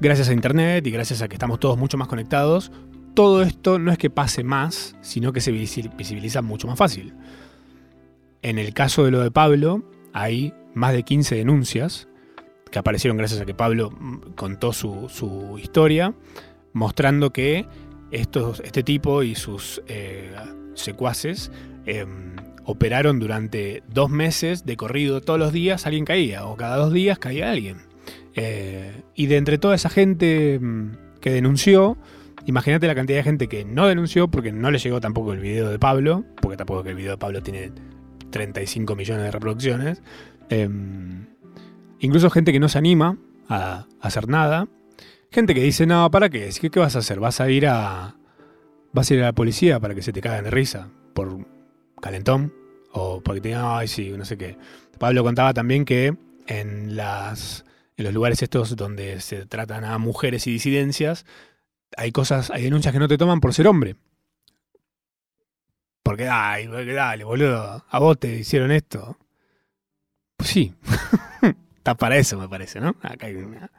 gracias 0.01 0.31
a 0.31 0.33
Internet 0.33 0.87
y 0.87 0.91
gracias 0.91 1.21
a 1.21 1.29
que 1.29 1.35
estamos 1.35 1.61
todos 1.61 1.77
mucho 1.77 1.99
más 1.99 2.09
conectados, 2.09 2.73
todo 3.15 3.43
esto 3.43 3.79
no 3.79 3.93
es 3.93 3.99
que 3.99 4.11
pase 4.11 4.43
más, 4.43 4.97
sino 5.03 5.33
que 5.33 5.41
se 5.41 5.51
visibiliza 5.51 6.41
mucho 6.43 6.67
más 6.67 6.79
fácil. 6.79 7.15
En 8.43 8.59
el 8.59 8.73
caso 8.73 9.05
de 9.05 9.11
lo 9.11 9.21
de 9.21 9.31
Pablo, 9.31 9.83
hay 10.13 10.55
más 10.75 10.93
de 10.93 11.03
15 11.03 11.35
denuncias 11.35 12.09
que 12.71 12.79
aparecieron 12.79 13.17
gracias 13.17 13.41
a 13.41 13.47
que 13.47 13.55
Pablo 13.55 13.91
mm, 13.91 14.33
contó 14.35 14.73
su, 14.73 15.09
su 15.11 15.59
historia, 15.59 16.15
mostrando 16.73 17.33
que 17.33 17.67
este 18.11 18.83
tipo 18.83 19.23
y 19.23 19.35
sus 19.35 19.83
eh, 19.89 20.35
secuaces 20.75 21.51
em, 21.87 22.37
operaron 22.65 23.19
durante 23.19 23.83
dos 23.89 24.11
meses 24.11 24.65
de 24.65 24.77
corrido 24.77 25.21
todos 25.21 25.39
los 25.39 25.53
días, 25.53 25.87
alguien 25.87 26.05
caía, 26.05 26.47
o 26.47 26.57
cada 26.57 26.77
dos 26.77 26.93
días 26.93 27.19
caía 27.19 27.51
alguien. 27.51 27.79
Eh, 28.35 29.03
y 29.15 29.27
de 29.27 29.37
entre 29.37 29.59
toda 29.59 29.75
esa 29.75 29.89
gente 29.89 30.55
em, 30.55 30.97
que 31.21 31.31
denunció, 31.31 31.97
imagínate 32.45 32.87
la 32.87 32.95
cantidad 32.95 33.19
de 33.19 33.25
gente 33.25 33.49
que 33.49 33.65
no 33.65 33.87
denunció 33.87 34.29
porque 34.29 34.53
no 34.53 34.71
le 34.71 34.79
llegó 34.79 35.01
tampoco 35.01 35.33
el 35.33 35.41
video 35.41 35.69
de 35.69 35.79
Pablo, 35.79 36.25
porque 36.41 36.57
tampoco 36.57 36.83
que 36.83 36.91
el 36.91 36.97
video 36.97 37.13
de 37.13 37.19
Pablo 37.19 37.43
tiene 37.43 37.73
35 38.31 38.95
millones 38.95 39.25
de 39.25 39.31
reproducciones. 39.31 40.03
Em, 40.49 41.27
incluso 41.99 42.31
gente 42.31 42.53
que 42.53 42.61
no 42.61 42.69
se 42.69 42.79
anima 42.79 43.19
a 43.49 43.87
hacer 44.01 44.29
nada 44.29 44.69
Gente 45.37 45.53
que 45.53 45.61
dice, 45.61 45.85
no, 45.85 46.11
¿para 46.11 46.31
qué? 46.31 46.49
¿Qué, 46.59 46.71
¿Qué 46.71 46.81
vas 46.81 46.97
a 46.97 47.01
hacer? 47.01 47.21
¿Vas 47.21 47.43
a 47.43 47.51
ir 47.51 47.67
a. 47.67 48.17
¿Vas 48.95 49.11
a 49.11 49.15
ir 49.15 49.21
a 49.21 49.27
la 49.27 49.33
policía 49.35 49.79
para 49.79 49.95
que 49.95 50.01
se 50.01 50.11
te 50.11 50.23
caigan 50.23 50.45
de 50.45 50.51
risa? 50.51 50.89
¿Por 51.13 51.47
calentón? 52.01 52.55
O 52.93 53.21
porque 53.21 53.43
te 53.43 53.49
digan, 53.49 53.65
ay, 53.67 53.87
sí, 53.87 54.13
no 54.13 54.25
sé 54.25 54.39
qué. 54.39 54.57
Pablo 54.99 55.23
contaba 55.23 55.53
también 55.53 55.85
que 55.85 56.17
en 56.47 56.97
las. 56.97 57.67
En 57.99 58.07
los 58.07 58.15
lugares 58.15 58.43
estos 58.43 58.77
donde 58.77 59.21
se 59.21 59.45
tratan 59.45 59.85
a 59.85 59.99
mujeres 59.99 60.47
y 60.47 60.53
disidencias, 60.53 61.27
hay 61.99 62.13
cosas, 62.13 62.51
hay 62.51 62.63
denuncias 62.63 62.95
que 62.95 62.99
no 62.99 63.07
te 63.07 63.19
toman 63.19 63.43
por 63.43 63.53
ser 63.53 63.67
hombre. 63.67 63.97
Porque, 66.03 66.31
ay, 66.31 66.67
dale, 66.67 67.25
boludo, 67.25 67.85
a 67.87 67.99
vos 67.99 68.19
te 68.19 68.39
hicieron 68.39 68.71
esto. 68.71 69.19
Pues 70.39 70.49
sí, 70.49 70.75
está 71.77 71.95
para 71.95 72.17
eso, 72.17 72.39
me 72.39 72.49
parece, 72.49 72.81
¿no? 72.81 72.97
Acá 73.03 73.27
hay 73.27 73.35
una, 73.35 73.71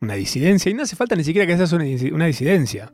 una 0.00 0.14
disidencia, 0.14 0.70
y 0.70 0.74
no 0.74 0.82
hace 0.82 0.96
falta 0.96 1.14
ni 1.16 1.24
siquiera 1.24 1.46
que 1.46 1.56
seas 1.56 1.72
una, 1.72 1.84
una 2.12 2.26
disidencia. 2.26 2.92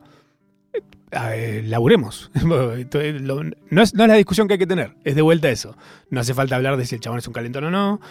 Laburemos. 1.63 2.31
no, 2.45 2.73
es, 2.73 3.21
no, 3.21 3.81
es, 3.81 3.93
la 3.93 4.13
discusión 4.15 4.47
que 4.47 4.55
hay 4.55 4.59
que 4.59 4.67
tener, 4.67 4.95
es 5.03 5.15
de 5.15 5.21
vuelta 5.21 5.49
eso. 5.49 5.75
No 6.09 6.19
hace 6.19 6.33
falta 6.33 6.55
hablar 6.55 6.77
de 6.77 6.85
si 6.85 6.95
el 6.95 7.01
chabón 7.01 7.19
es 7.19 7.27
un 7.27 7.33
calentón 7.33 7.63
o 7.65 7.71
no, 7.71 8.01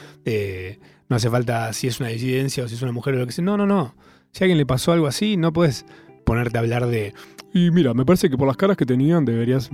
no 1.09 1.17
hace 1.17 1.31
falta 1.31 1.73
si 1.73 1.89
es 1.89 2.01
una 2.01 2.09
disidencia 2.09 2.65
o 2.65 2.69
si 2.69 2.75
es 2.75 2.83
una 2.83 2.93
mujer 2.93 3.15
o 3.15 3.19
lo 3.19 3.27
que 3.27 3.33
sea. 3.33 3.45
No, 3.45 3.57
no, 3.57 3.67
no. 3.67 3.95
Si 4.33 4.43
a 4.43 4.45
alguien 4.45 4.59
le 4.59 4.67
pasó 4.67 4.93
algo 4.93 5.07
así, 5.07 5.37
no 5.37 5.53
puedes 5.53 5.87
ponerte 6.25 6.59
a 6.59 6.61
hablar 6.61 6.87
de. 6.87 7.15
Y 7.53 7.71
mira, 7.71 7.95
me 7.95 8.05
parece 8.05 8.29
que 8.29 8.37
por 8.37 8.47
las 8.47 8.57
caras 8.57 8.77
que 8.77 8.87
tenían 8.87 9.25
deberías. 9.25 9.71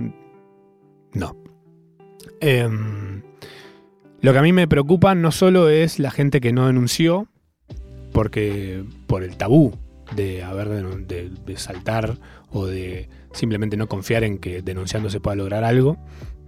No. 1.13 1.35
Em, 2.39 3.21
lo 4.21 4.31
que 4.31 4.37
a 4.37 4.41
mí 4.41 4.53
me 4.53 4.67
preocupa 4.67 5.15
no 5.15 5.31
solo 5.31 5.69
es 5.69 5.99
la 5.99 6.11
gente 6.11 6.39
que 6.39 6.53
no 6.53 6.67
denunció, 6.67 7.27
porque 8.13 8.83
por 9.07 9.23
el 9.23 9.35
tabú 9.35 9.73
de 10.15 10.43
haber 10.43 10.69
de, 11.07 11.57
saltar 11.57 12.17
o 12.51 12.65
de 12.67 13.09
simplemente 13.33 13.75
no 13.77 13.87
confiar 13.87 14.23
en 14.23 14.37
que 14.37 14.61
denunciando 14.61 15.09
se 15.09 15.19
pueda 15.19 15.35
lograr 15.35 15.63
algo, 15.63 15.97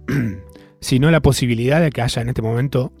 sino 0.80 1.10
la 1.10 1.20
posibilidad 1.20 1.80
de 1.80 1.90
que 1.90 2.00
haya 2.00 2.22
en 2.22 2.28
este 2.28 2.42
momento 2.42 2.92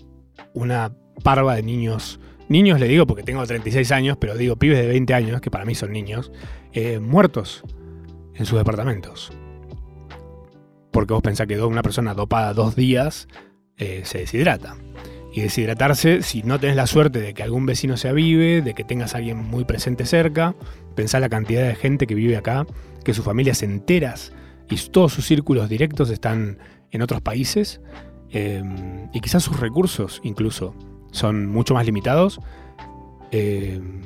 una 0.52 0.92
parva 1.22 1.54
de 1.54 1.62
niños, 1.62 2.20
niños 2.48 2.80
le 2.80 2.88
digo 2.88 3.06
porque 3.06 3.22
tengo 3.22 3.46
36 3.46 3.92
años, 3.92 4.16
pero 4.20 4.36
digo 4.36 4.56
pibes 4.56 4.78
de 4.78 4.88
20 4.88 5.14
años, 5.14 5.40
que 5.40 5.50
para 5.50 5.64
mí 5.64 5.74
son 5.74 5.92
niños, 5.92 6.32
eh, 6.72 6.98
muertos 6.98 7.62
en 8.34 8.44
sus 8.44 8.58
departamentos. 8.58 9.32
Porque 10.90 11.12
vos 11.14 11.22
pensás 11.22 11.46
que 11.46 11.60
una 11.62 11.82
persona 11.82 12.14
dopada 12.14 12.54
dos 12.54 12.74
días 12.74 13.28
eh, 13.76 14.02
se 14.04 14.18
deshidrata 14.18 14.76
y 15.36 15.42
deshidratarse 15.42 16.22
si 16.22 16.42
no 16.42 16.58
tenés 16.58 16.76
la 16.76 16.86
suerte 16.86 17.20
de 17.20 17.34
que 17.34 17.42
algún 17.42 17.66
vecino 17.66 17.98
se 17.98 18.08
avive, 18.08 18.62
de 18.62 18.72
que 18.72 18.84
tengas 18.84 19.14
a 19.14 19.18
alguien 19.18 19.36
muy 19.36 19.66
presente 19.66 20.06
cerca. 20.06 20.54
Pensá 20.94 21.20
la 21.20 21.28
cantidad 21.28 21.68
de 21.68 21.74
gente 21.74 22.06
que 22.06 22.14
vive 22.14 22.38
acá, 22.38 22.66
que 23.04 23.12
sus 23.12 23.22
familias 23.22 23.62
enteras 23.62 24.32
y 24.70 24.76
todos 24.88 25.12
sus 25.12 25.26
círculos 25.26 25.68
directos 25.68 26.08
están 26.08 26.56
en 26.90 27.02
otros 27.02 27.20
países 27.20 27.82
em, 28.30 29.10
y 29.12 29.20
quizás 29.20 29.42
sus 29.42 29.60
recursos 29.60 30.22
incluso 30.24 30.74
son 31.12 31.44
mucho 31.44 31.74
más 31.74 31.84
limitados. 31.84 32.40
Em, 33.30 34.00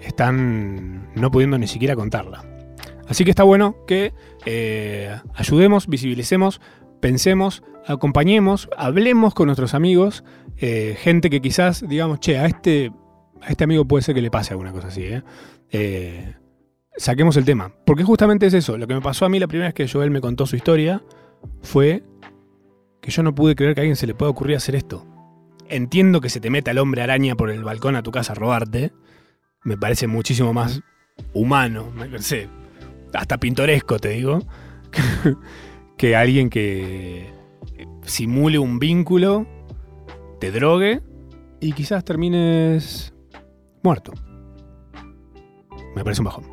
están 0.00 1.12
no 1.14 1.30
pudiendo 1.30 1.58
ni 1.58 1.66
siquiera 1.66 1.94
contarla. 1.94 2.42
Así 3.06 3.22
que 3.22 3.30
está 3.30 3.42
bueno 3.42 3.76
que 3.86 4.14
eh, 4.46 5.14
ayudemos, 5.34 5.88
visibilicemos 5.88 6.62
pensemos, 7.00 7.62
acompañemos, 7.86 8.68
hablemos 8.76 9.34
con 9.34 9.46
nuestros 9.46 9.74
amigos, 9.74 10.24
eh, 10.56 10.96
gente 10.98 11.30
que 11.30 11.40
quizás 11.40 11.86
digamos, 11.88 12.20
che, 12.20 12.38
a 12.38 12.46
este, 12.46 12.92
a 13.42 13.48
este 13.48 13.64
amigo 13.64 13.84
puede 13.84 14.02
ser 14.02 14.14
que 14.14 14.22
le 14.22 14.30
pase 14.30 14.52
alguna 14.52 14.72
cosa 14.72 14.88
así, 14.88 15.04
¿eh? 15.04 15.22
Eh, 15.70 16.34
saquemos 16.96 17.36
el 17.36 17.44
tema. 17.44 17.72
Porque 17.86 18.04
justamente 18.04 18.46
es 18.46 18.54
eso. 18.54 18.76
Lo 18.76 18.86
que 18.86 18.94
me 18.94 19.00
pasó 19.00 19.24
a 19.24 19.28
mí 19.28 19.38
la 19.38 19.46
primera 19.46 19.68
vez 19.68 19.74
que 19.74 19.88
Joel 19.88 20.10
me 20.10 20.20
contó 20.20 20.46
su 20.46 20.56
historia 20.56 21.02
fue 21.62 22.02
que 23.00 23.10
yo 23.10 23.22
no 23.22 23.34
pude 23.34 23.54
creer 23.54 23.74
que 23.74 23.80
a 23.80 23.82
alguien 23.82 23.96
se 23.96 24.06
le 24.06 24.14
pueda 24.14 24.30
ocurrir 24.30 24.56
hacer 24.56 24.74
esto. 24.74 25.06
Entiendo 25.68 26.20
que 26.20 26.30
se 26.30 26.40
te 26.40 26.50
meta 26.50 26.70
el 26.70 26.78
hombre 26.78 27.02
araña 27.02 27.34
por 27.34 27.50
el 27.50 27.62
balcón 27.62 27.96
a 27.96 28.02
tu 28.02 28.10
casa 28.10 28.32
a 28.32 28.36
robarte. 28.36 28.92
Me 29.62 29.76
parece 29.76 30.06
muchísimo 30.06 30.52
más 30.52 30.80
humano, 31.34 31.90
me 31.90 32.18
sé, 32.20 32.48
hasta 33.12 33.38
pintoresco, 33.38 33.98
te 33.98 34.10
digo, 34.10 34.40
que 35.98 36.16
alguien 36.16 36.48
que 36.48 37.30
simule 38.04 38.58
un 38.58 38.78
vínculo, 38.78 39.46
te 40.40 40.50
drogue 40.50 41.02
y 41.60 41.72
quizás 41.72 42.04
termines 42.04 43.12
muerto. 43.82 44.12
Me 45.94 46.02
parece 46.04 46.22
un 46.22 46.26
bajón. 46.26 46.44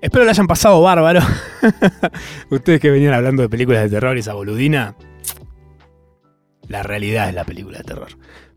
Espero 0.00 0.24
lo 0.24 0.30
hayan 0.30 0.46
pasado 0.46 0.82
bárbaro. 0.82 1.20
Ustedes 2.50 2.80
que 2.80 2.90
venían 2.90 3.14
hablando 3.14 3.42
de 3.42 3.48
películas 3.48 3.82
de 3.82 3.90
terror 3.90 4.16
y 4.16 4.20
esa 4.20 4.34
boludina. 4.34 4.96
La 6.66 6.82
realidad 6.82 7.28
es 7.28 7.34
la 7.34 7.44
película 7.44 7.78
de 7.78 7.84
terror. 7.84 8.08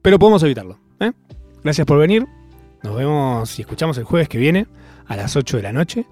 Pero 0.01 0.17
podemos 0.17 0.41
evitarlo. 0.43 0.79
¿eh? 0.99 1.11
Gracias 1.63 1.85
por 1.85 1.99
venir. 1.99 2.25
Nos 2.81 2.95
vemos 2.95 3.59
y 3.59 3.61
escuchamos 3.61 3.97
el 3.97 4.05
jueves 4.05 4.29
que 4.29 4.37
viene 4.37 4.67
a 5.05 5.15
las 5.15 5.35
8 5.35 5.57
de 5.57 5.63
la 5.63 5.73
noche 5.73 6.07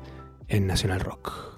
en 0.47 0.67
Nacional 0.67 0.99
Rock. 0.99 1.52